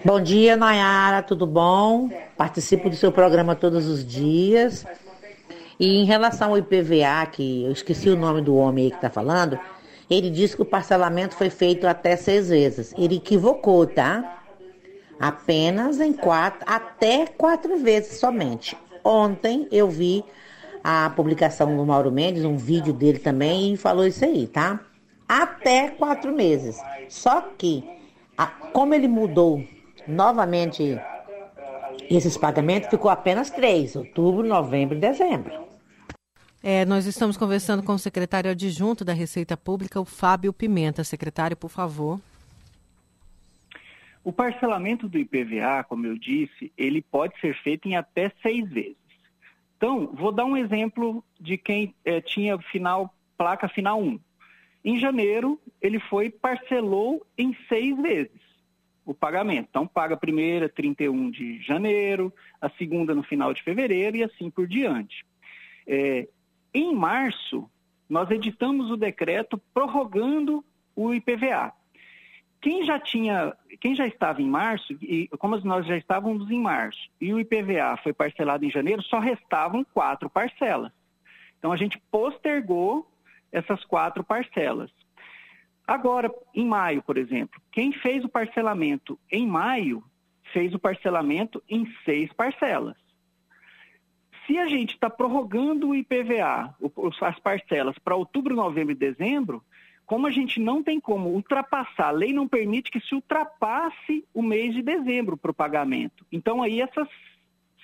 Bom 0.03 0.19
dia, 0.19 0.57
Nayara, 0.57 1.23
tudo 1.23 1.47
bom? 1.47 2.09
Participo 2.39 2.89
do 2.89 2.97
seu 2.97 3.12
programa 3.12 3.55
todos 3.55 3.87
os 3.87 4.03
dias. 4.03 4.87
E 5.79 5.99
em 5.99 6.07
relação 6.07 6.53
ao 6.53 6.59
IPVA, 6.59 7.27
que 7.31 7.64
eu 7.64 7.73
esqueci 7.73 8.09
o 8.09 8.16
nome 8.16 8.41
do 8.41 8.57
homem 8.57 8.87
aí 8.87 8.91
que 8.91 8.97
está 8.97 9.11
falando, 9.11 9.61
ele 10.09 10.31
disse 10.31 10.57
que 10.57 10.62
o 10.62 10.64
parcelamento 10.64 11.37
foi 11.37 11.51
feito 11.51 11.87
até 11.87 12.16
seis 12.16 12.49
vezes. 12.49 12.95
Ele 12.97 13.16
equivocou, 13.16 13.87
tá? 13.87 14.38
Apenas 15.21 16.01
em 16.01 16.12
quatro, 16.12 16.61
até 16.66 17.27
quatro 17.27 17.79
vezes 17.79 18.19
somente. 18.19 18.77
Ontem 19.05 19.66
eu 19.73 19.91
vi 19.91 20.25
a 20.83 21.11
publicação 21.11 21.77
do 21.77 21.85
Mauro 21.85 22.12
Mendes, 22.12 22.45
um 22.45 22.57
vídeo 22.57 22.93
dele 22.93 23.19
também, 23.19 23.75
e 23.75 23.77
falou 23.77 24.07
isso 24.07 24.25
aí, 24.25 24.47
tá? 24.47 24.81
Até 25.29 25.89
quatro 25.89 26.33
meses. 26.33 26.79
Só 27.09 27.41
que 27.41 27.85
como 28.73 28.95
ele 28.95 29.09
mudou 29.09 29.64
novamente 30.07 30.99
esses 32.09 32.37
pagamentos, 32.37 32.89
ficou 32.89 33.11
apenas 33.11 33.51
três: 33.51 33.97
outubro, 33.97 34.47
novembro 34.47 34.97
e 34.97 35.01
dezembro. 35.01 35.53
É, 36.62 36.85
nós 36.85 37.07
estamos 37.07 37.37
conversando 37.37 37.83
com 37.83 37.95
o 37.95 37.99
secretário 37.99 38.51
adjunto 38.51 39.05
da 39.05 39.12
Receita 39.12 39.57
Pública, 39.57 40.01
o 40.01 40.05
Fábio 40.05 40.53
Pimenta. 40.53 41.05
Secretário, 41.05 41.57
por 41.57 41.71
favor. 41.71 42.21
O 44.29 44.33
parcelamento 44.33 45.09
do 45.09 45.16
IPVA, 45.16 45.83
como 45.89 46.05
eu 46.05 46.18
disse, 46.18 46.70
ele 46.76 47.01
pode 47.01 47.41
ser 47.41 47.55
feito 47.62 47.89
em 47.89 47.97
até 47.97 48.31
seis 48.43 48.68
vezes. 48.68 48.99
Então, 49.74 50.09
vou 50.12 50.31
dar 50.31 50.45
um 50.45 50.55
exemplo 50.55 51.24
de 51.41 51.57
quem 51.57 51.95
é, 52.05 52.20
tinha 52.20 52.59
final, 52.59 53.11
placa 53.39 53.66
final 53.70 54.03
1. 54.03 54.20
Em 54.85 55.01
janeiro, 55.01 55.59
ele 55.81 55.99
foi 55.99 56.29
parcelou 56.29 57.26
em 57.39 57.57
seis 57.70 57.97
vezes 57.97 58.39
o 59.03 59.14
pagamento. 59.14 59.68
Então, 59.70 59.87
paga 59.87 60.12
a 60.12 60.18
primeira, 60.18 60.68
31 60.68 61.31
de 61.31 61.62
janeiro, 61.62 62.31
a 62.61 62.68
segunda 62.68 63.14
no 63.14 63.22
final 63.22 63.55
de 63.55 63.62
fevereiro 63.62 64.18
e 64.18 64.24
assim 64.24 64.51
por 64.51 64.66
diante. 64.66 65.24
É, 65.87 66.29
em 66.74 66.95
março, 66.95 67.66
nós 68.07 68.31
editamos 68.31 68.91
o 68.91 68.97
decreto 68.99 69.57
prorrogando 69.72 70.62
o 70.95 71.14
IPVA. 71.14 71.78
Quem 72.61 72.84
já 72.84 72.98
tinha, 72.98 73.54
quem 73.80 73.94
já 73.94 74.06
estava 74.06 74.42
em 74.42 74.48
março, 74.48 74.92
e 75.00 75.28
como 75.38 75.56
nós 75.59 75.86
já 75.86 75.96
estávamos 75.96 76.50
em 76.50 76.61
março, 76.61 76.98
e 77.20 77.32
o 77.32 77.38
IPVA 77.38 77.96
foi 78.02 78.12
parcelado 78.12 78.64
em 78.64 78.70
janeiro, 78.70 79.02
só 79.02 79.18
restavam 79.18 79.84
quatro 79.84 80.28
parcelas. 80.28 80.92
Então 81.59 81.72
a 81.72 81.76
gente 81.76 82.00
postergou 82.11 83.09
essas 83.52 83.84
quatro 83.84 84.24
parcelas. 84.24 84.90
Agora, 85.86 86.30
em 86.54 86.66
maio, 86.66 87.02
por 87.02 87.16
exemplo, 87.16 87.61
quem 87.72 87.92
fez 87.92 88.24
o 88.24 88.28
parcelamento 88.28 89.18
em 89.30 89.46
maio 89.46 90.04
fez 90.52 90.74
o 90.74 90.78
parcelamento 90.78 91.62
em 91.68 91.86
seis 92.04 92.32
parcelas. 92.32 92.96
Se 94.46 94.59
a 94.59 94.66
gente 94.66 94.94
está 94.94 95.11
prorrogando 95.11 95.90
o 95.90 95.94
IPVA, 95.94 96.74
as 97.22 97.38
parcelas, 97.38 97.98
para 97.98 98.16
outubro, 98.16 98.54
novembro 98.54 98.92
e 98.92 98.94
dezembro, 98.94 99.62
como 100.09 100.26
a 100.26 100.30
gente 100.30 100.59
não 100.59 100.82
tem 100.82 100.98
como 100.98 101.28
ultrapassar, 101.28 102.09
a 102.09 102.11
lei 102.11 102.32
não 102.32 102.48
permite 102.48 102.90
que 102.90 102.98
se 102.98 103.14
ultrapasse 103.14 104.24
o 104.32 104.42
mês 104.42 104.74
de 104.74 104.80
dezembro 104.80 105.36
para 105.36 105.50
o 105.50 105.54
pagamento. 105.54 106.24
Então, 106.32 106.62
aí 106.62 106.80
essas 106.80 107.06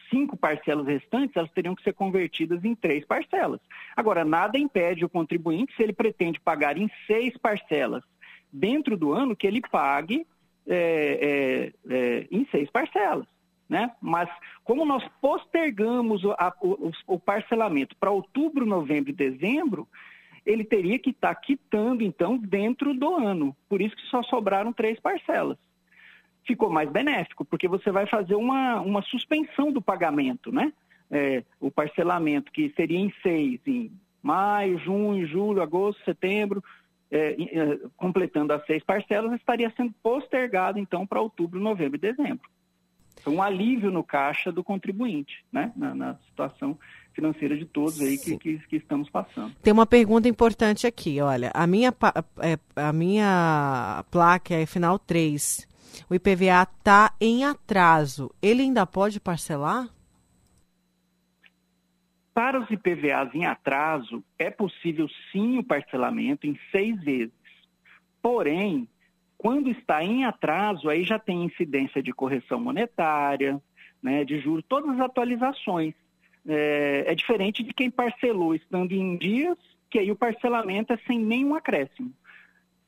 cinco 0.08 0.34
parcelas 0.34 0.86
restantes, 0.86 1.36
elas 1.36 1.50
teriam 1.50 1.74
que 1.74 1.82
ser 1.82 1.92
convertidas 1.92 2.64
em 2.64 2.74
três 2.74 3.04
parcelas. 3.04 3.60
Agora, 3.94 4.24
nada 4.24 4.58
impede 4.58 5.04
o 5.04 5.08
contribuinte, 5.08 5.76
se 5.76 5.82
ele 5.82 5.92
pretende 5.92 6.40
pagar 6.40 6.78
em 6.78 6.90
seis 7.06 7.36
parcelas 7.36 8.02
dentro 8.50 8.96
do 8.96 9.12
ano, 9.12 9.36
que 9.36 9.46
ele 9.46 9.60
pague 9.60 10.26
é, 10.66 11.72
é, 11.90 11.94
é, 11.94 12.26
em 12.30 12.46
seis 12.50 12.70
parcelas. 12.70 13.26
Né? 13.68 13.90
Mas 14.00 14.30
como 14.64 14.86
nós 14.86 15.06
postergamos 15.20 16.24
o, 16.24 16.32
a, 16.32 16.54
o, 16.62 16.90
o 17.06 17.20
parcelamento 17.20 17.94
para 17.96 18.10
outubro, 18.10 18.64
novembro 18.64 19.10
e 19.10 19.14
dezembro, 19.14 19.86
ele 20.45 20.64
teria 20.64 20.99
que 20.99 21.11
estar 21.11 21.34
tá 21.34 21.40
quitando, 21.40 22.03
então, 22.03 22.36
dentro 22.36 22.95
do 22.95 23.14
ano. 23.14 23.57
Por 23.68 23.80
isso 23.80 23.97
que 23.97 24.03
só 24.09 24.22
sobraram 24.22 24.72
três 24.72 25.01
parcelas. 25.01 25.57
Ficou 26.47 26.68
mais 26.68 26.90
benéfico, 26.90 27.45
porque 27.45 27.66
você 27.66 27.90
vai 27.90 28.07
fazer 28.07 28.34
uma, 28.34 28.80
uma 28.80 29.03
suspensão 29.03 29.72
do 29.72 29.80
pagamento, 29.80 30.53
né? 30.53 30.72
É, 31.11 31.45
o 31.61 31.70
parcelamento 31.70 32.53
que 32.53 32.72
seria 32.76 32.99
em 32.99 33.12
seis, 33.22 33.61
em 33.66 33.90
maio, 34.22 34.78
junho, 34.78 35.26
julho, 35.26 35.62
agosto, 35.62 36.03
setembro, 36.05 36.62
é, 37.11 37.36
é, 37.40 37.78
completando 37.97 38.53
as 38.53 38.64
seis 38.66 38.82
parcelas, 38.82 39.32
estaria 39.34 39.72
sendo 39.76 39.95
postergado, 40.03 40.78
então, 40.78 41.07
para 41.07 41.20
outubro, 41.20 41.61
novembro 41.61 41.97
e 41.97 42.01
dezembro. 42.01 42.49
Um 43.26 43.42
alívio 43.42 43.90
no 43.90 44.04
caixa 44.04 44.52
do 44.52 44.62
contribuinte, 44.62 45.44
né? 45.52 45.72
na, 45.76 45.94
na 45.94 46.14
situação 46.28 46.78
financeira 47.12 47.56
de 47.56 47.64
todos 47.64 48.00
aí 48.00 48.18
que, 48.18 48.36
que, 48.36 48.58
que, 48.58 48.76
estamos 48.76 49.08
passando. 49.08 49.54
Tem 49.62 49.72
uma 49.72 49.86
pergunta 49.86 50.28
importante 50.28 50.86
aqui, 50.86 51.20
olha, 51.20 51.50
a 51.54 51.66
minha, 51.66 51.94
é, 52.40 52.58
a 52.76 52.92
minha 52.92 54.04
placa 54.10 54.54
é 54.54 54.66
final 54.66 54.98
3, 54.98 55.66
o 56.10 56.14
IPVA 56.14 56.62
está 56.62 57.14
em 57.20 57.44
atraso, 57.44 58.30
ele 58.42 58.62
ainda 58.62 58.84
pode 58.84 59.20
parcelar? 59.20 59.88
Para 62.34 62.60
os 62.60 62.68
IPVAs 62.68 63.32
em 63.32 63.46
atraso, 63.46 64.24
é 64.36 64.50
possível 64.50 65.08
sim 65.30 65.58
o 65.58 65.62
parcelamento 65.62 66.48
em 66.48 66.58
seis 66.72 67.00
vezes. 67.04 67.32
Porém, 68.20 68.88
quando 69.45 69.68
está 69.68 70.03
em 70.03 70.24
atraso, 70.24 70.88
aí 70.88 71.03
já 71.03 71.18
tem 71.18 71.45
incidência 71.45 72.03
de 72.03 72.14
correção 72.14 72.59
monetária, 72.59 73.61
né, 74.03 74.24
de 74.24 74.40
juros, 74.40 74.64
todas 74.66 74.88
as 74.92 75.01
atualizações. 75.01 75.92
É, 76.49 77.05
é 77.09 77.14
diferente 77.14 77.62
de 77.62 77.74
quem 77.74 77.90
parcelou 77.90 78.55
estando 78.55 78.92
em 78.92 79.18
dias, 79.18 79.59
que 79.90 79.99
aí 79.99 80.11
o 80.11 80.16
parcelamento 80.16 80.95
é 80.95 80.97
sem 81.07 81.18
nenhum 81.18 81.55
acréscimo. 81.55 82.11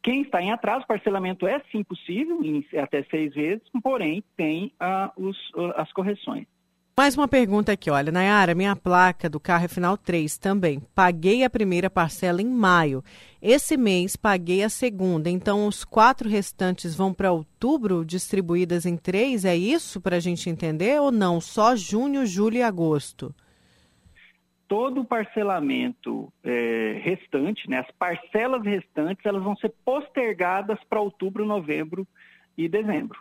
Quem 0.03 0.23
está 0.23 0.41
em 0.41 0.51
atraso, 0.51 0.87
parcelamento 0.87 1.47
é 1.47 1.61
sim 1.71 1.85
possível, 1.85 2.43
em 2.43 2.65
até 2.79 3.03
seis 3.03 3.35
vezes, 3.35 3.63
porém 3.83 4.25
tem 4.35 4.73
ah, 4.81 5.13
os, 5.15 5.37
as 5.77 5.93
correções. 5.93 6.47
Mais 6.99 7.15
uma 7.15 7.29
pergunta 7.29 7.73
aqui, 7.73 7.91
olha, 7.91 8.11
Nayara, 8.11 8.55
minha 8.55 8.75
placa 8.75 9.29
do 9.29 9.39
carro 9.39 9.67
é 9.67 9.69
final 9.69 9.99
3 9.99 10.39
também. 10.39 10.81
Paguei 10.95 11.45
a 11.45 11.51
primeira 11.51 11.91
parcela 11.91 12.41
em 12.41 12.49
maio. 12.49 13.05
Esse 13.43 13.77
mês 13.77 14.17
paguei 14.17 14.63
a 14.63 14.71
segunda, 14.71 15.29
então 15.29 15.67
os 15.67 15.85
quatro 15.85 16.27
restantes 16.27 16.97
vão 16.97 17.13
para 17.13 17.31
outubro, 17.31 18.03
distribuídas 18.03 18.87
em 18.87 18.97
três, 18.97 19.45
é 19.45 19.55
isso 19.55 20.01
para 20.01 20.17
a 20.17 20.21
gente 20.21 20.49
entender 20.49 20.99
ou 20.99 21.13
não? 21.13 21.39
Só 21.39 21.77
junho, 21.77 22.25
julho 22.25 22.57
e 22.57 22.63
agosto? 22.63 23.35
todo 24.69 25.03
o 25.03 25.05
parcelamento 25.05 26.33
é, 26.43 26.99
restante, 27.01 27.71
né, 27.71 27.79
as 27.79 27.91
parcelas 27.93 28.65
restantes, 28.65 29.25
elas 29.25 29.45
vão 29.45 29.55
ser 29.57 29.73
postergadas 29.85 30.77
para 30.89 31.01
outubro, 31.01 31.45
novembro 31.45 32.05
e 32.59 32.69
dezembro. 32.69 33.21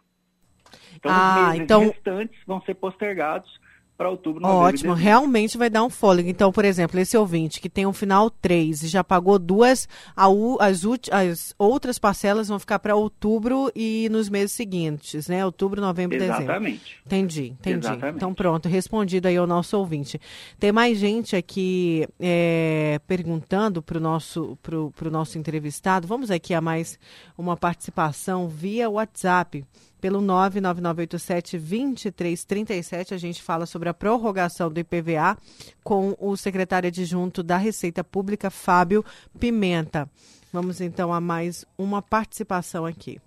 Então, 0.95 1.11
ah, 1.13 1.35
os 1.35 1.45
meses 1.49 1.61
então... 1.61 1.81
restantes 1.81 2.39
vão 2.47 2.59
ser 2.61 2.73
postergados 2.73 3.63
para 3.97 4.09
outubro, 4.09 4.41
novembro 4.41 4.65
Ótimo, 4.65 4.93
realmente 4.93 5.57
vai 5.57 5.69
dar 5.69 5.83
um 5.83 5.89
fôlego. 5.89 6.27
Então, 6.27 6.51
por 6.51 6.65
exemplo, 6.65 6.99
esse 6.99 7.17
ouvinte 7.17 7.61
que 7.61 7.69
tem 7.69 7.85
um 7.85 7.93
final 7.93 8.29
3 8.29 8.83
e 8.83 8.87
já 8.87 9.03
pagou 9.03 9.39
duas, 9.39 9.87
as, 10.15 10.83
as 11.11 11.55
outras 11.57 11.97
parcelas 11.97 12.49
vão 12.49 12.59
ficar 12.59 12.79
para 12.79 12.95
outubro 12.95 13.71
e 13.75 14.09
nos 14.11 14.29
meses 14.29 14.51
seguintes, 14.51 15.27
né? 15.27 15.45
Outubro, 15.45 15.79
novembro 15.79 16.17
e 16.17 16.19
dezembro. 16.19 16.43
Exatamente. 16.43 16.97
Entendi, 17.05 17.55
entendi. 17.59 17.87
Exatamente. 17.87 18.17
Então, 18.17 18.33
pronto, 18.33 18.67
respondido 18.67 19.27
aí 19.27 19.37
ao 19.37 19.47
nosso 19.47 19.77
ouvinte. 19.77 20.19
Tem 20.59 20.71
mais 20.71 20.97
gente 20.97 21.35
aqui 21.35 22.05
é, 22.19 22.99
perguntando 23.07 23.81
para 23.81 23.97
o 23.97 24.01
nosso, 24.01 24.57
pro, 24.61 24.91
pro 24.91 25.09
nosso 25.09 25.37
entrevistado. 25.37 26.05
Vamos 26.05 26.29
aqui 26.29 26.53
a 26.53 26.59
mais 26.59 26.99
uma 27.37 27.55
participação 27.55 28.49
via 28.49 28.89
WhatsApp 28.89 29.63
pelo 30.05 30.21
99987-2337. 30.21 33.11
A 33.11 33.17
gente 33.17 33.41
fala 33.41 33.65
sobre 33.65 33.89
a 33.89 33.93
prorrogação 33.93 34.69
do 34.69 34.79
IPVA 34.79 35.35
com 35.83 36.15
o 36.19 36.37
secretário 36.37 36.89
adjunto 36.89 37.41
da 37.41 37.57
Receita 37.57 38.03
Pública, 38.03 38.51
Fábio 38.51 39.03
Pimenta. 39.39 40.07
Vamos 40.53 40.79
então 40.79 41.11
a 41.11 41.19
mais 41.19 41.65
uma 41.75 42.03
participação 42.03 42.85
aqui. 42.85 43.19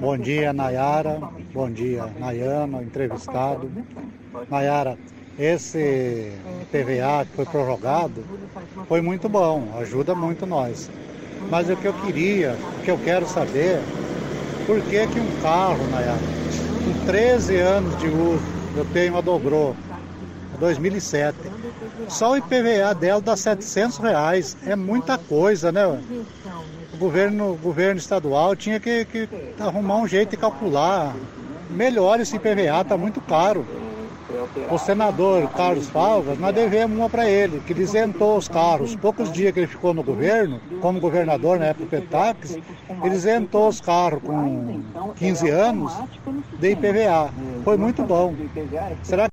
Bom 0.00 0.16
dia, 0.16 0.54
Nayara. 0.54 1.20
Bom 1.52 1.70
dia, 1.70 2.06
Nayama, 2.18 2.82
entrevistado. 2.82 3.70
Nayara, 4.48 4.98
esse 5.38 6.32
PVA 6.70 7.26
que 7.26 7.36
foi 7.36 7.44
prorrogado 7.44 8.24
foi 8.88 9.02
muito 9.02 9.28
bom, 9.28 9.68
ajuda 9.78 10.14
muito 10.14 10.46
nós. 10.46 10.90
Mas 11.50 11.68
o 11.68 11.76
que 11.76 11.84
eu 11.84 11.92
queria, 11.92 12.56
o 12.78 12.82
que 12.82 12.90
eu 12.90 12.96
quero 12.96 13.26
saber 13.26 13.78
por 14.66 14.80
que, 14.82 15.06
que 15.06 15.20
um 15.20 15.42
carro, 15.42 15.86
Nayara, 15.88 16.18
com 16.84 17.06
13 17.06 17.56
anos 17.56 17.98
de 17.98 18.08
uso, 18.08 18.42
eu 18.76 18.84
tenho 18.92 19.12
uma 19.12 19.22
Dobrô, 19.22 19.74
2007, 20.58 21.36
só 22.08 22.32
o 22.32 22.36
IPVA 22.36 22.94
dela 22.94 23.20
dá 23.20 23.36
700 23.36 23.98
reais, 23.98 24.56
é 24.66 24.76
muita 24.76 25.18
coisa, 25.18 25.72
né? 25.72 25.86
O 25.86 26.96
governo, 26.96 27.54
governo 27.56 27.98
estadual 27.98 28.54
tinha 28.54 28.78
que, 28.78 29.04
que 29.04 29.28
arrumar 29.58 29.96
um 29.96 30.06
jeito 30.06 30.30
de 30.30 30.36
calcular. 30.36 31.14
Melhor 31.70 32.20
esse 32.20 32.36
IPVA, 32.36 32.82
está 32.82 32.96
muito 32.96 33.20
caro 33.20 33.66
o 34.70 34.78
senador 34.78 35.48
Carlos 35.50 35.88
Favas, 35.88 36.38
nós 36.38 36.54
devemos 36.54 36.96
uma 36.96 37.08
para 37.08 37.28
ele, 37.28 37.60
que 37.60 37.72
ele 37.72 37.82
isentou 37.82 38.36
os 38.36 38.48
carros. 38.48 38.96
Poucos 38.96 39.30
dias 39.30 39.52
que 39.52 39.60
ele 39.60 39.66
ficou 39.66 39.92
no 39.92 40.02
governo, 40.02 40.60
como 40.80 41.00
governador 41.00 41.58
na 41.58 41.66
época 41.66 41.84
do 41.84 41.90
Petax, 41.90 42.58
ele 43.02 43.14
isentou 43.14 43.68
os 43.68 43.80
carros 43.80 44.22
com 44.22 44.82
15 45.16 45.48
anos 45.50 45.92
de 46.58 46.72
IPVA. 46.72 47.30
Foi 47.64 47.76
muito 47.76 48.02
bom. 48.02 48.34
Será 49.02 49.28
que 49.28 49.32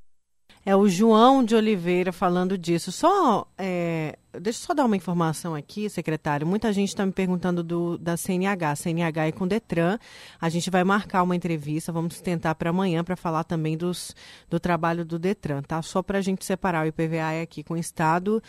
é 0.65 0.75
o 0.75 0.87
João 0.87 1.43
de 1.43 1.55
Oliveira 1.55 2.11
falando 2.11 2.55
disso. 2.55 2.91
Só, 2.91 3.47
é, 3.57 4.18
deixa 4.39 4.59
eu 4.59 4.67
só 4.67 4.73
dar 4.73 4.85
uma 4.85 4.95
informação 4.95 5.53
aqui, 5.55 5.89
secretário. 5.89 6.45
Muita 6.45 6.71
gente 6.71 6.89
está 6.89 7.05
me 7.05 7.11
perguntando 7.11 7.63
do, 7.63 7.97
da 7.97 8.15
CNH. 8.15 8.75
CNH 8.75 9.27
é 9.27 9.31
com 9.31 9.47
Detran. 9.47 9.97
A 10.39 10.49
gente 10.49 10.69
vai 10.69 10.83
marcar 10.83 11.23
uma 11.23 11.35
entrevista, 11.35 11.91
vamos 11.91 12.21
tentar 12.21 12.55
para 12.55 12.69
amanhã 12.69 13.03
para 13.03 13.15
falar 13.15 13.43
também 13.43 13.77
dos, 13.77 14.15
do 14.49 14.59
trabalho 14.59 15.05
do 15.05 15.19
Detran, 15.19 15.61
tá? 15.61 15.81
Só 15.81 16.01
para 16.01 16.17
a 16.17 16.21
gente 16.21 16.45
separar 16.45 16.85
o 16.85 16.87
IPVA 16.87 17.33
é 17.33 17.41
aqui 17.41 17.63
com 17.63 17.73
o 17.73 17.77
Estado 17.77 18.41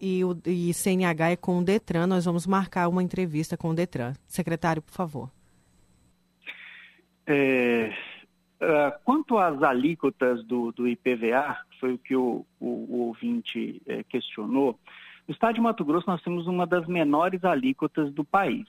e 0.00 0.24
o 0.24 0.36
e 0.46 0.72
CNH 0.72 1.30
é 1.30 1.36
com 1.36 1.58
o 1.58 1.64
Detran. 1.64 2.06
Nós 2.06 2.24
vamos 2.24 2.46
marcar 2.46 2.88
uma 2.88 3.02
entrevista 3.02 3.56
com 3.56 3.70
o 3.70 3.74
Detran. 3.74 4.14
Secretário, 4.26 4.82
por 4.82 4.92
favor. 4.92 5.30
É, 7.26 7.92
Uh, 8.60 8.90
quanto 9.04 9.38
às 9.38 9.62
alíquotas 9.62 10.44
do, 10.44 10.72
do 10.72 10.88
IPVA, 10.88 11.56
foi 11.78 11.92
o 11.92 11.98
que 11.98 12.16
o, 12.16 12.44
o, 12.58 12.66
o 12.66 13.06
ouvinte 13.06 13.80
eh, 13.86 14.02
questionou, 14.02 14.78
no 15.28 15.34
estado 15.34 15.54
de 15.54 15.60
Mato 15.60 15.84
Grosso 15.84 16.08
nós 16.08 16.22
temos 16.22 16.46
uma 16.46 16.66
das 16.66 16.86
menores 16.86 17.44
alíquotas 17.44 18.10
do 18.14 18.24
país. 18.24 18.66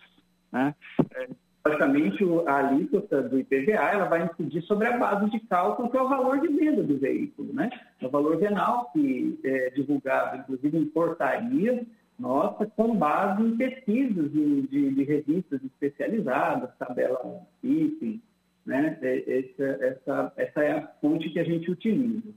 Né? 0.52 0.76
É, 1.16 1.30
basicamente, 1.64 2.24
a 2.46 2.56
alíquota 2.58 3.24
do 3.24 3.40
IPVA 3.40 3.72
ela 3.72 4.06
vai 4.06 4.26
incidir 4.26 4.62
sobre 4.64 4.88
a 4.88 4.98
base 4.98 5.30
de 5.30 5.40
cálculo, 5.40 5.90
que 5.90 5.98
é 5.98 6.02
o 6.02 6.10
valor 6.10 6.42
de 6.42 6.50
venda 6.50 6.84
do 6.84 6.98
veículo. 6.98 7.54
Né? 7.54 7.70
É 8.02 8.06
o 8.06 8.10
valor 8.10 8.38
venal, 8.38 8.92
que 8.92 9.40
é 9.44 9.70
divulgado, 9.70 10.38
inclusive, 10.38 10.78
em 10.78 10.86
portaria, 10.86 11.86
nossa 12.20 12.66
com 12.66 12.94
base 12.94 13.42
em 13.42 13.56
pesquisas 13.56 14.30
de, 14.34 14.62
de, 14.64 14.94
de 14.94 15.04
revistas 15.04 15.64
especializadas, 15.64 16.76
tabela 16.78 17.42
IPE, 17.64 18.22
né? 18.66 18.98
É, 19.02 19.40
essa, 19.40 19.64
essa, 19.86 20.34
essa 20.36 20.62
é 20.62 20.72
a 20.74 20.88
fonte 21.00 21.30
que 21.30 21.40
a 21.40 21.46
gente 21.46 21.72
utiliza. 21.72 22.28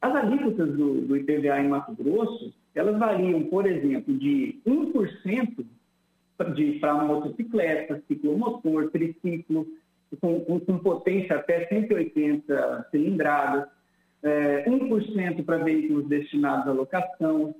As 0.00 0.14
alíquotas 0.14 0.68
do, 0.76 1.00
do 1.02 1.16
IPVA 1.16 1.58
em 1.58 1.68
Mato 1.68 1.92
Grosso, 1.92 2.54
elas 2.74 2.98
variam, 2.98 3.42
por 3.44 3.66
exemplo, 3.66 4.16
de 4.16 4.60
1% 4.66 5.64
para 6.80 6.94
motocicleta, 6.94 8.02
ciclomotor, 8.08 8.90
triciclo, 8.90 9.66
com, 10.20 10.40
com, 10.40 10.78
potência 10.78 11.36
até 11.36 11.66
180 11.66 12.88
cilindradas, 12.90 13.68
é, 14.22 14.64
1% 14.68 15.44
para 15.44 15.58
veículos 15.58 16.08
destinados 16.08 16.66
à 16.66 16.72
locação, 16.72 17.54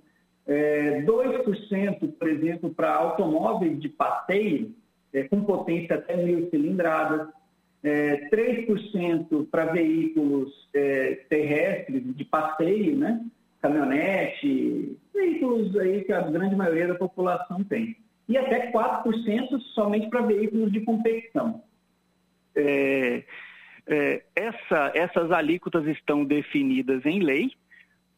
é, 0.47 1.03
2%, 1.03 2.13
por 2.19 2.29
exemplo, 2.29 2.71
para 2.71 2.95
automóveis 2.95 3.81
de 3.81 3.89
passeio, 3.89 4.75
é, 5.13 5.25
com 5.25 5.45
potência 5.45 5.97
até 5.97 6.17
mil 6.17 6.49
cilindradas, 6.51 7.29
é, 7.83 8.29
3% 8.31 9.47
para 9.51 9.67
veículos 9.67 10.69
é, 10.75 11.25
terrestres 11.29 12.03
de 12.17 12.25
passeio, 12.25 12.97
né? 12.97 13.25
Caminhonete, 13.61 14.97
veículos 15.15 15.77
aí 15.77 16.05
que 16.05 16.13
a 16.13 16.23
grande 16.23 16.57
maioria 16.57 16.89
da 16.89 16.95
população 16.95 17.63
tem. 17.65 17.97
E 18.29 18.39
até 18.39 18.71
4% 18.71 19.61
somente 19.75 20.09
para 20.09 20.23
veículos 20.23 20.73
de 20.73 20.81
competição. 20.81 21.63
É, 22.55 23.25
é, 23.87 24.23
essa, 24.37 24.93
essas 24.95 25.31
alíquotas 25.33 25.87
estão 25.87 26.25
definidas 26.25 27.05
em 27.05 27.21
lei. 27.21 27.51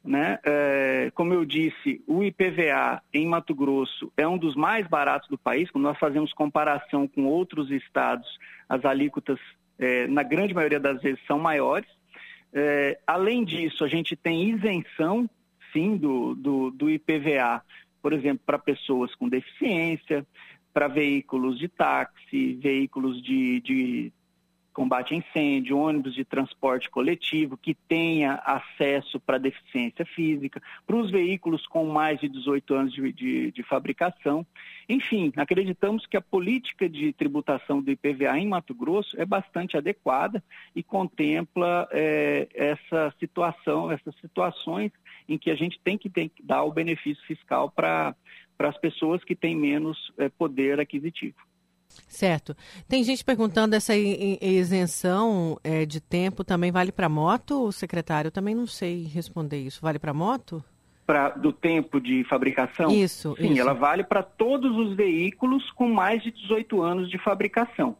Né? 0.04 0.38
É, 0.44 1.12
como 1.14 1.32
eu 1.32 1.44
disse, 1.44 2.02
o 2.08 2.24
IPVA 2.24 3.00
em 3.14 3.26
Mato 3.26 3.54
Grosso 3.54 4.12
é 4.16 4.26
um 4.26 4.36
dos 4.36 4.56
mais 4.56 4.86
baratos 4.86 5.28
do 5.28 5.38
país. 5.38 5.70
Quando 5.70 5.84
nós 5.84 5.98
fazemos 5.98 6.32
comparação 6.32 7.06
com 7.06 7.24
outros 7.24 7.70
estados, 7.70 8.28
as 8.68 8.84
alíquotas, 8.84 9.38
é, 9.78 10.06
na 10.08 10.22
grande 10.22 10.52
maioria 10.52 10.80
das 10.80 11.00
vezes, 11.00 11.20
são 11.26 11.38
maiores. 11.38 11.88
É, 12.52 12.98
além 13.06 13.44
disso, 13.44 13.84
a 13.84 13.88
gente 13.88 14.14
tem 14.14 14.50
isenção, 14.50 15.28
sim, 15.72 15.96
do, 15.96 16.34
do, 16.34 16.70
do 16.70 16.90
IPVA, 16.90 17.62
por 18.02 18.12
exemplo, 18.12 18.42
para 18.44 18.58
pessoas 18.58 19.14
com 19.14 19.28
deficiência, 19.28 20.26
para 20.72 20.88
veículos 20.88 21.58
de 21.58 21.68
táxi, 21.68 22.54
veículos 22.54 23.22
de, 23.22 23.60
de 23.60 24.12
combate 24.72 25.14
a 25.14 25.16
incêndio, 25.16 25.78
ônibus 25.78 26.14
de 26.14 26.24
transporte 26.24 26.90
coletivo 26.90 27.56
que 27.56 27.74
tenha 27.74 28.34
acesso 28.44 29.20
para 29.20 29.38
deficiência 29.38 30.04
física, 30.04 30.62
para 30.86 30.96
os 30.96 31.10
veículos 31.10 31.66
com 31.66 31.86
mais 31.86 32.18
de 32.20 32.28
18 32.28 32.74
anos 32.74 32.92
de, 32.92 33.12
de, 33.12 33.52
de, 33.52 33.62
fabricação. 33.62 34.46
Enfim, 34.88 35.32
acreditamos 35.36 36.06
que 36.06 36.16
a 36.16 36.20
política 36.20 36.88
de 36.88 37.12
tributação 37.12 37.80
do 37.80 37.90
IPVA 37.90 38.38
em 38.38 38.48
Mato 38.48 38.74
Grosso 38.74 39.20
é 39.20 39.24
bastante 39.24 39.76
adequada 39.76 40.42
e 40.74 40.82
contempla 40.82 41.88
é, 41.92 42.48
essa 42.54 43.14
situação, 43.20 43.90
essas 43.90 44.14
situações 44.16 44.90
em 45.28 45.38
que 45.38 45.50
a 45.50 45.54
gente 45.54 45.78
tem 45.80 45.98
que, 45.98 46.08
tem 46.08 46.28
que 46.28 46.42
dar 46.42 46.64
o 46.64 46.72
benefício 46.72 47.24
fiscal 47.24 47.70
para 47.70 48.14
as 48.58 48.78
pessoas 48.78 49.22
que 49.22 49.36
têm 49.36 49.54
menos 49.54 50.12
é, 50.18 50.28
poder 50.28 50.80
aquisitivo. 50.80 51.51
Certo. 52.08 52.56
Tem 52.88 53.02
gente 53.02 53.24
perguntando 53.24 53.74
essa 53.74 53.94
isenção 53.96 55.58
é, 55.64 55.84
de 55.84 56.00
tempo 56.00 56.44
também 56.44 56.70
vale 56.70 56.92
para 56.92 57.08
moto, 57.08 57.72
secretário? 57.72 58.28
Eu 58.28 58.32
também 58.32 58.54
não 58.54 58.66
sei 58.66 59.04
responder 59.04 59.58
isso. 59.58 59.80
Vale 59.80 59.98
para 59.98 60.12
moto? 60.12 60.62
Pra, 61.06 61.30
do 61.30 61.52
tempo 61.52 62.00
de 62.00 62.22
fabricação? 62.24 62.90
Isso. 62.90 63.34
Sim, 63.36 63.52
isso. 63.52 63.60
ela 63.60 63.72
vale 63.72 64.04
para 64.04 64.22
todos 64.22 64.76
os 64.76 64.94
veículos 64.94 65.70
com 65.72 65.88
mais 65.88 66.22
de 66.22 66.30
18 66.30 66.80
anos 66.82 67.10
de 67.10 67.18
fabricação. 67.18 67.96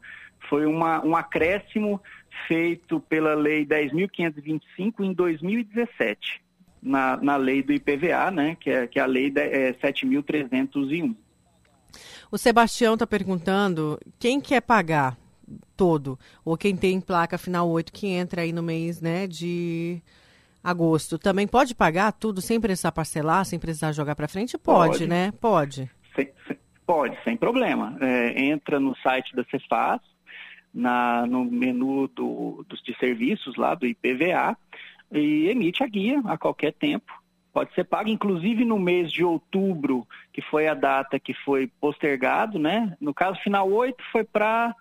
Foi 0.49 0.67
uma, 0.67 1.05
um 1.05 1.17
acréscimo 1.17 2.01
feito 2.47 3.01
pela 3.01 3.35
Lei 3.35 3.65
10.525 3.65 5.01
em 5.01 5.13
2017, 5.13 6.43
na, 6.83 7.17
na 7.17 7.37
lei 7.37 7.63
do 7.63 7.73
IPVA, 7.73 8.31
né, 8.31 8.57
que, 8.59 8.71
é, 8.71 8.87
que 8.87 8.99
é 8.99 9.03
a 9.03 9.07
Lei 9.07 9.33
é, 9.37 9.73
7.301. 9.73 11.15
O 12.31 12.39
Sebastião 12.39 12.95
está 12.95 13.07
perguntando 13.07 13.99
quem 14.19 14.41
quer 14.41 14.61
pagar 14.61 15.17
todo, 15.77 16.19
ou 16.45 16.57
quem 16.57 16.77
tem 16.77 17.01
placa 17.01 17.37
final 17.37 17.69
8 17.69 17.93
que 17.93 18.07
entra 18.07 18.43
aí 18.43 18.53
no 18.53 18.63
mês 18.63 19.01
né, 19.01 19.27
de 19.27 20.01
agosto, 20.63 21.19
também 21.19 21.47
pode 21.47 21.75
pagar 21.75 22.13
tudo 22.13 22.41
sem 22.41 22.61
precisar 22.61 22.93
parcelar, 22.93 23.45
sem 23.45 23.59
precisar 23.59 23.93
jogar 23.93 24.15
para 24.15 24.29
frente? 24.29 24.57
Pode, 24.57 24.93
pode, 24.93 25.07
né? 25.07 25.33
Pode. 25.41 25.91
Sem, 26.15 26.31
sem, 26.47 26.59
pode, 26.87 27.19
sem 27.25 27.37
problema. 27.37 27.97
É, 28.01 28.45
entra 28.45 28.79
no 28.79 28.97
site 28.99 29.35
da 29.35 29.45
Cefaz, 29.45 30.01
na, 30.73 31.27
no 31.27 31.45
menu 31.45 32.09
do, 32.09 32.65
dos 32.69 32.81
de 32.83 32.97
serviços 32.99 33.57
lá 33.57 33.75
do 33.75 33.87
IPVA 33.87 34.57
e 35.11 35.49
emite 35.49 35.83
a 35.83 35.87
guia 35.87 36.23
a 36.25 36.39
qualquer 36.39 36.73
tempo 36.73 37.22
pode 37.53 37.75
ser 37.75 37.85
pago, 37.85 38.09
inclusive 38.09 38.65
no 38.65 38.79
mês 38.79 39.13
de 39.13 39.23
outubro, 39.23 40.07
que 40.33 40.41
foi 40.41 40.67
a 40.67 40.75
data 40.75 41.21
que 41.21 41.35
foi 41.35 41.71
postergado, 41.81 42.59
né? 42.59 42.97
No 43.01 43.13
caso, 43.13 43.39
final 43.41 43.71
8 43.71 44.03
foi 44.11 44.25
para 44.25 44.75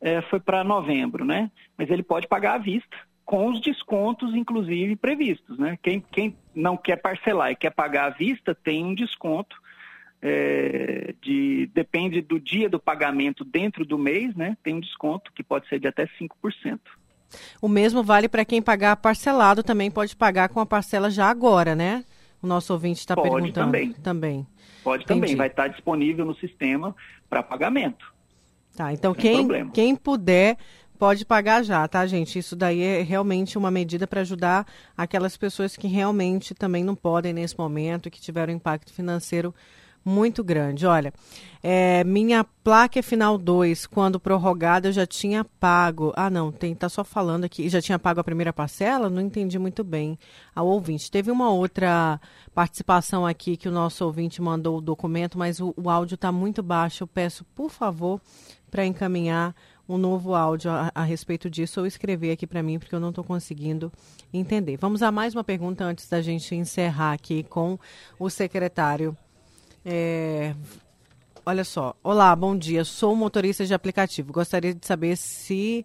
é, 0.00 0.20
foi 0.22 0.40
para 0.40 0.64
novembro, 0.64 1.24
né? 1.24 1.50
Mas 1.78 1.88
ele 1.88 2.02
pode 2.02 2.26
pagar 2.26 2.54
à 2.54 2.58
vista, 2.58 2.96
com 3.24 3.48
os 3.48 3.60
descontos, 3.60 4.34
inclusive, 4.34 4.96
previstos, 4.96 5.58
né? 5.58 5.78
Quem, 5.80 6.00
quem 6.00 6.36
não 6.54 6.76
quer 6.76 6.96
parcelar 6.96 7.52
e 7.52 7.56
quer 7.56 7.70
pagar 7.70 8.06
à 8.06 8.10
vista, 8.10 8.54
tem 8.54 8.84
um 8.84 8.94
desconto, 8.94 9.56
é, 10.20 11.14
de, 11.20 11.70
depende 11.72 12.20
do 12.20 12.38
dia 12.38 12.68
do 12.68 12.78
pagamento 12.78 13.44
dentro 13.44 13.84
do 13.84 13.96
mês, 13.96 14.34
né? 14.34 14.56
Tem 14.62 14.74
um 14.74 14.80
desconto 14.80 15.32
que 15.32 15.42
pode 15.42 15.68
ser 15.68 15.78
de 15.78 15.86
até 15.86 16.06
5%. 16.06 16.80
O 17.60 17.68
mesmo 17.68 18.02
vale 18.02 18.28
para 18.28 18.44
quem 18.44 18.62
pagar 18.62 18.96
parcelado, 18.96 19.62
também 19.62 19.90
pode 19.90 20.16
pagar 20.16 20.48
com 20.48 20.60
a 20.60 20.66
parcela 20.66 21.10
já 21.10 21.28
agora, 21.28 21.74
né? 21.74 22.04
O 22.42 22.46
nosso 22.46 22.72
ouvinte 22.72 23.00
está 23.00 23.14
perguntando. 23.14 23.52
Também. 23.52 23.92
também. 23.92 24.46
Pode 24.82 25.04
Entendi. 25.04 25.20
também, 25.20 25.36
vai 25.36 25.46
estar 25.46 25.68
disponível 25.68 26.24
no 26.24 26.34
sistema 26.34 26.94
para 27.30 27.42
pagamento. 27.42 28.12
Tá, 28.76 28.92
então 28.92 29.14
quem, 29.14 29.70
quem 29.70 29.94
puder 29.94 30.56
pode 30.98 31.24
pagar 31.26 31.62
já, 31.62 31.86
tá, 31.86 32.06
gente? 32.06 32.38
Isso 32.38 32.56
daí 32.56 32.80
é 32.80 33.02
realmente 33.02 33.58
uma 33.58 33.70
medida 33.70 34.06
para 34.06 34.20
ajudar 34.20 34.66
aquelas 34.96 35.36
pessoas 35.36 35.76
que 35.76 35.88
realmente 35.88 36.54
também 36.54 36.82
não 36.84 36.94
podem 36.94 37.32
nesse 37.32 37.58
momento, 37.58 38.10
que 38.10 38.20
tiveram 38.20 38.52
impacto 38.52 38.92
financeiro 38.92 39.54
muito 40.04 40.42
grande. 40.42 40.86
Olha, 40.86 41.12
é, 41.62 42.02
minha 42.04 42.44
placa 42.44 42.98
é 42.98 43.02
final 43.02 43.38
2, 43.38 43.86
quando 43.86 44.18
prorrogada 44.18 44.88
eu 44.88 44.92
já 44.92 45.06
tinha 45.06 45.44
pago. 45.44 46.12
Ah, 46.16 46.28
não, 46.28 46.50
tem, 46.50 46.74
tá 46.74 46.88
só 46.88 47.04
falando 47.04 47.44
aqui. 47.44 47.68
Já 47.68 47.80
tinha 47.80 47.98
pago 47.98 48.20
a 48.20 48.24
primeira 48.24 48.52
parcela? 48.52 49.08
Não 49.08 49.20
entendi 49.20 49.58
muito 49.58 49.84
bem 49.84 50.18
ao 50.54 50.66
ouvinte. 50.66 51.10
Teve 51.10 51.30
uma 51.30 51.50
outra 51.50 52.20
participação 52.54 53.24
aqui 53.26 53.56
que 53.56 53.68
o 53.68 53.72
nosso 53.72 54.04
ouvinte 54.04 54.42
mandou 54.42 54.78
o 54.78 54.80
documento, 54.80 55.38
mas 55.38 55.60
o, 55.60 55.72
o 55.76 55.88
áudio 55.88 56.16
está 56.16 56.32
muito 56.32 56.62
baixo. 56.62 57.04
Eu 57.04 57.08
peço, 57.08 57.44
por 57.54 57.70
favor, 57.70 58.20
para 58.70 58.84
encaminhar 58.84 59.54
um 59.88 59.98
novo 59.98 60.34
áudio 60.34 60.70
a, 60.70 60.90
a, 60.94 61.02
respeito 61.02 61.50
disso 61.50 61.80
ou 61.80 61.86
escrever 61.86 62.32
aqui 62.32 62.46
para 62.46 62.62
mim, 62.62 62.78
porque 62.78 62.94
eu 62.94 63.00
não 63.00 63.10
estou 63.10 63.22
conseguindo 63.22 63.92
entender. 64.32 64.76
Vamos 64.76 65.02
a 65.02 65.12
mais 65.12 65.34
uma 65.34 65.44
pergunta 65.44 65.84
antes 65.84 66.08
da 66.08 66.22
gente 66.22 66.54
encerrar 66.54 67.12
aqui 67.12 67.42
com 67.42 67.78
o 68.18 68.30
secretário 68.30 69.16
é, 69.84 70.54
olha 71.44 71.64
só. 71.64 71.94
Olá, 72.02 72.34
bom 72.34 72.56
dia. 72.56 72.84
Sou 72.84 73.14
motorista 73.16 73.64
de 73.64 73.74
aplicativo. 73.74 74.32
Gostaria 74.32 74.74
de 74.74 74.86
saber 74.86 75.16
se, 75.16 75.84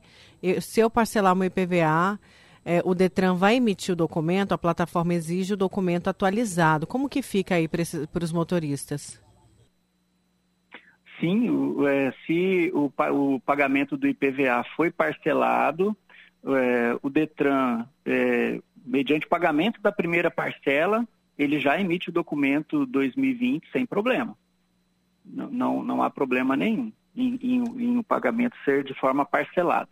se 0.61 0.79
eu 0.79 0.89
parcelar 0.89 1.35
meu 1.35 1.47
IPVA, 1.47 2.19
é, 2.69 2.81
o 2.83 2.93
Detran 2.93 3.35
vai 3.35 3.55
emitir 3.55 3.93
o 3.93 3.95
documento, 3.95 4.51
a 4.51 4.57
plataforma 4.57 5.13
exige 5.13 5.53
o 5.53 5.57
documento 5.57 6.09
atualizado. 6.09 6.85
Como 6.85 7.07
que 7.07 7.21
fica 7.21 7.55
aí 7.55 7.65
para 7.67 8.23
os 8.23 8.31
motoristas? 8.33 9.21
Sim, 11.17 11.47
é, 11.87 12.13
se 12.25 12.69
o, 12.75 12.91
o, 13.11 13.39
pagamento 13.39 13.97
do 13.97 14.05
IPVA 14.05 14.65
foi 14.75 14.91
parcelado, 14.91 15.95
é, 16.45 16.99
o 17.01 17.09
Detran, 17.09 17.85
é, 18.05 18.59
mediante 18.85 19.25
pagamento 19.25 19.81
da 19.81 19.91
primeira 19.91 20.29
parcela, 20.29 21.07
ele 21.37 21.59
já 21.59 21.79
emite 21.79 22.09
o 22.09 22.13
documento 22.13 22.85
2020 22.85 23.69
sem 23.71 23.85
problema. 23.85 24.35
Não, 25.25 25.49
não, 25.49 25.83
não 25.83 26.03
há 26.03 26.09
problema 26.09 26.55
nenhum 26.55 26.91
em, 27.15 27.39
em, 27.41 27.63
em 27.63 27.97
o 27.97 28.03
pagamento 28.03 28.55
ser 28.63 28.83
de 28.83 28.93
forma 28.93 29.25
parcelada. 29.25 29.89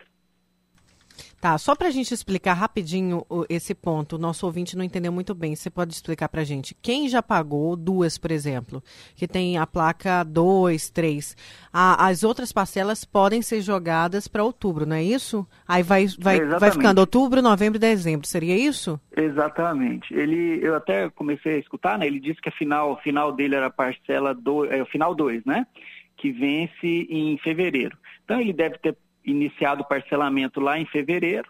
Tá, 1.46 1.60
só 1.60 1.76
para 1.76 1.90
a 1.90 1.92
gente 1.92 2.12
explicar 2.12 2.54
rapidinho 2.54 3.24
esse 3.48 3.76
ponto, 3.76 4.16
o 4.16 4.18
nosso 4.18 4.48
ouvinte 4.48 4.76
não 4.76 4.84
entendeu 4.84 5.12
muito 5.12 5.36
bem. 5.36 5.56
Você 5.56 5.70
pode 5.70 5.94
explicar 5.94 6.28
para 6.28 6.42
a 6.42 6.44
gente? 6.44 6.76
Quem 6.82 7.08
já 7.08 7.22
pagou 7.22 7.76
duas, 7.76 8.18
por 8.18 8.32
exemplo, 8.32 8.82
que 9.16 9.28
tem 9.28 9.56
a 9.56 9.68
placa 9.68 10.24
2, 10.24 10.90
3, 10.90 11.38
as 11.72 12.24
outras 12.24 12.52
parcelas 12.52 13.06
podem 13.06 13.44
ser 13.44 13.62
jogadas 13.62 14.28
para 14.28 14.44
outubro, 14.44 14.88
não 14.88 14.96
é 14.96 15.04
isso? 15.04 15.48
Aí 15.68 15.84
vai, 15.84 16.08
vai, 16.18 16.44
vai 16.44 16.72
ficando 16.72 16.98
outubro, 16.98 17.44
novembro 17.44 17.78
e 17.78 17.80
dezembro, 17.80 18.26
seria 18.26 18.58
isso? 18.58 19.00
Exatamente. 19.16 20.12
Ele, 20.16 20.60
eu 20.64 20.74
até 20.74 21.12
comecei 21.12 21.58
a 21.58 21.60
escutar, 21.60 22.00
né? 22.00 22.08
Ele 22.08 22.20
disse 22.20 22.42
que 22.42 22.50
a 22.50 22.54
final, 22.54 23.00
final 23.04 23.32
dele 23.32 23.54
era 23.54 23.68
a 23.68 23.70
parcela 23.70 24.34
do, 24.34 24.66
é, 24.66 24.82
o 24.82 24.86
final 24.88 25.14
2, 25.14 25.46
né? 25.46 25.68
Que 26.18 26.32
vence 26.32 27.06
em 27.08 27.38
fevereiro. 27.38 27.96
Então 28.24 28.42
ele 28.42 28.52
deve 28.52 28.80
ter 28.80 28.98
iniciado 29.26 29.82
o 29.82 29.88
parcelamento 29.88 30.60
lá 30.60 30.80
em 30.80 30.86
fevereiro, 30.86 31.50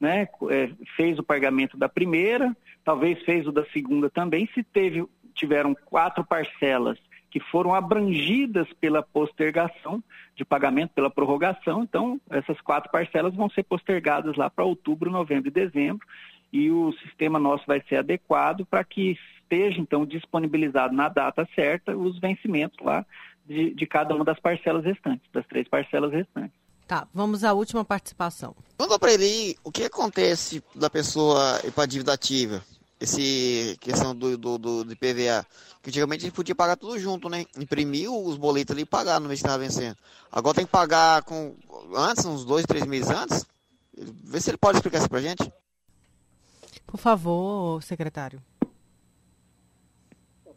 né? 0.00 0.28
É, 0.50 0.70
fez 0.96 1.18
o 1.18 1.22
pagamento 1.22 1.76
da 1.76 1.88
primeira, 1.88 2.54
talvez 2.84 3.22
fez 3.22 3.46
o 3.46 3.52
da 3.52 3.64
segunda 3.66 4.10
também. 4.10 4.48
Se 4.54 4.62
teve, 4.62 5.04
tiveram 5.34 5.74
quatro 5.74 6.24
parcelas 6.24 6.98
que 7.30 7.40
foram 7.40 7.74
abrangidas 7.74 8.72
pela 8.74 9.02
postergação 9.02 10.00
de 10.36 10.44
pagamento, 10.44 10.92
pela 10.94 11.10
prorrogação, 11.10 11.82
então 11.82 12.20
essas 12.30 12.60
quatro 12.60 12.92
parcelas 12.92 13.34
vão 13.34 13.50
ser 13.50 13.64
postergadas 13.64 14.36
lá 14.36 14.48
para 14.48 14.64
outubro, 14.64 15.10
novembro 15.10 15.48
e 15.48 15.50
dezembro, 15.50 16.06
e 16.52 16.70
o 16.70 16.92
sistema 16.92 17.40
nosso 17.40 17.64
vai 17.66 17.82
ser 17.88 17.96
adequado 17.96 18.64
para 18.64 18.84
que 18.84 19.18
esteja 19.40 19.80
então 19.80 20.06
disponibilizado 20.06 20.94
na 20.94 21.08
data 21.08 21.44
certa 21.56 21.96
os 21.96 22.20
vencimentos 22.20 22.78
lá 22.80 23.04
de, 23.44 23.74
de 23.74 23.84
cada 23.84 24.14
uma 24.14 24.24
das 24.24 24.38
parcelas 24.38 24.84
restantes, 24.84 25.28
das 25.32 25.44
três 25.46 25.66
parcelas 25.66 26.12
restantes. 26.12 26.63
Tá, 26.86 27.08
vamos 27.14 27.44
à 27.44 27.52
última 27.52 27.84
participação. 27.84 28.54
Conta 28.76 28.98
para 28.98 29.12
ele 29.12 29.56
o 29.64 29.72
que 29.72 29.84
acontece 29.84 30.62
da 30.74 30.90
pessoa 30.90 31.60
ir 31.64 31.70
para 31.70 31.86
dívida 31.86 32.12
ativa, 32.12 32.62
esse 33.00 33.76
questão 33.80 34.14
do, 34.14 34.36
do, 34.36 34.58
do, 34.58 34.96
PVA. 34.96 35.46
Que 35.82 35.90
antigamente 35.90 36.24
a 36.24 36.26
gente 36.26 36.34
podia 36.34 36.54
pagar 36.54 36.76
tudo 36.76 36.98
junto, 36.98 37.28
né? 37.28 37.46
Imprimir 37.58 38.10
os 38.10 38.36
boletos 38.36 38.74
ali 38.74 38.82
e 38.82 38.86
pagar 38.86 39.20
no 39.20 39.28
mês 39.28 39.40
que 39.40 39.46
estava 39.46 39.62
vencendo. 39.62 39.96
Agora 40.30 40.54
tem 40.54 40.66
que 40.66 40.72
pagar 40.72 41.22
com 41.22 41.54
antes, 41.94 42.24
uns 42.24 42.44
dois, 42.44 42.66
três 42.66 42.84
meses 42.86 43.10
antes. 43.10 43.46
Vê 43.96 44.40
se 44.40 44.50
ele 44.50 44.58
pode 44.58 44.78
explicar 44.78 44.98
isso 44.98 45.08
pra 45.08 45.20
gente. 45.20 45.50
Por 46.86 46.98
favor, 46.98 47.82
secretário. 47.82 48.42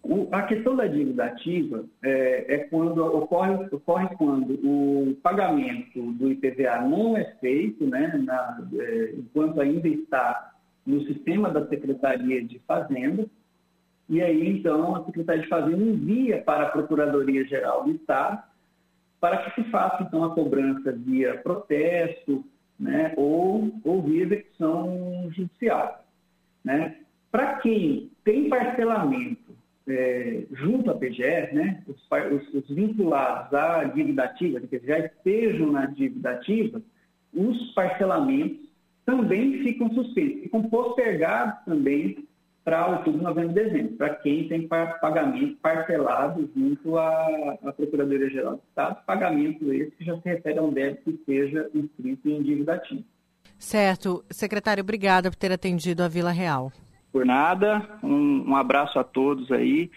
O, 0.10 0.30
a 0.32 0.44
questão 0.44 0.74
da 0.74 0.88
dívida 0.88 1.26
ativa 1.26 1.84
é, 2.02 2.46
é, 2.48 2.58
quando 2.70 3.04
ocorre, 3.06 3.68
ocorre 3.70 4.16
quando 4.16 4.54
o 4.54 5.18
pagamento 5.22 6.14
do 6.14 6.32
IPVA 6.32 6.80
não 6.80 7.18
é 7.18 7.26
feito, 7.42 7.86
né, 7.86 8.18
na, 8.24 8.66
é, 8.74 9.16
enquanto 9.18 9.60
ainda 9.60 9.86
está 9.86 10.54
no 10.86 11.04
sistema 11.04 11.50
da 11.50 11.68
Secretaria 11.68 12.42
de 12.42 12.58
Fazenda, 12.60 13.28
e 14.08 14.22
aí 14.22 14.48
então 14.48 14.96
a 14.96 15.04
Secretaria 15.04 15.44
de 15.44 15.50
Fazenda 15.50 15.84
envia 15.84 16.42
para 16.42 16.68
a 16.68 16.70
Procuradoria 16.70 17.46
Geral 17.46 17.84
do 17.84 17.92
Estado 17.92 18.42
para 19.20 19.38
que 19.40 19.62
se 19.62 19.70
faça 19.70 20.04
então 20.04 20.24
a 20.24 20.34
cobrança 20.34 20.90
via 20.94 21.38
protesto, 21.40 22.46
né, 22.80 23.14
ou, 23.18 23.74
ou 23.84 24.02
via 24.04 24.24
execução 24.24 25.30
judicial, 25.32 26.06
né? 26.64 26.96
Para 27.30 27.58
quem 27.58 28.10
tem 28.24 28.48
parcelamento 28.48 29.47
é, 29.88 30.44
junto 30.52 30.92
à 30.92 30.96
PGE, 30.96 31.54
né, 31.54 31.84
os, 31.88 31.98
os, 32.32 32.54
os, 32.54 32.76
vinculados 32.76 33.54
à 33.54 33.84
dívida 33.86 34.24
ativa, 34.24 34.60
que 34.60 34.80
já 34.80 35.00
estejam 35.00 35.72
na 35.72 35.86
dívida 35.86 36.32
ativa, 36.32 36.82
os 37.34 37.72
parcelamentos 37.74 38.68
também 39.06 39.64
ficam 39.64 39.94
suspensos, 39.94 40.42
ficam 40.42 40.64
postergados 40.64 41.64
também 41.66 42.28
para 42.64 42.98
outubro, 42.98 43.24
novembro 43.24 43.52
e 43.52 43.64
dezembro, 43.64 43.96
para 43.96 44.16
quem 44.16 44.50
tem 44.50 44.68
pagamento 44.68 45.56
parcelado 45.62 46.50
junto 46.54 46.98
à, 46.98 47.58
à 47.64 47.72
Procuradoria-Geral 47.72 48.56
do 48.56 48.62
Estado, 48.68 49.06
pagamento 49.06 49.72
esse 49.72 49.92
que 49.92 50.04
já 50.04 50.20
se 50.20 50.28
refere 50.28 50.60
a 50.60 50.64
um 50.64 50.74
débito 50.74 51.14
que 51.14 51.24
seja 51.26 51.70
inscrito 51.74 52.28
em 52.30 52.44
dívida 52.44 52.74
ativa. 52.74 53.04
Certo. 53.58 54.24
Secretário, 54.30 54.84
obrigada 54.84 55.30
por 55.30 55.38
ter 55.38 55.52
atendido 55.52 56.04
a 56.04 56.10
Vila 56.10 56.32
Real. 56.32 56.70
Por 57.18 57.26
nada, 57.26 57.82
um, 58.04 58.52
um 58.52 58.56
abraço 58.56 59.00
a 59.00 59.04
todos 59.04 59.52
aí 59.52 59.90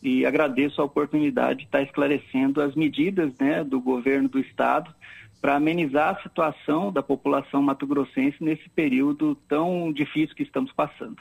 e 0.00 0.24
agradeço 0.24 0.80
a 0.80 0.84
oportunidade 0.84 1.58
de 1.58 1.64
estar 1.64 1.82
esclarecendo 1.82 2.62
as 2.62 2.76
medidas 2.76 3.36
né, 3.40 3.64
do 3.64 3.80
governo 3.80 4.28
do 4.28 4.38
Estado 4.38 4.94
para 5.40 5.56
amenizar 5.56 6.14
a 6.14 6.22
situação 6.22 6.92
da 6.92 7.02
população 7.02 7.60
mato-grossense 7.60 8.36
nesse 8.38 8.68
período 8.68 9.34
tão 9.48 9.92
difícil 9.92 10.36
que 10.36 10.44
estamos 10.44 10.70
passando. 10.70 11.16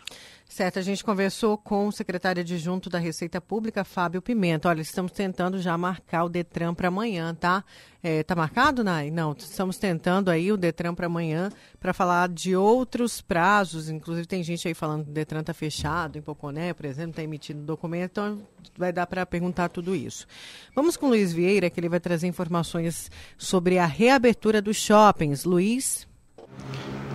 Certo, 0.52 0.80
a 0.80 0.82
gente 0.82 1.04
conversou 1.04 1.60
com 1.60 1.88
o 1.88 1.92
secretário 1.92 2.42
adjunto 2.42 2.90
da 2.90 2.98
Receita 2.98 3.40
Pública, 3.40 3.84
Fábio 3.84 4.20
Pimenta. 4.20 4.68
Olha, 4.68 4.82
estamos 4.82 5.12
tentando 5.12 5.62
já 5.62 5.78
marcar 5.78 6.24
o 6.24 6.30
Detran 6.30 6.74
para 6.74 6.88
amanhã, 6.88 7.36
tá? 7.36 7.64
É, 8.02 8.24
tá 8.24 8.36
marcado, 8.36 8.84
Nai? 8.84 9.12
Não, 9.12 9.34
estamos 9.38 9.78
tentando 9.78 10.32
aí 10.32 10.52
o 10.52 10.58
Detran 10.58 10.96
para 10.96 11.06
amanhã 11.06 11.52
para 11.80 11.94
falar 11.94 12.28
de 12.30 12.56
outros 12.56 13.22
prazos. 13.22 13.90
Inclusive 13.90 14.26
tem 14.26 14.42
gente 14.42 14.68
aí 14.68 14.74
falando 14.74 15.06
que 15.06 15.12
o 15.12 15.14
Detran 15.14 15.44
tá 15.44 15.54
fechado 15.54 16.18
em 16.18 16.22
Poconé, 16.22 16.74
por 16.74 16.88
exemplo, 16.88 17.12
está 17.12 17.22
emitindo 17.22 17.62
documento, 17.62 18.10
então 18.10 18.42
vai 18.76 18.92
dar 18.92 19.06
para 19.06 19.28
perguntar 19.28 19.70
tudo 19.70 19.96
isso. 19.96 20.26
Vamos 20.74 20.98
com 20.98 21.06
o 21.06 21.10
Luiz 21.10 21.32
Vieira, 21.32 21.70
que 21.70 21.80
ele 21.80 21.90
vai 21.90 22.00
trazer 22.00 22.26
informações 22.26 23.12
sobre 23.38 23.78
a 23.78 23.86
reabertura 23.86 24.64
dos 24.64 24.78
shoppings. 24.78 25.46
Luiz? 25.46 26.09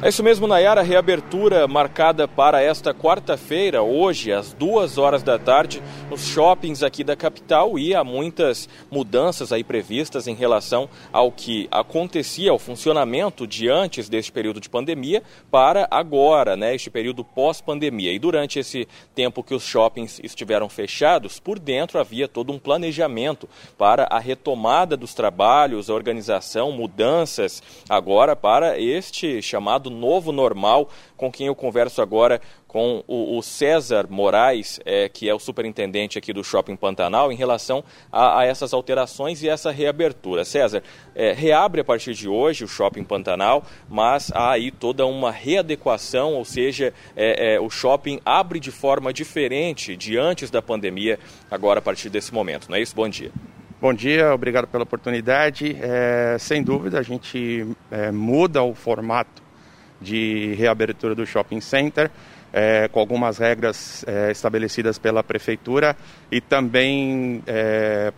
É 0.05 0.09
isso 0.11 0.23
mesmo, 0.23 0.47
Nayara. 0.47 0.83
Reabertura 0.83 1.67
marcada 1.67 2.29
para 2.29 2.61
esta 2.61 2.93
quarta-feira, 2.93 3.83
hoje, 3.83 4.35
às 4.35 4.53
duas 4.53 4.99
horas 4.99 5.23
da 5.23 5.39
tarde, 5.39 5.83
nos 6.11 6.27
shoppings 6.27 6.83
aqui 6.83 7.03
da 7.03 7.17
capital 7.17 7.79
e 7.79 7.95
há 7.95 8.05
muitas 8.05 8.69
mudanças 8.91 9.51
aí 9.51 9.65
previstas 9.65 10.27
em 10.27 10.35
relação 10.35 10.91
ao 11.11 11.33
que 11.33 11.67
acontecia, 11.71 12.51
ao 12.51 12.59
funcionamento 12.59 13.47
de 13.47 13.71
antes 13.71 14.07
deste 14.07 14.31
período 14.31 14.61
de 14.61 14.69
pandemia 14.69 15.23
para 15.51 15.89
agora, 15.91 16.55
né, 16.55 16.75
este 16.75 16.91
período 16.91 17.25
pós-pandemia. 17.25 18.13
E 18.13 18.19
durante 18.19 18.59
esse 18.59 18.87
tempo 19.15 19.43
que 19.43 19.55
os 19.55 19.63
shoppings 19.63 20.21
estiveram 20.23 20.69
fechados, 20.69 21.41
por 21.41 21.59
dentro 21.59 21.99
havia 21.99 22.29
todo 22.29 22.53
um 22.53 22.59
planejamento 22.59 23.49
para 23.79 24.07
a 24.11 24.19
retomada 24.19 24.99
dos 24.99 25.15
trabalhos, 25.15 25.89
a 25.89 25.95
organização, 25.95 26.73
mudanças 26.73 27.63
agora 27.89 28.37
para 28.37 28.79
este 28.79 29.34
chamado 29.43 29.91
novo 29.91 30.33
normal, 30.33 30.89
com 31.17 31.31
quem 31.31 31.47
eu 31.47 31.55
converso 31.55 32.03
agora 32.03 32.41
com 32.75 33.05
o, 33.07 33.39
o 33.39 33.43
César 33.43 34.09
Moraes, 34.11 34.81
é, 34.85 35.09
que 35.09 35.29
é 35.29 35.35
o 35.35 35.39
superintendente 35.39 36.19
aqui 36.19 36.33
do 36.33 36.43
Shopping 36.43 36.75
Pantanal, 36.75 37.31
em 37.31 37.37
relação 37.37 37.85
a, 38.11 38.41
a 38.41 38.45
essas 38.45 38.75
alterações 38.75 39.45
e 39.45 39.49
essa 39.49 39.71
reabertura. 39.71 40.45
César, 40.45 40.83
é, 41.15 41.33
reabre 41.33 41.83
a 41.83 41.85
partir 41.85 42.15
de 42.15 42.29
hoje 42.29 42.65
o 42.65 42.69
Shopping 42.69 43.05
Pantanal, 43.05 43.63
mas 43.89 44.33
há 44.35 44.51
aí 44.51 44.73
toda 44.73 45.07
uma 45.07 45.31
readequação, 45.31 46.35
ou 46.35 46.45
seja, 46.45 46.93
é, 47.15 47.55
é 47.55 47.61
o 47.61 47.71
shopping 47.71 48.21
abre 48.25 48.59
de 48.59 48.73
forma 48.73 49.13
diferente 49.13 49.97
de 49.97 50.19
antes 50.19 50.51
da 50.51 50.61
pandemia, 50.61 51.19
agora 51.49 51.79
a 51.79 51.83
partir 51.83 52.11
desse 52.11 52.35
momento, 52.35 52.69
não 52.69 52.77
é 52.77 52.83
isso? 52.83 52.97
Bom 52.97 53.09
dia. 53.09 53.31
Bom 53.85 53.93
dia, 53.93 54.33
obrigado 54.33 54.67
pela 54.67 54.85
oportunidade. 54.85 55.77
É, 55.79 56.39
sem 56.39 56.63
dúvida, 56.63 56.99
a 56.99 57.03
gente 57.03 57.67
é, 57.91 58.11
muda 58.11 58.63
o 58.63 58.75
formato 58.75 59.43
de 60.01 60.55
reabertura 60.55 61.15
do 61.15 61.27
shopping 61.27 61.61
center, 61.61 62.11
é, 62.51 62.89
com 62.89 62.99
algumas 62.99 63.37
regras 63.37 64.03
é, 64.09 64.31
estabelecidas 64.33 64.99
pela 64.99 65.23
prefeitura 65.23 65.95
e 66.33 66.41
também 66.41 67.43
é, 67.47 68.11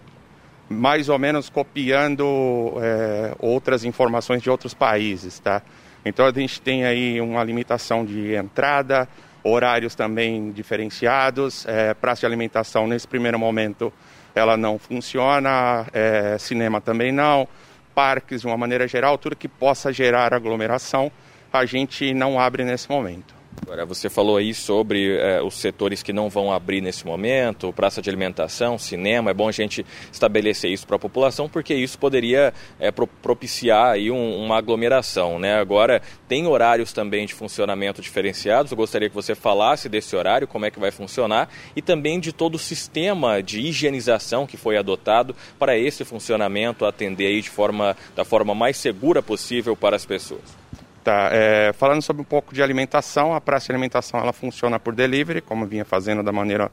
mais 0.69 1.09
ou 1.09 1.19
menos 1.19 1.51
copiando 1.51 2.75
é, 2.81 3.35
outras 3.41 3.85
informações 3.85 4.41
de 4.41 4.49
outros 4.49 4.73
países, 4.73 5.41
tá? 5.41 5.63
Então 6.05 6.27
a 6.27 6.31
gente 6.31 6.61
tem 6.61 6.85
aí 6.85 7.21
uma 7.21 7.43
limitação 7.43 8.05
de 8.05 8.37
entrada, 8.37 9.09
horários 9.43 9.97
também 9.97 10.53
diferenciados, 10.53 11.67
praça 12.01 12.21
de 12.21 12.27
alimentação 12.27 12.87
nesse 12.87 13.09
primeiro 13.09 13.37
momento 13.37 13.93
ela 14.37 14.57
não 14.57 14.79
funciona, 14.79 15.87
é, 15.93 16.37
cinema 16.39 16.81
também 16.81 17.11
não, 17.11 17.49
parques 17.95 18.43
de 18.43 18.47
uma 18.47 18.57
maneira 18.57 18.87
geral, 18.87 19.19
tudo 19.19 19.35
que 19.35 19.49
possa 19.49 19.93
gerar 19.93 20.33
aglomeração 20.35 21.11
a 21.53 21.65
gente 21.65 22.13
não 22.13 22.39
abre 22.39 22.65
nesse 22.65 22.91
momento. 22.91 23.36
Agora, 23.67 23.85
você 23.85 24.09
falou 24.09 24.37
aí 24.37 24.55
sobre 24.55 25.17
é, 25.17 25.43
os 25.43 25.55
setores 25.55 26.01
que 26.01 26.13
não 26.13 26.31
vão 26.31 26.53
abrir 26.53 26.81
nesse 26.81 27.05
momento, 27.05 27.73
praça 27.73 28.01
de 28.01 28.09
alimentação, 28.09 28.79
cinema. 28.79 29.33
É 29.33 29.35
bom 29.35 29.49
a 29.49 29.53
gente 29.53 29.85
estabelecer 30.13 30.71
isso 30.71 30.87
para 30.87 30.95
a 30.95 31.01
população, 31.01 31.49
porque 31.49 31.75
isso 31.75 31.99
poderia 31.99 32.55
é, 32.79 32.93
propiciar 32.93 33.95
aí 33.95 34.09
um, 34.09 34.39
uma 34.39 34.57
aglomeração. 34.57 35.41
Né? 35.41 35.59
Agora, 35.59 36.01
tem 36.29 36.47
horários 36.47 36.93
também 36.93 37.27
de 37.27 37.35
funcionamento 37.35 38.01
diferenciados. 38.01 38.71
Eu 38.71 38.77
gostaria 38.77 39.09
que 39.09 39.15
você 39.17 39.35
falasse 39.35 39.89
desse 39.89 40.15
horário, 40.15 40.47
como 40.47 40.65
é 40.65 40.71
que 40.71 40.79
vai 40.79 40.93
funcionar, 40.93 41.49
e 41.75 41.83
também 41.83 42.21
de 42.21 42.33
todo 42.33 42.55
o 42.55 42.61
sistema 42.61 43.43
de 43.43 43.59
higienização 43.59 44.47
que 44.47 44.57
foi 44.57 44.77
adotado 44.77 45.35
para 45.59 45.77
esse 45.77 46.05
funcionamento 46.05 46.85
atender 46.85 47.27
aí 47.27 47.43
de 47.43 47.51
forma, 47.51 47.97
da 48.15 48.25
forma 48.25 48.55
mais 48.55 48.77
segura 48.77 49.21
possível 49.21 49.75
para 49.75 49.97
as 49.97 50.07
pessoas. 50.07 50.66
Tá, 51.07 51.29
é, 51.31 51.73
falando 51.73 52.03
sobre 52.03 52.21
um 52.21 52.25
pouco 52.25 52.53
de 52.53 52.61
alimentação, 52.61 53.33
a 53.33 53.41
praça 53.41 53.67
de 53.67 53.73
alimentação 53.73 54.19
ela 54.19 54.33
funciona 54.33 54.77
por 54.77 54.93
delivery, 54.93 55.41
como 55.41 55.65
vinha 55.65 55.85
fazendo 55.85 56.21
da 56.21 56.33
maneira 56.33 56.69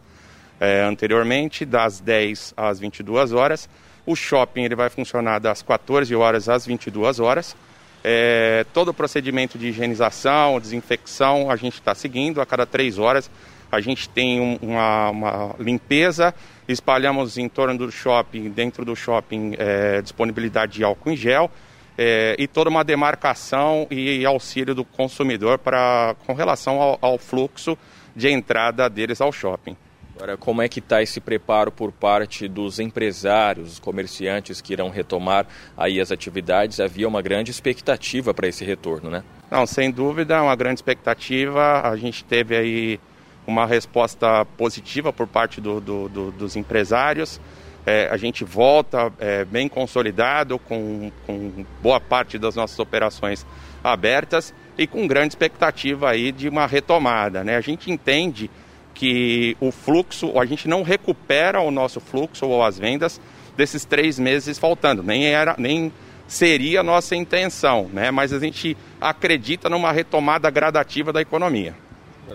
é, 0.59 0.81
anteriormente, 0.81 1.63
das 1.63 1.99
10 1.99 2.55
às 2.57 2.79
22 2.79 3.31
horas. 3.31 3.69
O 4.07 4.15
shopping 4.15 4.63
ele 4.63 4.73
vai 4.73 4.89
funcionar 4.89 5.38
das 5.38 5.61
14 5.61 6.15
horas 6.15 6.49
às 6.49 6.65
22 6.65 7.19
horas. 7.19 7.55
É, 8.03 8.65
todo 8.73 8.88
o 8.88 8.93
procedimento 8.93 9.55
de 9.55 9.67
higienização, 9.67 10.59
desinfecção, 10.59 11.51
a 11.51 11.55
gente 11.55 11.75
está 11.75 11.93
seguindo. 11.93 12.41
A 12.41 12.45
cada 12.47 12.65
três 12.65 12.97
horas 12.97 13.29
a 13.71 13.79
gente 13.81 14.09
tem 14.09 14.41
um, 14.41 14.57
uma, 14.63 15.09
uma, 15.11 15.55
limpeza, 15.59 16.34
espalhamos 16.67 17.38
em 17.38 17.47
torno 17.47 17.77
do 17.77 17.91
shopping, 17.91 18.49
dentro 18.49 18.84
do 18.84 18.95
shopping, 18.95 19.53
é, 19.59 20.01
disponibilidade 20.01 20.73
de 20.73 20.84
álcool 20.84 21.11
em 21.11 21.15
gel 21.15 21.51
é, 21.98 22.36
e 22.39 22.48
toda 22.48 22.70
uma 22.70 22.84
demarcação 22.84 23.88
e 23.89 24.26
auxílio 24.26 24.74
do 24.74 24.84
consumidor 24.84 25.60
para, 25.60 26.16
com 26.26 26.34
relação 26.34 26.82
ao, 26.82 26.98
ao 27.02 27.18
fluxo 27.18 27.78
de 28.16 28.30
entrada 28.30 28.89
deles 28.89 29.22
ao 29.22 29.32
shopping. 29.32 29.76
Agora, 30.16 30.38
como 30.38 30.62
é 30.62 30.70
que 30.70 30.80
está 30.80 31.02
esse 31.02 31.20
preparo 31.20 31.72
por 31.72 31.91
parte 31.91 32.48
dos 32.48 32.80
empresários, 32.80 33.74
os 33.74 33.80
comerciantes 33.80 34.62
que 34.62 34.72
irão 34.72 34.89
retomar 34.89 35.48
aí 35.76 36.00
as 36.00 36.12
atividades? 36.12 36.80
Havia 36.80 37.08
uma 37.08 37.22
grande 37.22 37.50
expectativa 37.50 38.34
para 38.34 38.48
esse 38.48 38.64
retorno, 38.64 39.10
né? 39.10 39.24
Não, 39.50 39.66
sem 39.66 39.89
dúvida, 39.89 40.41
uma 40.41 40.56
grande 40.56 40.78
expectativa. 40.78 41.82
A 41.82 41.96
gente 41.98 42.24
teve 42.24 42.56
aí 42.56 43.00
uma 43.48 43.66
resposta 43.66 44.46
positiva 44.58 45.12
por 45.12 45.28
parte 45.28 45.60
do, 45.60 45.82
do, 45.82 46.08
do, 46.08 46.32
dos 46.32 46.56
empresários. 46.56 47.41
É, 47.86 48.07
a 48.09 48.17
gente 48.17 48.43
volta 48.43 49.11
é, 49.19 49.43
bem 49.43 49.67
consolidado, 49.67 50.57
com, 50.57 51.11
com 51.25 51.65
boa 51.81 51.99
parte 51.99 52.38
das 52.38 52.55
nossas 52.55 52.79
operações 52.79 53.45
abertas 53.84 54.53
e 54.77 54.88
com 54.88 55.05
grande 55.05 55.34
expectativa 55.34 56.09
aí 56.09 56.31
de 56.31 56.47
uma 56.47 56.65
retomada. 56.65 57.43
Né? 57.43 57.57
A 57.57 57.61
gente 57.61 57.91
entende 57.91 58.49
que 58.93 59.57
o 59.59 59.71
fluxo, 59.71 60.39
a 60.39 60.45
gente 60.45 60.67
não 60.67 60.84
recupera 60.84 61.59
o 61.59 61.71
nosso 61.71 61.99
fluxo 61.99 62.45
ou 62.45 62.63
as 62.63 62.77
vendas 62.77 63.19
desses 63.57 63.86
três 63.86 64.17
meses 64.17 64.57
faltando, 64.57 65.03
nem 65.03 65.25
era, 65.25 65.55
nem 65.57 65.91
seria 66.27 66.79
a 66.79 66.84
nossa 66.84 67.15
intenção, 67.15 67.89
né? 67.91 68.09
Mas 68.09 68.34
a 68.34 68.39
gente 68.39 68.75
acredita 68.99 69.69
numa 69.69 69.91
retomada 69.91 70.49
gradativa 70.49 71.13
da 71.13 71.21
economia. 71.21 71.75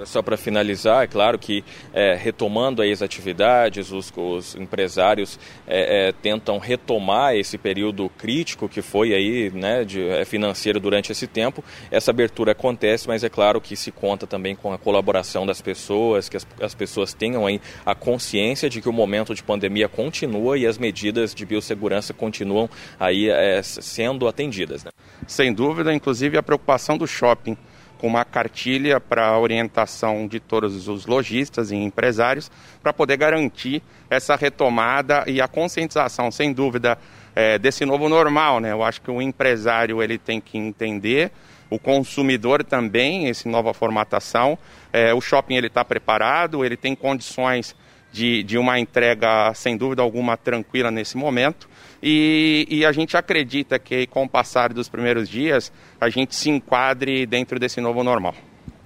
Só 0.04 0.22
para 0.22 0.36
finalizar, 0.36 1.04
é 1.04 1.06
claro 1.06 1.38
que 1.38 1.64
é, 1.92 2.14
retomando 2.14 2.82
aí 2.82 2.92
as 2.92 3.02
atividades, 3.02 3.90
os, 3.90 4.12
os 4.16 4.54
empresários 4.54 5.38
é, 5.66 6.08
é, 6.08 6.12
tentam 6.12 6.58
retomar 6.58 7.34
esse 7.34 7.56
período 7.56 8.08
crítico 8.10 8.68
que 8.68 8.82
foi 8.82 9.14
aí, 9.14 9.50
né, 9.50 9.84
de, 9.84 10.06
é, 10.06 10.24
financeiro 10.24 10.78
durante 10.78 11.10
esse 11.10 11.26
tempo. 11.26 11.64
Essa 11.90 12.10
abertura 12.10 12.52
acontece, 12.52 13.08
mas 13.08 13.24
é 13.24 13.28
claro 13.28 13.60
que 13.60 13.76
se 13.76 13.90
conta 13.90 14.26
também 14.26 14.54
com 14.54 14.72
a 14.72 14.78
colaboração 14.78 15.46
das 15.46 15.60
pessoas, 15.60 16.28
que 16.28 16.36
as, 16.36 16.46
as 16.60 16.74
pessoas 16.74 17.14
tenham 17.14 17.46
aí 17.46 17.60
a 17.84 17.94
consciência 17.94 18.68
de 18.68 18.80
que 18.80 18.88
o 18.88 18.92
momento 18.92 19.34
de 19.34 19.42
pandemia 19.42 19.88
continua 19.88 20.58
e 20.58 20.66
as 20.66 20.78
medidas 20.78 21.34
de 21.34 21.46
biossegurança 21.46 22.12
continuam 22.12 22.68
aí 23.00 23.28
é, 23.30 23.62
sendo 23.62 24.28
atendidas. 24.28 24.84
Né? 24.84 24.90
Sem 25.26 25.52
dúvida, 25.52 25.92
inclusive 25.92 26.36
a 26.36 26.42
preocupação 26.42 26.96
do 26.96 27.06
shopping 27.06 27.56
com 27.98 28.06
uma 28.06 28.24
cartilha 28.24 29.00
para 29.00 29.38
orientação 29.38 30.26
de 30.26 30.40
todos 30.40 30.88
os 30.88 31.06
lojistas 31.06 31.70
e 31.70 31.76
empresários 31.76 32.50
para 32.82 32.92
poder 32.92 33.16
garantir 33.16 33.82
essa 34.08 34.36
retomada 34.36 35.24
e 35.26 35.40
a 35.40 35.48
conscientização, 35.48 36.30
sem 36.30 36.52
dúvida, 36.52 36.96
é, 37.34 37.58
desse 37.58 37.84
novo 37.84 38.08
normal. 38.08 38.60
Né? 38.60 38.72
Eu 38.72 38.82
acho 38.82 39.00
que 39.00 39.10
o 39.10 39.20
empresário 39.20 40.02
ele 40.02 40.16
tem 40.16 40.40
que 40.40 40.56
entender, 40.56 41.30
o 41.70 41.78
consumidor 41.78 42.64
também, 42.64 43.28
essa 43.28 43.48
nova 43.48 43.74
formatação. 43.74 44.58
É, 44.92 45.12
o 45.12 45.20
shopping 45.20 45.56
ele 45.56 45.66
está 45.66 45.84
preparado, 45.84 46.64
ele 46.64 46.76
tem 46.76 46.94
condições 46.94 47.76
de, 48.12 48.42
de 48.42 48.58
uma 48.58 48.78
entrega, 48.78 49.52
sem 49.54 49.76
dúvida 49.76 50.02
alguma, 50.02 50.36
tranquila 50.36 50.90
nesse 50.90 51.16
momento. 51.16 51.68
E, 52.02 52.66
e, 52.70 52.84
a 52.84 52.92
gente 52.92 53.16
acredita 53.16 53.78
que 53.78 54.06
com 54.06 54.24
o 54.24 54.28
passar 54.28 54.72
dos 54.72 54.88
primeiros 54.88 55.28
dias 55.28 55.72
a 56.00 56.08
gente 56.08 56.34
se 56.34 56.48
enquadre 56.48 57.26
dentro 57.26 57.58
desse 57.58 57.80
novo 57.80 58.04
normal. 58.04 58.34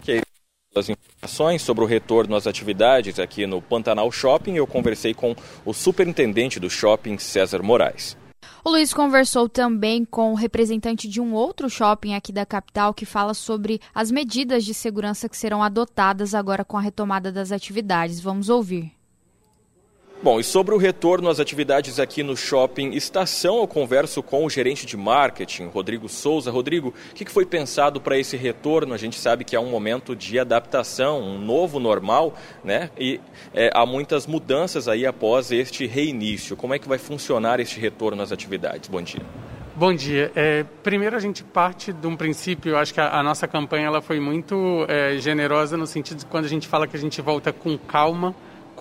Ok. 0.01 0.23
As 0.75 0.89
informações 0.89 1.61
sobre 1.61 1.85
o 1.85 1.87
retorno 1.87 2.35
às 2.35 2.47
atividades 2.47 3.19
aqui 3.19 3.47
no 3.47 3.61
Pantanal 3.61 4.11
Shopping, 4.11 4.55
eu 4.55 4.67
conversei 4.67 5.13
com 5.13 5.37
o 5.67 5.75
superintendente 5.75 6.59
do 6.59 6.71
shopping, 6.71 7.19
César 7.19 7.63
Moraes. 7.63 8.17
O 8.65 8.71
Luiz 8.71 8.95
conversou 8.95 9.49
também 9.49 10.05
com 10.05 10.33
o 10.33 10.37
representante 10.37 11.09
de 11.09 11.21
um 11.21 11.35
outro 11.35 11.69
shopping 11.69 12.15
aqui 12.15 12.33
da 12.33 12.47
capital 12.47 12.95
que 12.95 13.05
fala 13.05 13.35
sobre 13.35 13.81
as 13.93 14.11
medidas 14.11 14.65
de 14.65 14.73
segurança 14.73 15.29
que 15.29 15.37
serão 15.37 15.63
adotadas 15.63 16.33
agora 16.35 16.65
com 16.65 16.79
a 16.79 16.81
retomada 16.81 17.31
das 17.31 17.53
atividades. 17.53 18.21
Vamos 18.21 18.49
ouvir. 18.49 18.93
Bom, 20.23 20.39
e 20.39 20.45
sobre 20.45 20.73
o 20.73 20.79
retorno 20.79 21.29
às 21.29 21.41
atividades 21.41 21.99
aqui 21.99 22.23
no 22.23 22.37
Shopping 22.37 22.93
Estação, 22.93 23.59
eu 23.59 23.67
converso 23.67 24.23
com 24.23 24.47
o 24.47 24.49
gerente 24.49 24.87
de 24.87 24.97
marketing, 24.97 25.67
Rodrigo 25.67 26.09
Souza. 26.09 26.49
Rodrigo, 26.49 26.95
o 27.11 27.15
que 27.15 27.29
foi 27.29 27.45
pensado 27.45 28.01
para 28.01 28.17
esse 28.17 28.37
retorno? 28.37 28.95
A 28.95 28.97
gente 28.97 29.19
sabe 29.19 29.43
que 29.43 29.57
é 29.57 29.59
um 29.59 29.69
momento 29.69 30.15
de 30.15 30.39
adaptação, 30.39 31.21
um 31.21 31.41
novo 31.41 31.81
normal, 31.81 32.37
né? 32.63 32.91
E 32.97 33.21
é, 33.53 33.69
há 33.75 33.85
muitas 33.85 34.25
mudanças 34.25 34.87
aí 34.87 35.05
após 35.05 35.51
este 35.51 35.89
reinício. 35.89 36.57
Como 36.57 36.73
é 36.73 36.79
que 36.79 36.89
vai 36.89 36.99
funcionar 36.99 37.59
este 37.59 37.81
retorno 37.81 38.23
às 38.23 38.31
atividades? 38.31 38.89
Bom 38.89 39.03
dia. 39.03 39.23
Bom 39.75 39.93
dia. 39.93 40.31
É, 40.37 40.65
primeiro 40.85 41.17
a 41.17 41.21
gente 41.21 41.43
parte 41.43 41.93
de 41.93 42.07
um 42.07 42.15
princípio, 42.15 42.71
eu 42.71 42.79
acho 42.79 42.95
que 42.95 43.01
a, 43.01 43.19
a 43.19 43.25
nossa 43.25 43.49
campanha 43.49 43.87
ela 43.87 44.01
foi 44.01 44.21
muito 44.21 44.87
é, 44.89 45.17
generosa 45.19 45.77
no 45.77 45.87
sentido 45.87 46.19
de 46.19 46.27
quando 46.27 46.45
a 46.45 46.49
gente 46.49 46.69
fala 46.69 46.87
que 46.87 46.97
a 46.97 47.01
gente 47.01 47.21
volta 47.21 47.53
com 47.53 47.77
calma, 47.77 48.33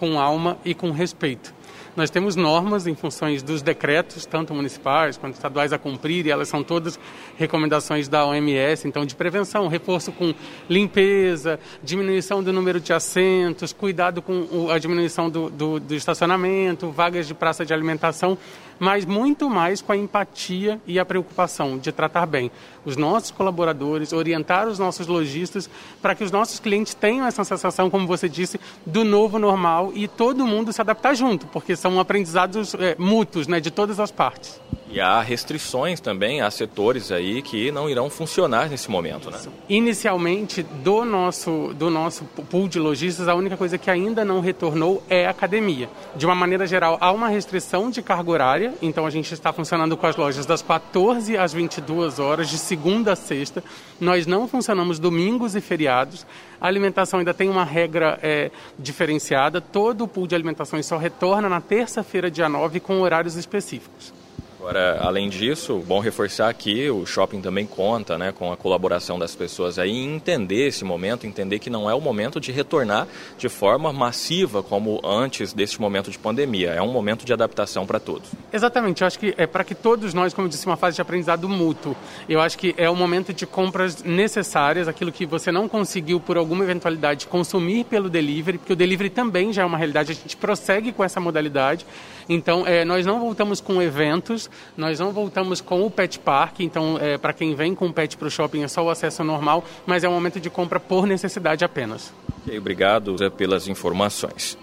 com 0.02 0.20
alma 0.20 0.58
e 0.66 0.74
com 0.74 0.90
respeito. 0.90 1.54
Nós 1.96 2.10
temos 2.10 2.36
normas 2.36 2.88
em 2.88 2.96
funções 2.96 3.44
dos 3.44 3.62
decretos, 3.62 4.26
tanto 4.26 4.52
municipais 4.52 5.16
quanto 5.16 5.36
estaduais, 5.36 5.72
a 5.72 5.78
cumprir, 5.78 6.26
e 6.26 6.32
elas 6.32 6.48
são 6.48 6.64
todas 6.64 7.00
recomendações 7.38 8.08
da 8.08 8.26
OMS, 8.26 8.88
então 8.88 9.06
de 9.06 9.14
prevenção, 9.14 9.68
reforço 9.68 10.12
com 10.12 10.34
limpeza, 10.68 11.60
diminuição 11.84 12.42
do 12.42 12.52
número 12.52 12.80
de 12.80 12.92
assentos, 12.94 13.74
cuidado 13.74 14.24
com 14.24 14.72
a 14.72 14.80
diminuição 14.80 15.30
do, 15.30 15.52
do, 15.52 15.80
do 15.80 15.94
estacionamento, 15.94 16.90
vagas 16.90 17.28
de 17.28 17.36
praça 17.36 17.64
de 17.64 17.72
alimentação 17.72 18.38
mas 18.82 19.06
muito 19.06 19.48
mais 19.48 19.80
com 19.80 19.92
a 19.92 19.96
empatia 19.96 20.82
e 20.88 20.98
a 20.98 21.06
preocupação 21.06 21.78
de 21.78 21.92
tratar 21.92 22.26
bem 22.26 22.50
os 22.84 22.98
nossos 22.98 23.30
colaboradores, 23.30 24.12
orientar 24.12 24.68
os 24.68 24.80
nossos 24.80 25.06
lojistas 25.06 25.70
para 26.02 26.16
que 26.16 26.24
os 26.24 26.32
nossos 26.32 26.60
clientes 26.60 26.96
tenham 26.96 27.28
essa 27.28 27.44
sensação, 27.44 27.92
como 27.92 28.08
você 28.08 28.28
disse, 28.28 28.60
do 28.84 29.06
novo 29.06 29.38
normal 29.38 29.92
e 29.94 30.08
todo 30.08 30.48
mundo 30.48 30.74
se 30.74 30.82
adaptar 30.82 31.14
junto, 31.14 31.46
porque 31.46 31.76
são 31.76 32.00
aprendizados 32.00 32.74
é, 32.74 32.96
mútuos 32.98 33.48
né, 33.48 33.60
de 33.60 33.70
todas 33.70 34.00
as 34.00 34.10
partes. 34.10 34.60
E 34.94 35.00
há 35.00 35.22
restrições 35.22 36.02
também, 36.02 36.42
há 36.42 36.52
setores 36.52 37.14
aí 37.14 37.42
que 37.42 37.72
não 37.72 37.90
irão 37.90 38.10
funcionar 38.10 38.70
nesse 38.70 38.92
momento, 38.92 39.32
né? 39.32 39.40
Inicialmente, 39.70 40.64
do 40.64 41.06
nosso, 41.06 41.74
do 41.74 41.90
nosso 41.90 42.26
pool 42.26 42.68
de 42.68 42.78
lojistas, 42.78 43.30
a 43.30 43.34
única 43.34 43.56
coisa 43.56 43.78
que 43.78 43.90
ainda 43.90 44.26
não 44.26 44.42
retornou 44.42 45.02
é 45.10 45.26
a 45.26 45.30
academia. 45.30 45.90
De 46.14 46.26
uma 46.26 46.36
maneira 46.36 46.68
geral, 46.68 46.98
há 47.00 47.10
uma 47.10 47.30
restrição 47.30 47.90
de 47.90 48.02
carga 48.02 48.30
horária, 48.30 48.74
então 48.82 49.06
a 49.06 49.10
gente 49.10 49.34
está 49.34 49.54
funcionando 49.54 49.96
com 49.96 50.06
as 50.06 50.18
lojas 50.18 50.46
das 50.46 50.62
14 50.62 51.38
às 51.38 51.54
22 51.54 52.20
horas, 52.20 52.50
de 52.50 52.58
segunda 52.58 53.14
a 53.14 53.16
sexta. 53.16 53.64
Nós 53.98 54.28
não 54.28 54.46
funcionamos 54.46 55.00
domingos 55.00 55.56
e 55.56 55.62
feriados. 55.62 56.26
A 56.60 56.68
alimentação 56.68 57.20
ainda 57.20 57.34
tem 57.34 57.50
uma 57.50 57.64
regra 57.64 58.20
é, 58.22 58.52
diferenciada. 58.78 59.62
Todo 59.62 60.04
o 60.04 60.08
pool 60.08 60.28
de 60.28 60.36
alimentações 60.36 60.86
só 60.86 60.98
retorna 60.98 61.48
na 61.48 61.62
terça-feira, 61.62 62.30
dia 62.30 62.50
9, 62.50 62.82
com 62.82 63.00
horários 63.00 63.38
específicos. 63.38 64.21
Agora, 64.62 65.00
além 65.02 65.28
disso, 65.28 65.84
bom 65.88 66.00
reforçar 66.00 66.54
que 66.54 66.88
o 66.88 67.04
shopping 67.04 67.42
também 67.42 67.66
conta 67.66 68.16
né, 68.16 68.32
com 68.32 68.54
a 68.54 68.56
colaboração 68.56 69.18
das 69.18 69.34
pessoas 69.34 69.80
aí 69.80 69.90
em 69.90 70.16
entender 70.16 70.68
esse 70.68 70.86
momento, 70.86 71.26
entender 71.26 71.58
que 71.58 71.68
não 71.68 71.90
é 71.90 71.96
o 71.96 72.00
momento 72.00 72.40
de 72.40 72.52
retornar 72.52 73.08
de 73.40 73.50
forma 73.50 73.92
massiva 73.92 74.62
como 74.62 75.02
antes 75.04 75.52
deste 75.52 75.82
momento 75.82 76.12
de 76.12 76.20
pandemia. 76.20 76.70
É 76.74 76.82
um 76.82 76.92
momento 76.92 77.26
de 77.26 77.34
adaptação 77.34 77.88
para 77.88 78.00
todos. 78.00 78.30
Exatamente. 78.54 79.02
Eu 79.02 79.08
acho 79.08 79.18
que 79.18 79.34
é 79.36 79.48
para 79.48 79.64
que 79.64 79.74
todos 79.74 80.14
nós, 80.14 80.32
como 80.32 80.46
eu 80.46 80.50
disse, 80.50 80.68
uma 80.68 80.78
fase 80.78 80.96
de 80.96 81.02
aprendizado 81.02 81.50
mútuo. 81.50 81.98
Eu 82.30 82.40
acho 82.40 82.56
que 82.56 82.76
é 82.78 82.88
o 82.88 82.96
momento 82.96 83.34
de 83.34 83.48
compras 83.48 84.04
necessárias, 84.04 84.88
aquilo 84.88 85.12
que 85.12 85.26
você 85.26 85.52
não 85.52 85.68
conseguiu 85.68 86.20
por 86.20 86.38
alguma 86.38 86.64
eventualidade 86.64 87.26
consumir 87.26 87.86
pelo 87.86 88.12
delivery, 88.12 88.60
porque 88.60 88.74
o 88.74 88.76
delivery 88.76 89.10
também 89.10 89.52
já 89.52 89.64
é 89.64 89.66
uma 89.66 89.78
realidade. 89.80 90.12
A 90.12 90.14
gente 90.16 90.38
prossegue 90.38 90.92
com 90.92 91.04
essa 91.04 91.20
modalidade. 91.20 91.84
Então, 92.28 92.66
é, 92.66 92.86
nós 92.86 93.06
não 93.06 93.20
voltamos 93.20 93.62
com 93.62 93.82
eventos, 93.82 94.50
nós 94.76 95.00
não 95.00 95.12
voltamos 95.12 95.62
com 95.62 95.86
o 95.86 95.92
pet 95.92 96.20
park. 96.20 96.62
Então, 96.62 96.98
é, 97.00 97.18
para 97.18 97.34
quem 97.34 97.56
vem 97.56 97.76
com 97.76 97.88
o 97.88 97.94
pet 97.94 98.18
para 98.18 98.28
o 98.28 98.32
shopping 98.32 98.64
é 98.64 98.68
só 98.68 98.84
o 98.84 98.90
acesso 98.90 99.24
normal, 99.24 99.64
mas 99.86 100.04
é 100.04 100.10
um 100.10 100.14
momento 100.14 100.40
de 100.40 100.50
compra 100.50 100.80
por 100.80 101.06
necessidade 101.06 101.64
apenas. 101.64 102.14
Okay, 102.44 102.58
obrigado 102.58 103.18
Zé, 103.18 103.30
pelas 103.30 103.68
informações. 103.68 104.58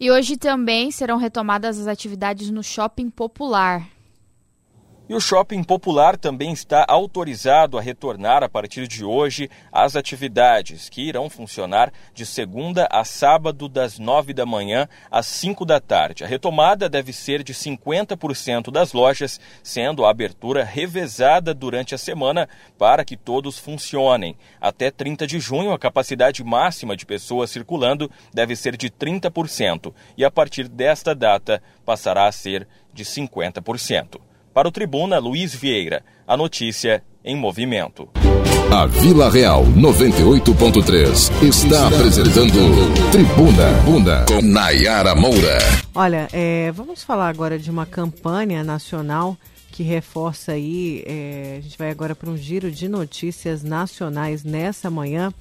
E 0.00 0.10
hoje 0.10 0.36
também 0.36 0.90
serão 0.90 1.16
retomadas 1.16 1.78
as 1.78 1.86
atividades 1.86 2.50
no 2.50 2.62
shopping 2.62 3.08
popular. 3.08 3.86
E 5.12 5.14
o 5.14 5.20
Shopping 5.20 5.62
Popular 5.62 6.16
também 6.16 6.54
está 6.54 6.86
autorizado 6.88 7.76
a 7.76 7.82
retornar 7.82 8.42
a 8.42 8.48
partir 8.48 8.88
de 8.88 9.04
hoje 9.04 9.50
às 9.70 9.94
atividades 9.94 10.88
que 10.88 11.02
irão 11.02 11.28
funcionar 11.28 11.92
de 12.14 12.24
segunda 12.24 12.88
a 12.90 13.04
sábado, 13.04 13.68
das 13.68 13.98
nove 13.98 14.32
da 14.32 14.46
manhã 14.46 14.88
às 15.10 15.26
cinco 15.26 15.66
da 15.66 15.78
tarde. 15.78 16.24
A 16.24 16.26
retomada 16.26 16.88
deve 16.88 17.12
ser 17.12 17.42
de 17.42 17.52
50% 17.52 18.70
das 18.70 18.94
lojas, 18.94 19.38
sendo 19.62 20.06
a 20.06 20.10
abertura 20.10 20.64
revezada 20.64 21.52
durante 21.52 21.94
a 21.94 21.98
semana 21.98 22.48
para 22.78 23.04
que 23.04 23.14
todos 23.14 23.58
funcionem. 23.58 24.34
Até 24.58 24.90
30 24.90 25.26
de 25.26 25.38
junho, 25.38 25.74
a 25.74 25.78
capacidade 25.78 26.42
máxima 26.42 26.96
de 26.96 27.04
pessoas 27.04 27.50
circulando 27.50 28.10
deve 28.32 28.56
ser 28.56 28.78
de 28.78 28.88
30% 28.88 29.92
e 30.16 30.24
a 30.24 30.30
partir 30.30 30.68
desta 30.68 31.14
data 31.14 31.62
passará 31.84 32.26
a 32.26 32.32
ser 32.32 32.66
de 32.94 33.04
50%. 33.04 34.31
Para 34.52 34.68
o 34.68 34.72
Tribuna, 34.72 35.18
Luiz 35.18 35.54
Vieira. 35.54 36.04
A 36.26 36.36
notícia 36.36 37.02
em 37.24 37.34
movimento. 37.34 38.08
A 38.70 38.86
Vila 38.86 39.30
Real 39.30 39.64
98.3 39.64 41.42
está 41.42 41.88
apresentando 41.88 43.10
Tribuna 43.10 43.70
Bunda 43.84 44.24
com 44.26 44.42
Nayara 44.42 45.14
Moura. 45.14 45.58
Olha, 45.94 46.28
é, 46.32 46.70
vamos 46.72 47.02
falar 47.02 47.28
agora 47.28 47.58
de 47.58 47.70
uma 47.70 47.86
campanha 47.86 48.62
nacional 48.62 49.36
que 49.70 49.82
reforça 49.82 50.52
aí. 50.52 51.02
É, 51.06 51.56
a 51.58 51.60
gente 51.62 51.78
vai 51.78 51.90
agora 51.90 52.14
para 52.14 52.28
um 52.28 52.36
giro 52.36 52.70
de 52.70 52.88
notícias 52.88 53.62
nacionais 53.62 54.44
nessa 54.44 54.90
manhã. 54.90 55.32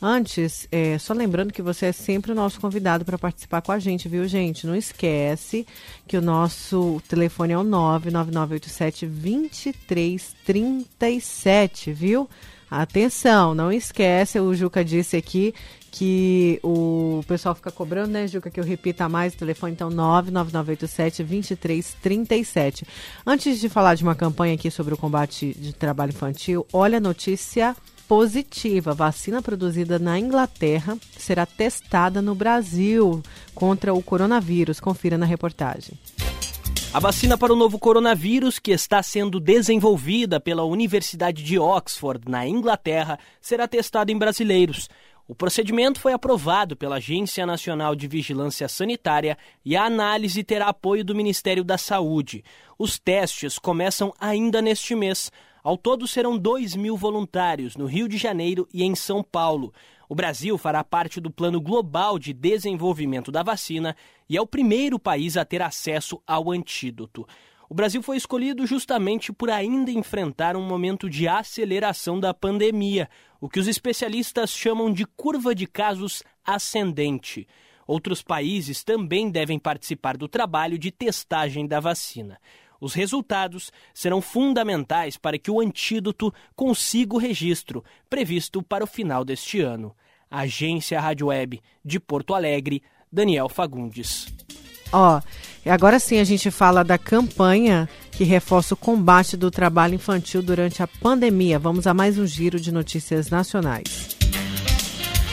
Antes, 0.00 0.66
é, 0.70 0.96
só 0.98 1.12
lembrando 1.14 1.52
que 1.52 1.62
você 1.62 1.86
é 1.86 1.92
sempre 1.92 2.32
o 2.32 2.34
nosso 2.34 2.60
convidado 2.60 3.02
para 3.04 3.16
participar 3.16 3.62
com 3.62 3.72
a 3.72 3.78
gente, 3.78 4.08
viu, 4.08 4.28
gente? 4.28 4.66
Não 4.66 4.76
esquece 4.76 5.66
que 6.06 6.18
o 6.18 6.22
nosso 6.22 7.00
telefone 7.08 7.54
é 7.54 7.58
o 7.58 7.64
99987 7.64 9.06
2337, 9.06 11.92
viu? 11.92 12.28
Atenção, 12.70 13.54
não 13.54 13.72
esquece, 13.72 14.38
o 14.40 14.54
Juca 14.54 14.84
disse 14.84 15.16
aqui 15.16 15.54
que 15.90 16.60
o 16.62 17.24
pessoal 17.26 17.54
fica 17.54 17.70
cobrando, 17.70 18.10
né, 18.10 18.26
Juca, 18.26 18.50
que 18.50 18.60
eu 18.60 18.64
repita 18.64 19.08
mais 19.08 19.32
o 19.32 19.38
telefone, 19.38 19.72
então 19.72 19.88
99987-2337. 19.88 22.82
Antes 23.24 23.58
de 23.60 23.70
falar 23.70 23.94
de 23.94 24.02
uma 24.02 24.14
campanha 24.14 24.52
aqui 24.54 24.70
sobre 24.70 24.92
o 24.92 24.98
combate 24.98 25.56
de 25.58 25.72
trabalho 25.72 26.10
infantil, 26.10 26.66
olha 26.70 26.98
a 26.98 27.00
notícia 27.00 27.74
positiva. 28.08 28.94
Vacina 28.94 29.42
produzida 29.42 29.98
na 29.98 30.18
Inglaterra 30.18 30.96
será 31.18 31.44
testada 31.44 32.22
no 32.22 32.34
Brasil 32.34 33.22
contra 33.54 33.92
o 33.92 34.02
coronavírus. 34.02 34.80
Confira 34.80 35.18
na 35.18 35.26
reportagem. 35.26 35.98
A 36.92 36.98
vacina 36.98 37.36
para 37.36 37.52
o 37.52 37.56
novo 37.56 37.78
coronavírus, 37.78 38.58
que 38.58 38.70
está 38.70 39.02
sendo 39.02 39.38
desenvolvida 39.38 40.40
pela 40.40 40.64
Universidade 40.64 41.42
de 41.42 41.58
Oxford, 41.58 42.22
na 42.26 42.46
Inglaterra, 42.46 43.18
será 43.40 43.68
testada 43.68 44.10
em 44.10 44.16
brasileiros. 44.16 44.88
O 45.28 45.34
procedimento 45.34 46.00
foi 46.00 46.12
aprovado 46.12 46.76
pela 46.76 46.96
Agência 46.96 47.44
Nacional 47.44 47.96
de 47.96 48.06
Vigilância 48.06 48.68
Sanitária 48.68 49.36
e 49.64 49.76
a 49.76 49.84
análise 49.84 50.44
terá 50.44 50.68
apoio 50.68 51.04
do 51.04 51.16
Ministério 51.16 51.64
da 51.64 51.76
Saúde. 51.76 52.44
Os 52.78 52.96
testes 52.98 53.58
começam 53.58 54.14
ainda 54.20 54.62
neste 54.62 54.94
mês. 54.94 55.32
Ao 55.66 55.76
todo 55.76 56.06
serão 56.06 56.38
2 56.38 56.76
mil 56.76 56.96
voluntários 56.96 57.76
no 57.76 57.86
Rio 57.86 58.08
de 58.08 58.16
Janeiro 58.16 58.68
e 58.72 58.84
em 58.84 58.94
São 58.94 59.20
Paulo. 59.20 59.74
O 60.08 60.14
Brasil 60.14 60.56
fará 60.56 60.84
parte 60.84 61.20
do 61.20 61.28
Plano 61.28 61.60
Global 61.60 62.20
de 62.20 62.32
Desenvolvimento 62.32 63.32
da 63.32 63.42
Vacina 63.42 63.96
e 64.28 64.36
é 64.36 64.40
o 64.40 64.46
primeiro 64.46 64.96
país 64.96 65.36
a 65.36 65.44
ter 65.44 65.60
acesso 65.60 66.22
ao 66.24 66.52
antídoto. 66.52 67.26
O 67.68 67.74
Brasil 67.74 68.00
foi 68.00 68.16
escolhido 68.16 68.64
justamente 68.64 69.32
por 69.32 69.50
ainda 69.50 69.90
enfrentar 69.90 70.56
um 70.56 70.62
momento 70.62 71.10
de 71.10 71.26
aceleração 71.26 72.20
da 72.20 72.32
pandemia, 72.32 73.10
o 73.40 73.48
que 73.48 73.58
os 73.58 73.66
especialistas 73.66 74.50
chamam 74.50 74.92
de 74.92 75.04
curva 75.04 75.52
de 75.52 75.66
casos 75.66 76.22
ascendente. 76.44 77.44
Outros 77.88 78.22
países 78.22 78.84
também 78.84 79.30
devem 79.30 79.58
participar 79.58 80.16
do 80.16 80.28
trabalho 80.28 80.78
de 80.78 80.92
testagem 80.92 81.66
da 81.66 81.80
vacina. 81.80 82.38
Os 82.80 82.94
resultados 82.94 83.70
serão 83.94 84.20
fundamentais 84.20 85.16
para 85.16 85.38
que 85.38 85.50
o 85.50 85.60
antídoto 85.60 86.32
consiga 86.54 87.14
o 87.14 87.18
registro 87.18 87.84
previsto 88.08 88.62
para 88.62 88.84
o 88.84 88.86
final 88.86 89.24
deste 89.24 89.60
ano. 89.60 89.94
Agência 90.30 91.00
Rádio 91.00 91.28
Web 91.28 91.62
de 91.84 92.00
Porto 92.00 92.34
Alegre, 92.34 92.82
Daniel 93.10 93.48
Fagundes. 93.48 94.26
Ó, 94.92 95.20
agora 95.64 95.98
sim 95.98 96.18
a 96.18 96.24
gente 96.24 96.50
fala 96.50 96.84
da 96.84 96.96
campanha 96.96 97.88
que 98.12 98.24
reforça 98.24 98.74
o 98.74 98.76
combate 98.76 99.36
do 99.36 99.50
trabalho 99.50 99.94
infantil 99.94 100.42
durante 100.42 100.82
a 100.82 100.86
pandemia. 100.86 101.58
Vamos 101.58 101.86
a 101.86 101.94
mais 101.94 102.18
um 102.18 102.26
giro 102.26 102.58
de 102.58 102.72
notícias 102.72 103.30
nacionais 103.30 104.16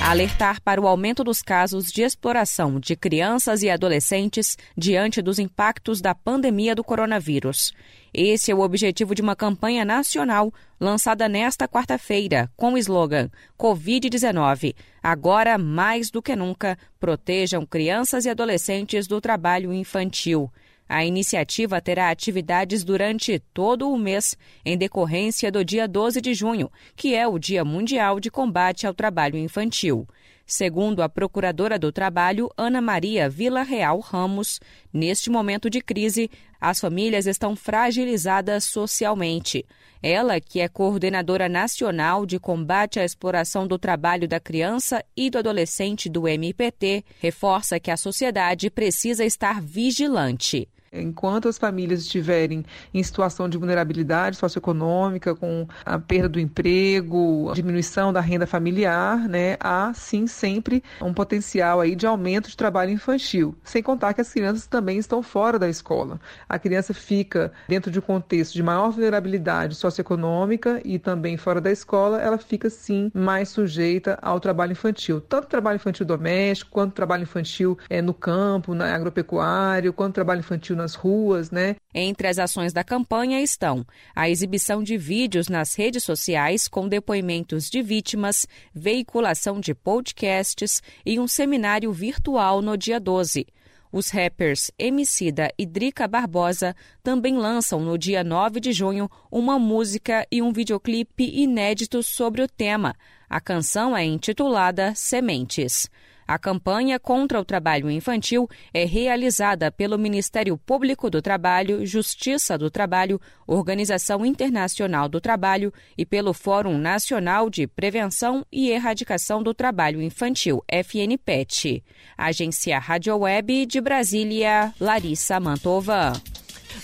alertar 0.03 0.61
para 0.61 0.81
o 0.81 0.85
aumento 0.85 1.23
dos 1.23 1.41
casos 1.41 1.89
de 1.89 2.01
exploração 2.01 2.77
de 2.77 2.93
crianças 2.93 3.63
e 3.63 3.69
adolescentes 3.69 4.57
diante 4.77 5.21
dos 5.21 5.39
impactos 5.39 6.01
da 6.01 6.13
pandemia 6.13 6.75
do 6.75 6.83
coronavírus. 6.83 7.73
Esse 8.13 8.51
é 8.51 8.55
o 8.55 8.59
objetivo 8.59 9.15
de 9.15 9.21
uma 9.21 9.33
campanha 9.33 9.85
nacional 9.85 10.53
lançada 10.77 11.29
nesta 11.29 11.69
quarta-feira 11.69 12.51
com 12.57 12.73
o 12.73 12.77
slogan 12.77 13.29
Covid-19. 13.57 14.75
Agora, 15.01 15.57
mais 15.57 16.11
do 16.11 16.21
que 16.21 16.35
nunca, 16.35 16.77
protejam 16.99 17.65
crianças 17.65 18.25
e 18.25 18.29
adolescentes 18.29 19.07
do 19.07 19.21
trabalho 19.21 19.73
infantil. 19.73 20.51
A 20.87 21.05
iniciativa 21.05 21.81
terá 21.81 22.09
atividades 22.09 22.83
durante 22.83 23.39
todo 23.53 23.89
o 23.89 23.97
mês, 23.97 24.37
em 24.65 24.77
decorrência 24.77 25.51
do 25.51 25.63
dia 25.63 25.87
12 25.87 26.21
de 26.21 26.33
junho, 26.33 26.71
que 26.95 27.15
é 27.15 27.27
o 27.27 27.39
Dia 27.39 27.63
Mundial 27.63 28.19
de 28.19 28.29
Combate 28.29 28.85
ao 28.85 28.93
Trabalho 28.93 29.37
Infantil. 29.37 30.07
Segundo 30.45 31.01
a 31.01 31.07
Procuradora 31.07 31.79
do 31.79 31.91
Trabalho, 31.91 32.49
Ana 32.57 32.81
Maria 32.81 33.29
Vila 33.29 33.63
Real 33.63 33.99
Ramos, 33.99 34.59
neste 34.91 35.29
momento 35.29 35.69
de 35.69 35.81
crise, 35.81 36.29
as 36.59 36.81
famílias 36.81 37.25
estão 37.25 37.55
fragilizadas 37.55 38.65
socialmente. 38.65 39.65
Ela, 40.01 40.41
que 40.41 40.59
é 40.59 40.67
coordenadora 40.67 41.47
nacional 41.47 42.25
de 42.25 42.39
combate 42.39 42.99
à 42.99 43.05
exploração 43.05 43.65
do 43.65 43.79
trabalho 43.79 44.27
da 44.27 44.39
criança 44.39 45.03
e 45.15 45.29
do 45.29 45.37
adolescente 45.37 46.09
do 46.09 46.27
MPT, 46.27 47.05
reforça 47.21 47.79
que 47.79 47.89
a 47.89 47.95
sociedade 47.95 48.69
precisa 48.69 49.23
estar 49.23 49.61
vigilante. 49.61 50.67
Enquanto 50.93 51.47
as 51.47 51.57
famílias 51.57 52.01
estiverem 52.01 52.63
em 52.93 53.03
situação 53.03 53.49
de 53.49 53.57
vulnerabilidade 53.57 54.37
socioeconômica, 54.37 55.35
com 55.35 55.67
a 55.83 55.97
perda 55.97 56.29
do 56.29 56.39
emprego, 56.39 57.51
diminuição 57.55 58.13
da 58.13 58.21
renda 58.21 58.45
familiar, 58.45 59.27
né, 59.27 59.57
há 59.59 59.91
sim 59.93 60.27
sempre 60.27 60.83
um 61.01 61.13
potencial 61.13 61.81
aí 61.81 61.95
de 61.95 62.05
aumento 62.05 62.49
de 62.49 62.55
trabalho 62.55 62.91
infantil. 62.91 63.55
Sem 63.63 63.81
contar 63.81 64.13
que 64.13 64.21
as 64.21 64.31
crianças 64.31 64.67
também 64.67 64.97
estão 64.97 65.23
fora 65.23 65.57
da 65.57 65.67
escola. 65.67 66.19
A 66.47 66.59
criança 66.59 66.93
fica 66.93 67.51
dentro 67.67 67.89
de 67.89 67.99
um 67.99 68.01
contexto 68.01 68.53
de 68.53 68.61
maior 68.61 68.91
vulnerabilidade 68.91 69.75
socioeconômica 69.75 70.81
e 70.85 70.99
também 70.99 71.37
fora 71.37 71.59
da 71.59 71.71
escola, 71.71 72.21
ela 72.21 72.37
fica 72.37 72.69
sim 72.69 73.11
mais 73.13 73.49
sujeita 73.49 74.17
ao 74.21 74.39
trabalho 74.39 74.73
infantil, 74.73 75.19
tanto 75.19 75.47
trabalho 75.47 75.75
infantil 75.77 76.05
doméstico, 76.05 76.71
quanto 76.71 76.93
trabalho 76.93 77.23
infantil 77.23 77.77
é, 77.89 78.01
no 78.01 78.13
campo, 78.13 78.75
na 78.75 78.93
agropecuário, 78.93 79.93
quanto 79.93 80.13
trabalho 80.13 80.39
infantil 80.39 80.75
na 80.75 80.82
nas 80.83 80.95
ruas, 80.95 81.49
né? 81.49 81.75
Entre 81.93 82.27
as 82.27 82.37
ações 82.37 82.73
da 82.73 82.83
campanha 82.83 83.41
estão 83.41 83.85
a 84.13 84.29
exibição 84.29 84.83
de 84.83 84.97
vídeos 84.97 85.47
nas 85.47 85.73
redes 85.75 86.03
sociais 86.03 86.67
com 86.67 86.87
depoimentos 86.87 87.69
de 87.69 87.81
vítimas, 87.81 88.45
veiculação 88.73 89.59
de 89.59 89.73
podcasts 89.73 90.83
e 91.05 91.19
um 91.19 91.27
seminário 91.27 91.91
virtual 91.91 92.61
no 92.61 92.77
dia 92.77 92.99
12. 92.99 93.47
Os 93.91 94.09
rappers 94.09 94.71
Emicida 94.77 95.53
e 95.57 95.65
Drica 95.65 96.07
Barbosa 96.07 96.75
também 97.03 97.37
lançam 97.37 97.79
no 97.79 97.97
dia 97.97 98.23
9 98.23 98.59
de 98.59 98.73
junho 98.73 99.09
uma 99.31 99.59
música 99.59 100.25
e 100.31 100.41
um 100.41 100.51
videoclipe 100.51 101.23
inédito 101.23 102.01
sobre 102.01 102.41
o 102.41 102.47
tema. 102.47 102.95
A 103.29 103.39
canção 103.39 103.95
é 103.95 104.03
intitulada 104.03 104.93
Sementes. 104.95 105.89
A 106.27 106.37
campanha 106.39 106.99
contra 106.99 107.39
o 107.39 107.45
trabalho 107.45 107.89
infantil 107.89 108.49
é 108.73 108.85
realizada 108.85 109.71
pelo 109.71 109.97
Ministério 109.97 110.57
Público 110.57 111.09
do 111.09 111.21
Trabalho, 111.21 111.85
Justiça 111.85 112.57
do 112.57 112.71
Trabalho, 112.71 113.19
Organização 113.45 114.25
Internacional 114.25 115.09
do 115.09 115.19
Trabalho 115.19 115.73
e 115.97 116.05
pelo 116.05 116.33
Fórum 116.33 116.77
Nacional 116.77 117.49
de 117.49 117.67
Prevenção 117.67 118.45
e 118.51 118.69
Erradicação 118.69 119.43
do 119.43 119.53
Trabalho 119.53 120.01
Infantil, 120.01 120.63
FNPET. 120.67 121.83
Agência 122.17 122.79
Rádio 122.79 123.17
Web 123.17 123.65
de 123.65 123.81
Brasília, 123.81 124.73
Larissa 124.79 125.39
Mantova. 125.39 126.13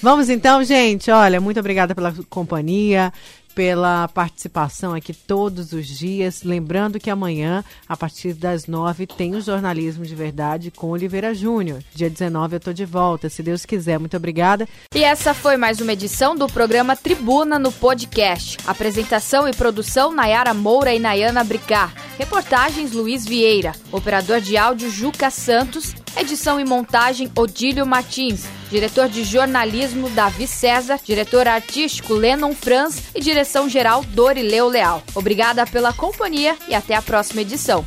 Vamos 0.02 0.30
então, 0.30 0.64
gente. 0.64 1.10
Olha, 1.10 1.42
muito 1.42 1.60
obrigada 1.60 1.96
pela 1.96 2.14
companhia 2.30 3.12
pela 3.60 4.08
participação 4.08 4.94
aqui 4.94 5.14
todos 5.14 5.74
os 5.74 5.86
dias. 5.86 6.44
Lembrando 6.44 6.98
que 6.98 7.10
amanhã, 7.10 7.62
a 7.90 7.98
partir 7.98 8.32
das 8.34 8.68
nove, 8.68 9.06
tem 9.06 9.36
o 9.36 9.42
Jornalismo 9.42 10.06
de 10.06 10.16
Verdade 10.16 10.72
com 10.72 10.92
Oliveira 10.92 11.34
Júnior. 11.34 11.84
Dia 11.94 12.10
19 12.10 12.56
eu 12.56 12.58
estou 12.58 12.74
de 12.74 12.86
volta, 12.86 13.28
se 13.28 13.44
Deus 13.44 13.66
quiser. 13.66 14.00
Muito 14.00 14.16
obrigada. 14.16 14.66
E 14.96 15.04
essa 15.04 15.34
foi 15.34 15.58
mais 15.58 15.82
uma 15.82 15.92
edição 15.92 16.38
do 16.38 16.48
programa 16.48 16.96
Tribuna 16.96 17.60
no 17.60 17.70
Podcast. 17.70 18.58
Apresentação 18.66 19.46
e 19.46 19.54
produção 19.54 20.16
Nayara 20.16 20.54
Moura 20.54 20.94
e 20.94 21.00
Nayana 21.00 21.44
Bricar. 21.44 21.94
Reportagens 22.18 22.94
Luiz 22.94 23.26
Vieira. 23.26 23.74
Operador 23.92 24.40
de 24.40 24.56
áudio 24.56 24.90
Juca 24.90 25.30
Santos. 25.30 25.94
Edição 26.18 26.60
e 26.60 26.66
montagem 26.66 27.32
Odílio 27.36 27.86
Martins. 27.86 28.46
Diretor 28.70 29.08
de 29.10 29.24
jornalismo 29.24 30.10
Davi 30.10 30.48
César. 30.48 31.00
Diretor 31.04 31.48
artístico 31.48 32.14
Lennon 32.14 32.54
Franz. 32.54 33.04
E 33.16 33.20
direção 33.20 33.70
geral 33.70 34.04
Dorileu 34.04 34.68
Leal. 34.68 35.04
Obrigada 35.16 35.66
pela 35.66 35.94
companhia 35.94 36.58
e 36.68 36.76
até 36.76 36.96
a 36.96 37.02
próxima 37.02 37.42
edição. 37.42 37.86